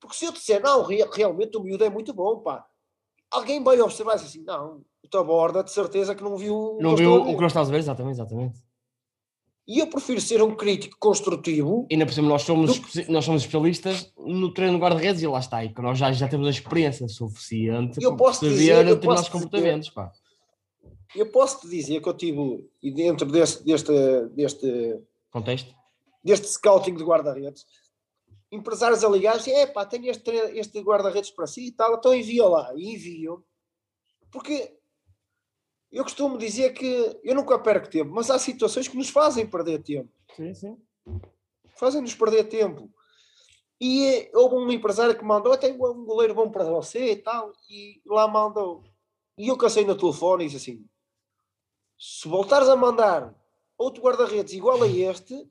Porque 0.00 0.16
se 0.16 0.24
eu 0.24 0.32
disser, 0.32 0.62
não, 0.62 0.84
realmente 0.84 1.56
o 1.56 1.62
miúdo 1.62 1.84
é 1.84 1.90
muito 1.90 2.12
bom, 2.12 2.38
pá, 2.38 2.66
alguém 3.30 3.62
vai 3.62 3.80
observar 3.80 4.14
assim, 4.14 4.42
não, 4.42 4.82
o 5.02 5.08
Taborda 5.08 5.64
de 5.64 5.70
certeza 5.70 6.14
que 6.14 6.22
não 6.22 6.36
viu 6.36 6.78
não 6.80 6.94
viu 6.94 7.14
o 7.14 7.34
que 7.34 7.40
nós 7.40 7.50
estamos 7.50 7.68
a 7.68 7.72
ver, 7.72 7.78
exatamente, 7.78 8.14
exatamente. 8.16 8.66
E 9.68 9.80
eu 9.80 9.88
prefiro 9.88 10.20
ser 10.20 10.40
um 10.42 10.54
crítico 10.54 10.96
construtivo. 11.00 11.86
E 11.90 11.94
ainda 11.94 12.06
por 12.06 12.12
cima, 12.12 12.28
nós 12.28 12.42
somos, 12.42 12.78
do... 12.78 13.12
nós 13.12 13.24
somos 13.24 13.42
especialistas 13.42 14.12
no 14.16 14.54
treino 14.54 14.74
de 14.74 14.80
guarda-redes 14.80 15.22
e 15.22 15.26
lá 15.26 15.40
está. 15.40 15.64
E 15.64 15.74
que 15.74 15.82
nós 15.82 15.98
já, 15.98 16.12
já 16.12 16.28
temos 16.28 16.46
a 16.46 16.50
experiência 16.50 17.08
suficiente 17.08 18.00
eu 18.00 18.16
para 18.16 18.26
perceber 18.26 18.84
determinados 18.84 19.28
comportamentos. 19.28 19.90
Pá. 19.90 20.12
Eu 21.16 21.30
posso 21.30 21.60
te 21.60 21.68
dizer 21.68 22.02
que 22.02 22.08
eu 22.08 22.14
tive, 22.14 22.68
e 22.82 22.90
dentro 22.90 23.26
deste, 23.26 23.64
deste, 23.64 23.92
deste 24.34 25.00
contexto, 25.30 25.74
deste 26.22 26.46
scouting 26.46 26.94
de 26.94 27.02
guarda-redes, 27.04 27.64
empresários 28.52 29.02
a 29.02 29.08
ligar 29.08 29.36
é 29.48 29.66
pá, 29.66 29.86
tenho 29.86 30.10
este, 30.10 30.30
este 30.30 30.80
guarda-redes 30.80 31.30
para 31.30 31.46
si 31.46 31.68
e 31.68 31.72
tal, 31.72 31.96
então 31.96 32.14
envia 32.14 32.46
lá. 32.46 32.70
E 32.76 32.94
enviam. 32.94 33.42
Porque 34.30 34.76
eu 35.90 36.04
costumo 36.04 36.36
dizer 36.36 36.74
que 36.74 37.18
eu 37.24 37.34
nunca 37.34 37.58
perco 37.58 37.88
tempo, 37.88 38.10
mas 38.12 38.30
há 38.30 38.38
situações 38.38 38.86
que 38.86 38.96
nos 38.96 39.08
fazem 39.08 39.46
perder 39.46 39.82
tempo. 39.82 40.10
Sim, 40.36 40.54
sim. 40.54 40.76
Fazem-nos 41.76 42.14
perder 42.14 42.44
tempo. 42.44 42.90
E 43.80 44.30
houve 44.34 44.56
um 44.56 44.70
empresário 44.70 45.16
que 45.16 45.24
mandou, 45.24 45.52
até 45.52 45.72
um 45.72 46.04
goleiro 46.04 46.34
bom 46.34 46.50
para 46.50 46.64
você 46.64 47.12
e 47.12 47.16
tal, 47.16 47.52
e 47.70 48.00
lá 48.06 48.28
mandou. 48.28 48.82
E 49.38 49.48
eu 49.48 49.56
cansei 49.56 49.84
no 49.84 49.96
telefone 49.96 50.44
e 50.44 50.48
disse 50.48 50.70
assim: 50.70 50.86
se 51.98 52.28
voltares 52.28 52.68
a 52.68 52.76
mandar 52.76 53.34
outro 53.76 54.02
guarda-redes 54.02 54.54
igual 54.54 54.82
a 54.82 54.86
este, 54.86 55.48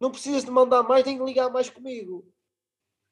não 0.00 0.10
precisas 0.10 0.44
de 0.44 0.50
mandar 0.50 0.82
mais 0.82 1.04
nem 1.04 1.22
ligar 1.24 1.50
mais 1.50 1.70
comigo. 1.70 2.26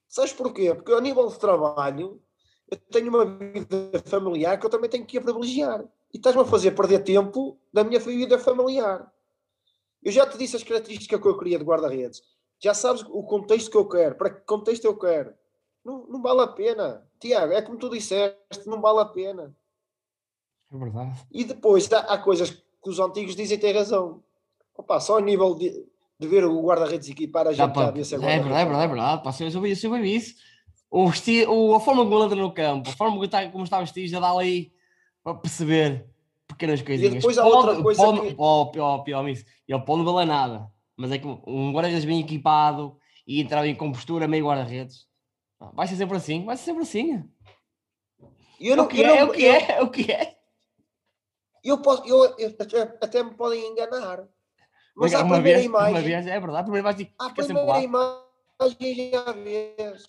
Sabes 0.09 0.33
porquê? 0.33 0.75
Porque 0.75 0.93
a 0.93 1.01
nível 1.01 1.27
de 1.29 1.39
trabalho, 1.39 2.23
eu 2.71 2.77
tenho 2.91 3.09
uma 3.09 3.25
vida 3.25 4.03
familiar 4.07 4.59
que 4.59 4.67
eu 4.67 4.71
também 4.71 4.91
tenho 4.91 5.07
que 5.07 5.19
a 5.19 5.23
privilegiar 5.23 5.85
e 6.13 6.17
estás-me 6.17 6.43
a 6.43 6.47
fazer 6.47 6.73
perder 6.73 7.01
tempo 7.01 7.59
da 7.73 7.83
minha 7.83 7.99
vida 7.99 8.39
familiar. 8.39 9.13
Eu 10.03 10.13
já 10.13 10.27
te 10.27 10.37
disse 10.37 10.57
as 10.57 10.63
características 10.63 11.21
que 11.21 11.27
eu 11.27 11.39
queria 11.39 11.59
de 11.59 11.65
guarda-redes. 11.65 12.23
Já 12.61 12.75
sabes 12.75 13.03
o 13.03 13.23
contexto 13.23 13.71
que 13.71 13.77
eu 13.77 13.89
quero, 13.89 14.15
para 14.15 14.31
que 14.31 14.47
contexto 14.47 14.85
eu 14.85 14.97
quero. 14.97 15.35
Não, 15.85 16.07
não 16.07 16.23
vale 16.23 16.43
a 16.43 16.47
pena. 16.47 17.07
Tiago, 17.19 17.53
é 17.53 17.61
como 17.63 17.79
tu 17.79 17.91
disseste, 17.91 18.67
não 18.67 18.81
vale 18.81 19.01
a 19.01 19.07
pena. 19.07 19.55
É 20.73 20.77
verdade. 20.77 21.21
E 21.31 21.45
depois 21.45 21.91
há, 21.93 22.01
há 22.01 22.19
coisas 22.19 22.51
que 22.51 22.91
os 22.91 22.99
antigos 22.99 23.37
dizem 23.37 23.59
ter 23.59 23.73
razão. 23.73 24.23
Opa, 24.77 25.01
só 25.01 25.19
a 25.19 25.21
nível 25.21 25.55
de, 25.55 25.71
de 26.19 26.29
ver 26.29 26.45
o 26.45 26.63
guarda-redes 26.63 27.09
equipar 27.09 27.47
a 27.47 27.53
gente 27.53 27.75
já, 27.75 27.93
já 27.93 28.05
ser 28.05 28.17
É 28.17 28.19
verdade, 28.19 28.35
é 28.35 28.65
verdade, 28.65 28.85
é 28.85 28.89
verdade. 28.89 29.23
Pá, 29.23 29.31
eu 29.41 29.67
isso, 29.67 29.87
eu 29.87 30.05
isso. 30.05 30.35
O 30.91 31.09
vesti, 31.09 31.45
o, 31.47 31.75
a 31.75 31.81
forma 31.81 32.05
como 32.05 32.17
ele 32.17 32.25
entra 32.25 32.37
no 32.37 32.53
campo, 32.53 32.89
a 32.89 32.93
forma 32.93 33.15
como 33.15 33.25
está, 33.25 33.49
como 33.49 33.65
está 33.65 33.81
vestido, 33.81 34.09
já 34.09 34.21
dá 34.21 34.31
ali 34.31 34.73
para 35.23 35.35
perceber 35.35 36.07
pequenas 36.47 36.83
coisinhas. 36.83 37.15
E 37.15 37.17
depois 37.17 37.39
há 37.39 37.43
pode, 37.43 37.57
outra 37.57 37.83
coisa 37.83 38.03
pode, 38.05 38.21
que... 38.21 38.35
Oh, 38.39 38.67
pior, 38.67 38.99
pior, 38.99 39.29
isso. 39.29 39.45
Ele 39.67 39.81
pode 39.81 40.03
não 40.03 40.13
valer 40.13 40.27
nada, 40.27 40.71
mas 40.97 41.11
é 41.11 41.19
que 41.19 41.27
um 41.27 41.73
guarda-redes 41.73 42.05
bem 42.05 42.21
equipado 42.21 42.97
e 43.27 43.41
entrar 43.41 43.67
em 43.67 43.75
compostura 43.75 44.29
meio 44.29 44.47
guarda-redes, 44.47 45.07
vai 45.73 45.87
ser 45.89 45.97
sempre 45.97 46.17
assim, 46.17 46.45
vai 46.45 46.57
ser 46.57 46.65
sempre 46.65 46.83
assim. 46.83 47.25
Eu 48.61 48.77
não, 48.77 48.85
é, 48.85 48.87
o 48.87 48.89
que 48.89 49.03
é, 49.03 49.19
é, 49.19 49.25
o 49.25 49.31
que 49.31 49.47
é, 49.47 49.71
é 49.73 49.83
o 49.83 49.91
que 49.91 50.13
é. 50.13 50.37
Eu 51.65 51.79
posso, 51.81 52.07
eu, 52.07 52.25
eu 52.39 52.55
até, 52.59 52.83
até, 53.01 53.23
me 53.23 53.35
podem 53.35 53.67
enganar. 53.67 54.29
Mas, 54.95 55.15
a 55.15 55.21
primeira 55.21 55.43
vez, 55.43 55.65
imagem. 55.65 56.03
Vez, 56.03 56.27
é 56.27 56.41
verdade, 56.41 56.59
a 56.59 56.63
primeira 56.63 56.89
imagem. 56.89 57.15
A 57.19 57.31
primeira 57.31 57.81
imagem 57.81 59.11
já 59.11 59.33
vês. 59.33 60.05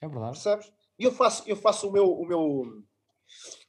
É 0.00 0.08
verdade. 0.08 0.32
Percebes? 0.32 0.72
E 0.98 1.04
eu 1.04 1.12
faço, 1.12 1.42
eu 1.46 1.56
faço 1.56 1.88
o 1.88 1.92
meu, 1.92 2.10
o 2.10 2.26
meu, 2.26 2.40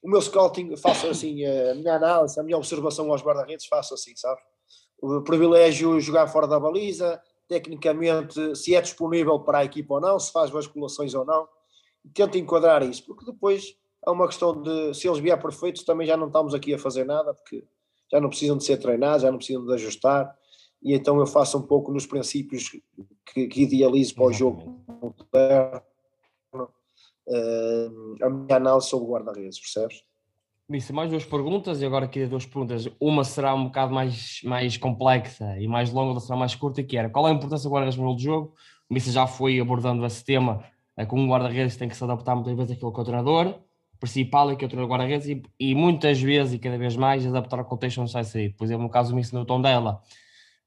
o 0.01 0.09
meu 0.09 0.21
scouting, 0.21 0.75
faço 0.77 1.07
assim, 1.07 1.45
a 1.45 1.75
minha 1.75 1.95
análise, 1.95 2.39
a 2.39 2.43
minha 2.43 2.57
observação 2.57 3.11
aos 3.11 3.21
guarda-redes, 3.21 3.67
faço 3.67 3.93
assim, 3.93 4.15
sabe? 4.15 4.39
O 5.01 5.21
privilégio 5.21 5.99
jogar 5.99 6.27
fora 6.27 6.47
da 6.47 6.59
baliza, 6.59 7.21
tecnicamente, 7.47 8.55
se 8.55 8.75
é 8.75 8.81
disponível 8.81 9.39
para 9.39 9.59
a 9.59 9.65
equipa 9.65 9.95
ou 9.95 10.01
não, 10.01 10.19
se 10.19 10.31
faz 10.31 10.49
vasculações 10.49 11.13
ou 11.13 11.25
não, 11.25 11.47
tento 12.13 12.37
enquadrar 12.37 12.83
isso, 12.83 13.05
porque 13.05 13.25
depois 13.25 13.75
é 14.05 14.09
uma 14.09 14.27
questão 14.27 14.61
de, 14.61 14.93
se 14.93 15.07
eles 15.07 15.19
vier 15.19 15.39
perfeitos, 15.41 15.83
também 15.83 16.07
já 16.07 16.15
não 16.15 16.27
estamos 16.27 16.53
aqui 16.53 16.73
a 16.73 16.79
fazer 16.79 17.05
nada, 17.05 17.33
porque 17.33 17.65
já 18.11 18.19
não 18.19 18.29
precisam 18.29 18.57
de 18.57 18.63
ser 18.63 18.77
treinados, 18.77 19.21
já 19.21 19.31
não 19.31 19.37
precisam 19.37 19.65
de 19.65 19.73
ajustar, 19.73 20.33
e 20.81 20.93
então 20.93 21.19
eu 21.19 21.27
faço 21.27 21.57
um 21.57 21.61
pouco 21.61 21.91
nos 21.91 22.05
princípios 22.05 22.69
que, 23.25 23.47
que 23.47 23.61
idealizo 23.63 24.15
para 24.15 24.25
o 24.25 24.33
jogo 24.33 24.81
moderno, 24.87 25.81
uh, 27.27 28.25
a 28.25 28.29
minha 28.29 28.55
análise 28.55 28.87
sobre 28.87 29.07
o 29.07 29.11
guarda-redes, 29.11 29.59
percebes? 29.59 30.03
Missa, 30.67 30.93
mais 30.93 31.09
duas 31.09 31.25
perguntas 31.25 31.81
e 31.81 31.85
agora 31.85 32.05
aqui 32.05 32.27
duas 32.27 32.45
perguntas. 32.45 32.87
Uma 32.99 33.23
será 33.23 33.55
um 33.55 33.65
bocado 33.65 33.91
mais, 33.91 34.39
mais 34.43 34.77
complexa 34.77 35.57
e 35.59 35.67
mais 35.67 35.91
longa, 35.91 36.09
outra 36.09 36.23
será 36.23 36.37
mais 36.37 36.53
curta, 36.53 36.83
que 36.83 36.95
era 36.95 37.09
qual 37.09 37.27
é 37.27 37.31
a 37.31 37.33
importância 37.33 37.67
do 37.67 37.73
guarda-redes 37.73 37.99
no 37.99 38.17
jogo? 38.17 38.53
O 38.87 38.93
Missa 38.93 39.11
já 39.11 39.25
foi 39.25 39.59
abordando 39.59 40.05
esse 40.05 40.23
tema, 40.23 40.63
é 40.95 41.05
que 41.05 41.15
um 41.15 41.27
guarda-redes 41.27 41.75
tem 41.75 41.89
que 41.89 41.97
se 41.97 42.03
adaptar 42.03 42.35
muitas 42.35 42.55
vezes 42.55 42.71
àquilo 42.71 42.93
que 42.93 42.99
é 42.99 43.01
o 43.01 43.05
treinador 43.05 43.59
principal, 43.99 44.51
e 44.51 44.55
que 44.55 44.63
é 44.63 44.67
o 44.67 44.69
treinador 44.69 44.91
guarda-redes, 44.91 45.27
e, 45.27 45.43
e, 45.59 45.75
muitas 45.75 46.21
vezes 46.21 46.53
e 46.53 46.59
cada 46.59 46.77
vez 46.77 46.95
mais 46.95 47.25
adaptar 47.25 47.59
ao 47.59 47.65
contexto 47.65 48.01
onde 48.01 48.11
sai 48.11 48.23
sair. 48.23 48.53
Por 48.53 48.63
exemplo, 48.63 48.83
no 48.83 48.89
caso 48.89 49.09
do 49.09 49.15
Missa 49.15 49.37
no 49.37 49.45
tom 49.45 49.61
dela, 49.61 50.01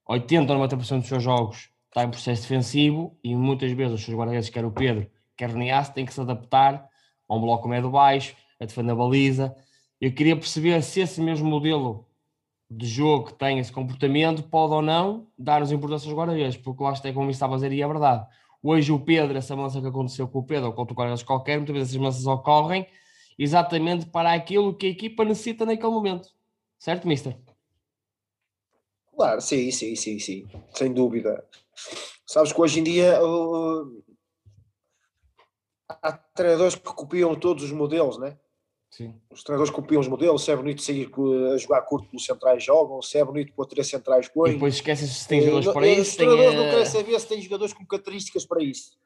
80 0.07 0.53
ou 0.53 0.61
90% 0.61 0.99
dos 0.99 1.09
seus 1.09 1.23
jogos 1.23 1.71
está 1.89 2.05
em 2.05 2.11
processo 2.11 2.43
defensivo 2.43 3.19
e 3.23 3.35
muitas 3.35 3.73
vezes 3.73 3.95
os 3.95 4.05
seus 4.05 4.17
guarda-redes, 4.17 4.51
quer 4.51 4.65
o 4.65 4.71
Pedro, 4.71 5.07
quer 5.37 5.51
o 5.51 5.57
Nias, 5.57 5.89
têm 5.89 6.05
que 6.05 6.13
se 6.13 6.21
adaptar 6.21 6.87
a 7.29 7.35
um 7.35 7.41
bloco 7.41 7.69
médio 7.69 7.91
baixo, 7.91 8.35
a 8.61 8.67
defender 8.67 8.93
a 8.93 8.95
baliza. 8.95 9.55
Eu 10.01 10.13
queria 10.13 10.37
perceber 10.37 10.83
se 10.83 11.01
esse 11.01 11.21
mesmo 11.21 11.49
modelo 11.49 12.07
de 12.71 12.87
jogo 12.87 13.27
que 13.27 13.35
tem 13.35 13.59
esse 13.59 13.71
comportamento 13.71 14.43
pode 14.43 14.73
ou 14.73 14.83
não 14.83 15.27
dar-nos 15.39 15.73
importância 15.73 16.09
aos 16.09 16.17
guarda-redes, 16.17 16.57
porque 16.57 16.83
lá 16.83 16.93
está 16.93 17.13
como 17.13 17.31
estava 17.31 17.55
a 17.55 17.57
dizer 17.57 17.73
e 17.73 17.83
é 17.83 17.87
verdade. 17.87 18.27
Hoje 18.63 18.93
o 18.93 18.99
Pedro, 18.99 19.37
essa 19.37 19.57
mudança 19.57 19.81
que 19.81 19.87
aconteceu 19.87 20.29
com 20.29 20.39
o 20.39 20.43
Pedro 20.43 20.67
ou 20.67 20.73
com 20.73 20.81
outro 20.81 20.95
guarda-redes 20.95 21.23
qualquer, 21.23 21.57
muitas 21.57 21.75
vezes 21.75 21.91
essas 21.91 21.99
mudanças 21.99 22.27
ocorrem 22.27 22.87
exatamente 23.39 24.07
para 24.07 24.33
aquilo 24.33 24.75
que 24.75 24.87
a 24.87 24.91
equipa 24.91 25.25
necessita 25.25 25.65
naquele 25.65 25.93
momento. 25.93 26.29
Certo, 26.79 27.07
Mister? 27.07 27.39
Claro, 29.15 29.41
sim, 29.41 29.71
sim, 29.71 29.95
sim, 29.95 30.19
sim, 30.19 30.49
sem 30.75 30.93
dúvida. 30.93 31.47
Sabes 32.27 32.53
que 32.53 32.61
hoje 32.61 32.81
em 32.81 32.83
dia 32.83 33.23
uh, 33.23 34.05
há 35.89 36.13
treinadores 36.13 36.75
que 36.75 36.83
copiam 36.83 37.35
todos 37.35 37.65
os 37.65 37.73
modelos, 37.73 38.19
né? 38.19 38.39
Sim. 38.91 39.15
Os 39.31 39.43
treinadores 39.43 39.73
copiam 39.73 40.01
os 40.01 40.09
modelos, 40.09 40.45
se 40.45 40.51
é 40.51 40.57
bonito 40.57 40.83
sair 40.83 41.11
a 41.53 41.57
jogar 41.57 41.83
curto 41.83 42.09
pelos 42.09 42.25
centrais 42.25 42.63
jogam, 42.63 43.01
se 43.01 43.17
é 43.17 43.25
bonito 43.25 43.53
pôr 43.55 43.67
três 43.67 43.87
centrais. 43.87 44.27
E 44.27 44.53
depois 44.53 44.75
esquecem 44.75 45.07
se 45.07 45.27
tem 45.27 45.41
jogadores 45.41 45.67
uh, 45.69 45.73
para 45.73 45.87
isso. 45.87 46.11
Os 46.11 46.17
treinadores 46.17 46.55
não 46.55 46.65
querem 46.65 46.87
saber 46.87 47.21
se 47.21 47.29
tem 47.29 47.41
jogadores 47.41 47.73
com 47.73 47.87
características 47.87 48.45
para 48.45 48.63
isso. 48.63 48.99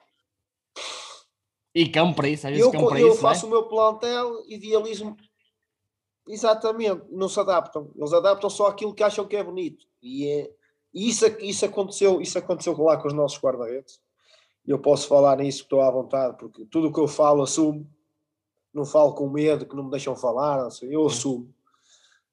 E 1.79 1.91
campo 1.91 2.17
para 2.17 2.29
isso, 2.31 2.47
às 2.47 2.55
vezes 2.55 2.65
eu, 2.65 2.73
campo 2.73 2.89
para 2.89 2.99
eu 2.99 3.09
isso. 3.09 3.17
Eu 3.19 3.21
faço 3.21 3.45
é? 3.45 3.49
o 3.49 3.51
meu 3.51 3.65
plantel, 3.65 4.43
idealismo. 4.49 5.15
Exatamente, 6.27 7.03
não 7.11 7.29
se 7.29 7.39
adaptam. 7.39 7.91
Eles 7.95 8.15
adaptam 8.15 8.49
só 8.49 8.69
aquilo 8.69 8.95
que 8.95 9.03
acham 9.03 9.27
que 9.27 9.37
é 9.37 9.45
bonito. 9.45 9.87
E, 10.03 10.27
é, 10.27 10.51
e 10.95 11.11
isso, 11.11 11.27
isso, 11.39 11.67
aconteceu, 11.67 12.19
isso 12.23 12.39
aconteceu 12.39 12.75
lá 12.83 12.97
com 12.97 13.07
os 13.07 13.13
nossos 13.13 13.39
guarda-redes. 13.39 14.01
Eu 14.67 14.79
posso 14.79 15.07
falar 15.07 15.37
nisso, 15.37 15.65
estou 15.65 15.83
à 15.83 15.91
vontade, 15.91 16.39
porque 16.39 16.65
tudo 16.65 16.89
o 16.89 16.93
que 16.93 16.99
eu 16.99 17.07
falo 17.07 17.43
assumo. 17.43 17.87
Não 18.73 18.87
falo 18.87 19.13
com 19.13 19.29
medo 19.29 19.67
que 19.67 19.77
não 19.77 19.85
me 19.85 19.91
deixam 19.91 20.17
falar, 20.17 20.67
eu 20.81 21.07
assumo. 21.07 21.55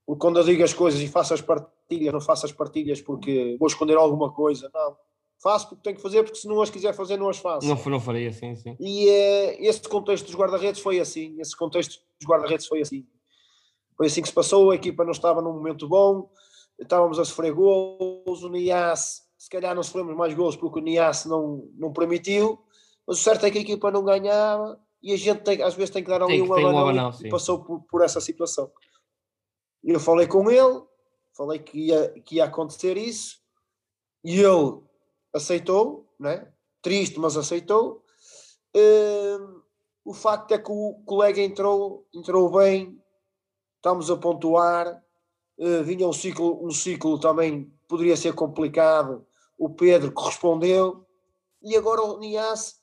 Porque 0.06 0.22
quando 0.22 0.40
eu 0.40 0.46
digo 0.46 0.64
as 0.64 0.74
coisas 0.74 1.02
e 1.02 1.08
faço 1.10 1.34
as 1.34 1.42
partilhas, 1.42 2.14
não 2.14 2.22
faço 2.22 2.46
as 2.46 2.54
partilhas 2.54 3.02
porque 3.02 3.58
vou 3.60 3.68
esconder 3.68 3.98
alguma 3.98 4.32
coisa, 4.32 4.72
não. 4.74 4.96
Faço 5.42 5.70
porque 5.70 5.84
tenho 5.84 5.96
que 5.96 6.02
fazer, 6.02 6.24
porque 6.24 6.38
se 6.38 6.48
não 6.48 6.62
as 6.62 6.70
quiser 6.70 6.94
fazer, 6.94 7.18
não 7.18 7.30
as 7.30 7.38
faço. 7.38 7.68
Não, 7.68 7.76
não 7.76 8.00
faria, 8.00 8.32
sim, 8.32 8.56
sim. 8.56 8.76
E 8.80 9.10
é, 9.10 9.66
esse 9.66 9.82
contexto 9.82 10.26
dos 10.26 10.36
guarda-redes 10.36 10.82
foi 10.82 11.00
assim. 11.00 11.36
Esse 11.40 11.56
contexto 11.56 12.00
dos 12.20 12.28
guarda-redes 12.28 12.66
foi 12.66 12.82
assim. 12.82 13.06
Foi 13.98 14.08
assim 14.08 14.22
que 14.22 14.28
se 14.28 14.34
passou. 14.34 14.72
A 14.72 14.76
equipa 14.76 15.04
não 15.04 15.12
estava 15.12 15.42
num 15.42 15.54
momento 15.54 15.88
bom, 15.88 16.30
estávamos 16.80 17.20
a 17.20 17.26
sofrer 17.26 17.54
gols. 17.54 18.44
O 18.44 18.50
Nias, 18.50 19.24
se 19.38 19.50
calhar 19.50 19.76
não 19.76 19.84
sofremos 19.84 20.16
mais 20.16 20.34
gols 20.34 20.56
porque 20.56 20.80
o 20.80 20.84
Nias 20.84 21.26
não, 21.26 21.70
não 21.76 21.92
permitiu, 21.92 22.60
mas 23.06 23.20
o 23.20 23.22
certo 23.22 23.46
é 23.46 23.52
que 23.52 23.58
a 23.58 23.62
equipa 23.62 23.92
não 23.92 24.04
ganhava 24.04 24.80
e 25.02 25.12
a 25.12 25.18
gente 25.18 25.42
tem, 25.42 25.62
às 25.62 25.74
vezes 25.74 25.90
tem 25.90 26.02
que 26.02 26.10
dar 26.10 26.24
ali 26.24 26.34
Tem 26.34 26.42
um 26.42 26.50
um 26.50 26.54
abanão 26.54 26.78
abanão, 26.78 27.10
e 27.10 27.14
sim. 27.14 27.30
passou 27.30 27.62
por, 27.62 27.82
por 27.82 28.02
essa 28.02 28.22
situação. 28.22 28.72
E 29.84 29.92
eu 29.92 30.00
falei 30.00 30.28
com 30.28 30.50
ele, 30.50 30.82
falei 31.36 31.60
que 31.60 31.88
ia, 31.88 32.10
que 32.22 32.36
ia 32.36 32.46
acontecer 32.46 32.96
isso 32.96 33.44
e 34.24 34.40
ele 34.40 34.80
aceitou, 35.34 36.08
né? 36.20 36.48
triste, 36.82 37.20
mas 37.20 37.36
aceitou. 37.36 38.04
Hum, 38.76 39.62
o 40.06 40.14
facto 40.14 40.52
é 40.54 40.58
que 40.58 40.72
o 40.72 41.02
colega 41.06 41.42
entrou, 41.42 42.06
entrou 42.14 42.52
bem, 42.52 43.02
estamos 43.78 44.12
a 44.12 44.18
pontuar. 44.18 45.02
eh, 45.58 45.84
vinha 45.84 46.08
um 46.08 46.14
ciclo, 46.14 46.66
um 46.66 46.72
ciclo 46.72 47.20
também 47.20 47.72
poderia 47.88 48.18
ser 48.18 48.34
complicado. 48.34 49.26
O 49.58 49.70
Pedro 49.70 50.12
correspondeu 50.12 51.06
e 51.62 51.76
agora 51.78 52.02
o 52.02 52.18
Nias, 52.20 52.82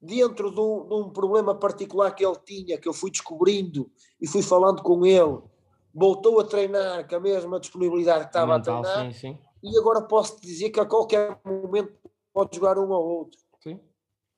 dentro 0.00 0.50
de 0.52 0.60
um, 0.60 0.86
de 0.86 0.94
um 0.94 1.10
problema 1.10 1.54
particular 1.54 2.14
que 2.14 2.24
ele 2.24 2.38
tinha, 2.44 2.78
que 2.78 2.88
eu 2.88 2.92
fui 2.92 3.10
descobrindo 3.10 3.90
e 4.20 4.28
fui 4.28 4.42
falando 4.42 4.82
com 4.82 5.04
ele, 5.04 5.40
voltou 5.92 6.38
a 6.38 6.44
treinar 6.44 7.08
com 7.08 7.16
a 7.16 7.20
mesma 7.20 7.58
disponibilidade 7.58 8.24
que 8.24 8.30
estava 8.30 8.56
Mental, 8.56 8.78
a 8.78 8.82
treinar 8.82 9.12
sim, 9.12 9.18
sim. 9.18 9.38
E 9.62 9.78
agora 9.78 10.02
posso 10.02 10.40
dizer 10.40 10.70
que 10.70 10.80
a 10.80 10.86
qualquer 10.86 11.38
momento 11.44 11.92
pode 12.32 12.56
jogar 12.56 12.78
um 12.78 12.90
ou 12.90 13.04
outro. 13.04 13.40
sim. 13.62 13.78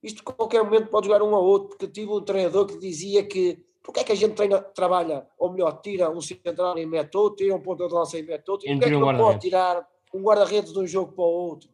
Isto 0.03 0.23
a 0.27 0.33
qualquer 0.33 0.63
momento 0.63 0.89
pode 0.89 1.07
jogar 1.07 1.23
um 1.23 1.33
ou 1.33 1.43
outro, 1.43 1.69
porque 1.71 1.89
tive 1.89 2.11
um 2.11 2.21
treinador 2.21 2.67
que 2.67 2.79
dizia 2.79 3.25
que 3.25 3.65
porque 3.83 4.01
é 4.01 4.05
que 4.05 4.13
a 4.13 4.15
gente 4.15 4.35
treina, 4.35 4.63
trabalha, 4.63 5.29
ou 5.39 5.53
melhor, 5.53 5.79
tira 5.83 6.11
um 6.11 6.21
central 6.21 6.79
e 6.79 6.87
mete 6.87 7.15
outro, 7.17 7.37
tira 7.37 7.55
um 7.55 7.61
ponta 7.61 7.87
de 7.87 7.93
lança 7.93 8.19
e 8.19 8.23
mete 8.23 8.49
outro, 8.51 8.67
e 8.67 8.73
porque 8.73 8.87
é 8.87 8.89
que 8.89 8.97
um 8.97 9.01
não 9.01 9.19
pode 9.19 9.41
tirar 9.41 9.87
um 10.15 10.23
guarda-redes 10.23 10.73
de 10.73 10.79
um 10.79 10.87
jogo 10.87 11.13
para 11.13 11.23
o 11.23 11.29
outro? 11.29 11.69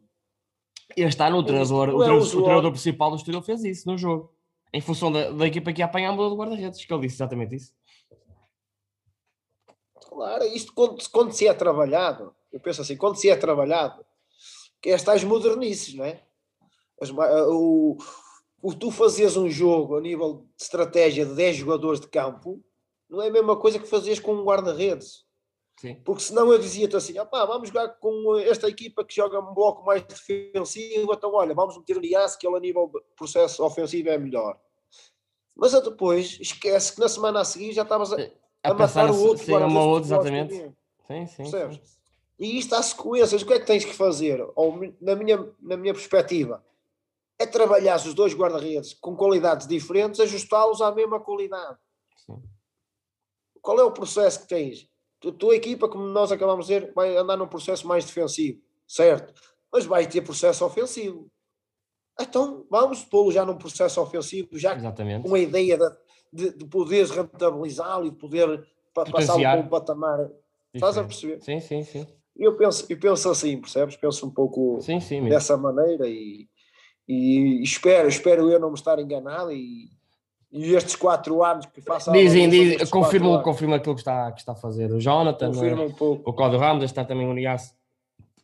Este 0.95 1.23
ano 1.23 1.37
o 1.37 1.43
treinador, 1.43 1.87
não 1.87 1.97
o 1.97 2.03
é 2.03 2.05
treinador, 2.05 2.37
o 2.37 2.43
treinador 2.43 2.71
principal 2.71 3.09
do 3.11 3.15
Estoril 3.15 3.41
fez 3.41 3.63
isso 3.63 3.89
no 3.89 3.97
jogo. 3.97 4.29
Em 4.73 4.81
função 4.81 5.09
da, 5.09 5.31
da 5.31 5.47
equipa 5.47 5.71
que 5.71 5.85
mudou 5.85 6.31
de 6.31 6.35
guarda-redes, 6.35 6.83
que 6.83 6.93
ele 6.93 7.03
disse 7.03 7.15
exatamente 7.15 7.55
isso. 7.55 7.73
Claro, 10.09 10.43
isto 10.43 10.73
quando, 10.73 11.09
quando 11.09 11.31
se 11.31 11.47
é 11.47 11.53
trabalhado, 11.53 12.35
eu 12.51 12.59
penso 12.59 12.81
assim, 12.81 12.97
quando 12.97 13.15
se 13.17 13.29
é 13.29 13.35
trabalhado, 13.35 14.05
que 14.81 14.89
é 14.89 14.93
estas 14.93 15.23
modernices, 15.23 15.93
não 15.93 16.05
é? 16.05 16.23
As 17.01 17.11
ma- 17.11 17.29
o, 17.47 17.97
o 18.61 18.73
tu 18.73 18.91
fazes 18.91 19.37
um 19.37 19.49
jogo 19.49 19.97
a 19.97 20.01
nível 20.01 20.45
de 20.57 20.63
estratégia 20.63 21.25
de 21.25 21.33
10 21.33 21.55
jogadores 21.57 21.99
de 21.99 22.07
campo, 22.07 22.63
não 23.09 23.21
é 23.21 23.27
a 23.27 23.31
mesma 23.31 23.55
coisa 23.57 23.79
que 23.79 23.87
fazias 23.87 24.19
com 24.19 24.33
um 24.33 24.43
guarda-redes. 24.43 25.25
Porque 26.05 26.21
senão 26.21 26.51
eu 26.51 26.59
dizia-te 26.59 26.95
assim, 26.95 27.17
opá, 27.17 27.43
vamos 27.45 27.69
jogar 27.69 27.89
com 27.89 28.37
esta 28.37 28.67
equipa 28.67 29.03
que 29.03 29.15
joga 29.15 29.39
um 29.39 29.53
bloco 29.53 29.83
mais 29.83 30.03
defensivo, 30.03 31.11
então 31.13 31.33
olha, 31.33 31.55
vamos 31.55 31.75
meter 31.77 31.97
o 31.97 32.01
Nias, 32.01 32.35
que 32.35 32.45
ele 32.45 32.55
a 32.57 32.59
nível 32.59 32.91
processo 33.15 33.63
ofensivo 33.63 34.09
é 34.09 34.17
melhor. 34.17 34.59
Mas 35.55 35.73
depois 35.81 36.37
esquece 36.39 36.93
que 36.93 36.99
na 36.99 37.09
semana 37.09 37.41
a 37.41 37.45
seguir 37.45 37.73
já 37.73 37.81
estavas 37.81 38.13
a, 38.13 38.17
A, 38.63 38.71
a 38.71 38.73
matar 38.73 39.09
o 39.09 39.19
outro 39.23 39.43
sim, 39.43 39.53
uma 39.53 39.83
outra, 39.83 40.07
exatamente. 40.07 40.53
Sim, 41.07 41.27
sim. 41.27 41.43
Percebes? 41.43 41.77
sim. 41.77 42.00
E 42.41 42.57
isto 42.57 42.73
há 42.73 42.81
sequências. 42.81 43.43
O 43.43 43.45
que 43.45 43.53
é 43.53 43.59
que 43.59 43.67
tens 43.67 43.85
que 43.85 43.93
fazer? 43.93 44.43
Ou, 44.55 44.79
na, 44.99 45.15
minha, 45.15 45.47
na 45.61 45.77
minha 45.77 45.93
perspectiva, 45.93 46.65
é 47.39 47.45
trabalhar 47.45 47.97
os 47.97 48.13
dois 48.15 48.33
guarda-redes 48.33 48.95
com 48.95 49.15
qualidades 49.15 49.67
diferentes, 49.67 50.19
ajustá-los 50.19 50.81
à 50.81 50.91
mesma 50.91 51.19
qualidade. 51.19 51.77
Sim. 52.17 52.41
Qual 53.61 53.79
é 53.79 53.83
o 53.83 53.91
processo 53.91 54.41
que 54.41 54.47
tens? 54.47 54.89
Tu, 55.19 55.31
tua 55.31 55.55
equipa, 55.55 55.87
como 55.87 56.03
nós 56.07 56.31
acabamos 56.31 56.65
de 56.65 56.73
dizer, 56.79 56.91
vai 56.95 57.15
andar 57.15 57.37
num 57.37 57.47
processo 57.47 57.87
mais 57.87 58.03
defensivo, 58.05 58.59
certo? 58.87 59.39
Mas 59.71 59.85
vai 59.85 60.07
ter 60.07 60.21
processo 60.21 60.65
ofensivo. 60.65 61.31
Então, 62.19 62.65
vamos 62.71 63.03
pô-lo 63.03 63.31
já 63.31 63.45
num 63.45 63.55
processo 63.57 64.01
ofensivo, 64.01 64.57
já 64.57 64.75
Exatamente. 64.75 65.27
com 65.29 65.35
a 65.35 65.39
ideia 65.39 65.77
de, 65.77 65.89
de, 66.33 66.57
de 66.57 66.65
poderes 66.65 67.11
rentabilizá-lo 67.11 68.07
e 68.07 68.09
de 68.09 68.17
poder 68.17 68.67
pa- 68.95 69.05
passá-lo 69.05 69.11
Potenciar. 69.27 69.57
para 69.57 69.65
um 69.65 69.69
patamar. 69.69 70.31
Estás 70.73 70.97
a 70.97 71.03
perceber? 71.03 71.39
Sim, 71.43 71.59
sim, 71.59 71.83
sim. 71.83 72.07
Eu 72.37 72.55
penso, 72.55 72.85
eu 72.89 72.97
penso 72.97 73.29
assim, 73.29 73.57
percebes? 73.57 73.95
Penso 73.95 74.25
um 74.25 74.31
pouco 74.31 74.79
Sim, 74.81 74.99
sim. 74.99 75.27
dessa 75.27 75.57
maneira 75.57 76.07
e, 76.07 76.47
e 77.07 77.61
espero, 77.61 78.07
espero 78.07 78.49
eu 78.49 78.59
não 78.59 78.69
me 78.69 78.75
estar 78.75 78.97
enganado 78.99 79.51
e, 79.51 79.89
e 80.51 80.73
estes 80.73 80.95
quatro 80.95 81.43
anos 81.43 81.65
que 81.65 81.81
faço 81.81 82.11
Dizem, 82.11 82.49
dizem, 82.49 82.85
confirma, 82.87 83.41
confirma 83.41 83.75
aquilo 83.75 83.95
que 83.95 84.01
está, 84.01 84.31
que 84.31 84.39
está 84.39 84.53
a 84.53 84.55
fazer 84.55 84.91
o 84.91 84.99
Jonathan, 84.99 85.47
confirma 85.47 85.83
eh, 85.83 85.87
um 85.87 85.91
pouco. 85.91 86.29
o 86.29 86.33
Cláudio 86.33 86.59
Ramos, 86.59 86.83
está 86.83 87.05
também 87.05 87.27
o 87.27 87.33
Nias. 87.33 87.75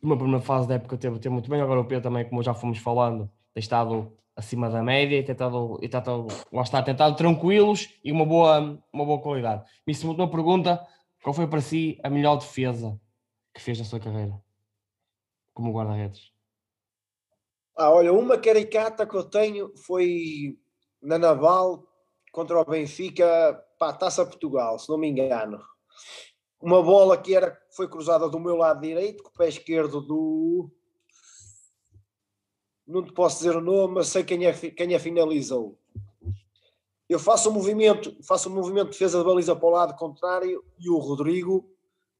Uma 0.00 0.16
primeira 0.16 0.40
fase 0.40 0.68
da 0.68 0.74
época 0.74 0.96
teve, 0.96 1.18
teve 1.18 1.32
muito 1.32 1.50
bem, 1.50 1.60
agora 1.60 1.80
o 1.80 1.84
Pedro 1.84 2.04
também, 2.04 2.24
como 2.24 2.42
já 2.42 2.54
fomos 2.54 2.78
falando, 2.78 3.28
tem 3.52 3.60
estado 3.60 4.12
acima 4.36 4.70
da 4.70 4.82
média 4.82 5.18
e 5.18 5.22
tentado, 5.24 5.78
e 5.82 5.88
tentado 5.88 6.28
lá 6.52 6.62
está, 6.62 6.80
tentado 6.80 7.16
tranquilos 7.16 7.88
e 8.04 8.12
uma 8.12 8.24
boa, 8.24 8.78
uma 8.92 9.04
boa 9.04 9.20
qualidade. 9.20 9.64
Me 9.84 9.92
se 9.92 10.06
uma 10.06 10.30
pergunta, 10.30 10.80
qual 11.22 11.34
foi 11.34 11.48
para 11.48 11.60
si 11.60 11.98
a 12.04 12.08
melhor 12.08 12.36
defesa 12.36 12.98
que 13.58 13.64
fez 13.64 13.78
na 13.78 13.84
sua 13.84 13.98
carreira? 13.98 14.40
Como 15.52 15.72
guarda-redes. 15.72 16.32
Ah, 17.76 17.90
olha, 17.90 18.12
uma 18.12 18.38
caricata 18.38 19.04
que 19.04 19.16
eu 19.16 19.24
tenho 19.24 19.76
foi 19.76 20.56
na 21.02 21.18
Naval 21.18 21.84
contra 22.32 22.60
o 22.60 22.64
Benfica, 22.64 23.54
pá, 23.76 23.92
Taça 23.92 24.24
Portugal, 24.24 24.78
se 24.78 24.88
não 24.88 24.96
me 24.96 25.08
engano. 25.08 25.60
Uma 26.60 26.80
bola 26.82 27.20
que 27.20 27.34
era, 27.34 27.60
foi 27.72 27.88
cruzada 27.88 28.28
do 28.28 28.38
meu 28.38 28.54
lado 28.54 28.80
direito, 28.80 29.24
com 29.24 29.30
o 29.30 29.32
pé 29.32 29.48
esquerdo 29.48 30.00
do. 30.00 30.70
Não 32.86 33.04
te 33.04 33.12
posso 33.12 33.38
dizer 33.38 33.56
o 33.56 33.60
nome, 33.60 33.94
mas 33.94 34.08
sei 34.08 34.22
quem 34.22 34.46
é, 34.46 34.52
fi- 34.52 34.70
quem 34.70 34.94
a 34.94 35.00
finalizou. 35.00 35.76
Eu 37.08 37.18
faço 37.18 37.50
um 37.50 37.52
movimento, 37.54 38.16
faço 38.22 38.48
um 38.48 38.54
movimento 38.54 38.86
de 38.86 38.92
defesa 38.92 39.18
de 39.18 39.24
baliza 39.24 39.54
para 39.56 39.66
o 39.66 39.70
lado 39.70 39.96
contrário 39.96 40.64
e 40.78 40.88
o 40.90 40.98
Rodrigo, 40.98 41.68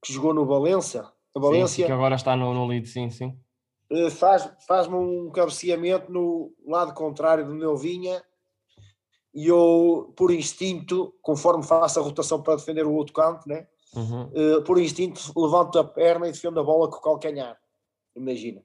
que 0.03 0.11
jogou 0.11 0.33
no 0.33 0.45
Valência, 0.45 1.09
Sim, 1.33 1.41
Valência, 1.41 1.85
que 1.85 1.91
agora 1.91 2.15
está 2.15 2.35
no, 2.35 2.53
no 2.53 2.65
lead, 2.65 2.87
sim, 2.87 3.09
sim. 3.09 3.37
eh, 3.91 4.09
faz, 4.09 4.49
faz-me 4.67 4.95
um 4.95 5.29
cabeceamento 5.31 6.11
no 6.11 6.51
lado 6.65 6.93
contrário 6.93 7.45
do 7.45 7.53
meu 7.53 7.77
vinha 7.77 8.21
e 9.33 9.47
eu, 9.47 10.11
por 10.17 10.31
instinto, 10.31 11.13
conforme 11.21 11.63
faço 11.63 11.99
a 11.99 12.03
rotação 12.03 12.41
para 12.41 12.55
defender 12.55 12.85
o 12.85 12.93
outro 12.93 13.13
canto, 13.13 13.47
né? 13.47 13.67
Uhum. 13.95 14.29
eh, 14.33 14.61
por 14.61 14.79
instinto, 14.79 15.19
levanto 15.35 15.79
a 15.79 15.83
perna 15.83 16.27
e 16.27 16.31
defendo 16.31 16.59
a 16.59 16.63
bola 16.63 16.89
com 16.89 16.97
o 16.97 17.01
calcanhar. 17.01 17.57
Imagina. 18.15 18.61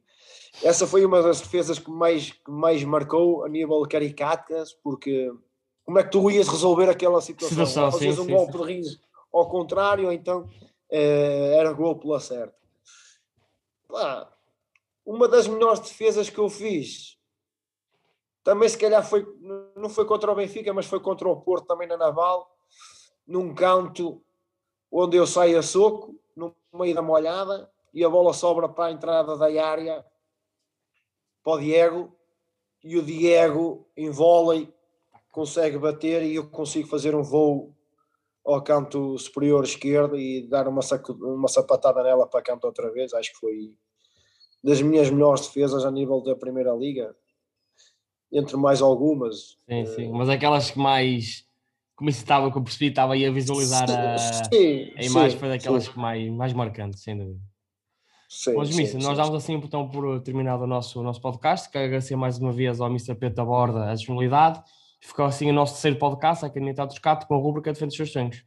Essa 0.63 0.87
foi 0.87 1.05
uma 1.05 1.23
das 1.23 1.41
defesas 1.41 1.79
que 1.79 1.91
mais, 1.91 2.31
que 2.31 2.51
mais 2.51 2.83
marcou 2.85 3.45
a 3.45 3.49
nível 3.49 3.83
de 3.83 3.89
caricatas, 3.89 4.73
porque 4.73 5.31
como 5.85 5.99
é 5.99 6.03
que 6.05 6.11
tu 6.11 6.31
ias 6.31 6.49
resolver 6.49 6.89
aquela 6.89 7.21
situação? 7.21 7.67
Situação, 7.67 7.85
Ou 7.87 7.93
fazias 7.93 8.15
sim, 8.15 8.21
um 8.23 8.25
sim, 8.25 8.33
golpe 8.33 8.59
sim. 8.59 8.81
de 8.81 8.99
ao 9.33 9.49
contrário, 9.49 10.07
ou 10.07 10.13
então 10.13 10.49
eh, 10.91 11.57
era 11.57 11.73
gol 11.73 11.99
pela 11.99 12.21
certa. 12.21 12.57
Pá, 13.89 14.31
uma 15.05 15.29
das 15.29 15.47
melhores 15.47 15.81
defesas 15.81 16.31
que 16.31 16.39
eu 16.39 16.49
fiz 16.49 17.15
também 18.45 18.69
se 18.69 18.77
calhar 18.77 19.03
foi 19.03 19.27
não 19.75 19.89
foi 19.89 20.05
contra 20.05 20.31
o 20.31 20.35
Benfica, 20.35 20.73
mas 20.73 20.85
foi 20.85 21.01
contra 21.01 21.27
o 21.27 21.41
Porto 21.41 21.67
também 21.67 21.89
na 21.89 21.97
Naval, 21.97 22.55
num 23.27 23.55
canto 23.55 24.23
onde 24.93 25.17
eu 25.17 25.27
saio 25.27 25.59
a 25.59 25.63
soco, 25.63 26.15
no 26.37 26.55
meio 26.73 26.95
da 26.95 27.01
molhada, 27.01 27.71
e 27.93 28.05
a 28.05 28.09
bola 28.09 28.35
sobra 28.35 28.69
para 28.69 28.87
a 28.87 28.93
entrada 28.93 29.37
da 29.37 29.47
área 29.47 30.05
para 31.43 31.53
o 31.55 31.59
Diego, 31.59 32.15
e 32.83 32.99
o 32.99 33.03
Diego 33.03 33.89
em 33.97 34.11
vôlei 34.11 34.73
consegue 35.33 35.79
bater 35.79 36.23
e 36.23 36.35
eu 36.35 36.49
consigo 36.49 36.87
fazer 36.87 37.15
um 37.15 37.23
voo 37.23 37.75
ao 38.45 38.63
canto 38.63 39.17
superior 39.19 39.65
esquerdo 39.65 40.17
e 40.17 40.47
dar 40.47 40.69
uma, 40.69 40.81
uma 41.23 41.49
sapatada 41.49 42.03
nela 42.03 42.27
para 42.27 42.43
canto 42.43 42.67
outra 42.67 42.93
vez. 42.93 43.15
Acho 43.15 43.33
que 43.33 43.39
foi 43.39 43.75
das 44.63 44.81
minhas 44.83 45.11
melhores 45.11 45.47
defesas 45.47 45.85
a 45.85 45.91
nível 45.91 46.23
da 46.23 46.37
Primeira 46.37 46.73
Liga, 46.73 47.15
entre 48.33 48.57
mais 48.57 48.83
algumas. 48.83 49.59
Sim, 49.69 49.87
sim. 49.87 50.13
Mas 50.13 50.29
aquelas 50.29 50.71
que 50.71 50.79
mais, 50.79 51.47
como 51.97 52.11
isso 52.11 52.21
estava, 52.21 52.51
que 52.51 52.59
eu 52.59 52.63
percebi, 52.63 52.87
estava 52.87 53.15
aí 53.15 53.27
a 53.27 53.31
visualizar 53.31 53.91
a, 53.91 54.19
Sim, 54.19 54.93
a 54.97 55.05
imagem, 55.05 55.31
sim, 55.33 55.39
foi 55.39 55.49
daquelas 55.49 55.89
que 55.89 55.99
mais, 55.99 56.31
mais 56.31 56.53
marcantes, 56.53 57.03
sem 57.03 57.17
dúvida. 57.17 57.41
sim, 58.29 58.55
Mas, 58.55 58.75
Missa, 58.75 58.99
nós 58.99 59.17
damos 59.17 59.35
assim 59.35 59.55
então 59.55 59.89
por 59.89 60.21
terminado 60.23 60.65
o 60.65 60.67
nosso, 60.67 61.01
o 61.01 61.03
nosso 61.03 61.21
podcast. 61.21 61.71
Quero 61.71 61.85
agradecer 61.85 62.17
mais 62.17 62.39
uma 62.39 62.53
vez 62.53 62.81
ao 62.81 62.89
Mr. 62.89 63.15
Da 63.31 63.45
Borda 63.45 63.91
a 63.91 63.95
disponibilidade. 63.95 64.63
Ficou 65.05 65.27
assim 65.27 65.51
o 65.51 65.53
nosso 65.53 65.75
terceiro 65.75 65.99
podcast, 65.99 66.47
a 66.47 66.85
dos 66.87 66.99
Cato, 66.99 67.27
com 67.27 67.35
a 67.35 67.39
rubrica 67.39 67.71
Defende 67.71 67.91
os 67.91 67.97
seus 67.97 68.11
sonhos. 68.11 68.43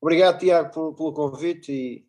Obrigado, 0.00 0.38
Tiago, 0.38 0.72
pelo, 0.72 0.94
pelo 0.94 1.12
convite 1.12 1.72
e 1.72 2.06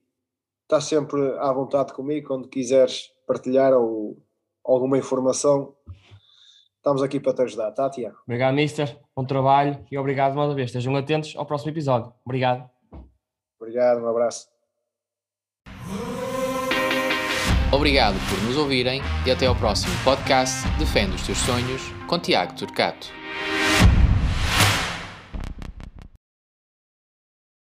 estás 0.62 0.84
sempre 0.84 1.20
à 1.40 1.52
vontade 1.52 1.94
comigo 1.94 2.28
quando 2.28 2.48
quiseres 2.48 3.12
partilhar 3.26 3.74
ou 3.74 4.24
alguma 4.64 5.00
informação. 5.00 5.76
Estamos 6.78 7.02
aqui 7.02 7.20
para 7.20 7.34
te 7.34 7.42
ajudar, 7.42 7.72
tá, 7.72 7.90
Tiago? 7.90 8.18
Obrigado, 8.24 8.54
Mister. 8.54 9.00
Bom 9.16 9.26
trabalho 9.26 9.84
e 9.92 9.98
obrigado 9.98 10.36
mais 10.36 10.48
uma 10.48 10.56
vez. 10.56 10.70
Estejam 10.70 10.96
atentos 10.96 11.36
ao 11.36 11.46
próximo 11.46 11.72
episódio. 11.72 12.14
Obrigado. 12.24 12.70
Obrigado, 13.60 14.00
um 14.00 14.08
abraço. 14.08 14.48
Obrigado 17.72 18.20
por 18.30 18.42
nos 18.44 18.58
ouvirem 18.58 19.02
e 19.26 19.32
até 19.32 19.46
ao 19.46 19.56
próximo 19.56 19.94
podcast 20.04 20.68
Defende 20.78 21.16
os 21.16 21.22
Teus 21.22 21.38
Sonhos 21.38 21.82
com 22.06 22.20
Tiago 22.20 22.54
Turcato. 22.54 23.21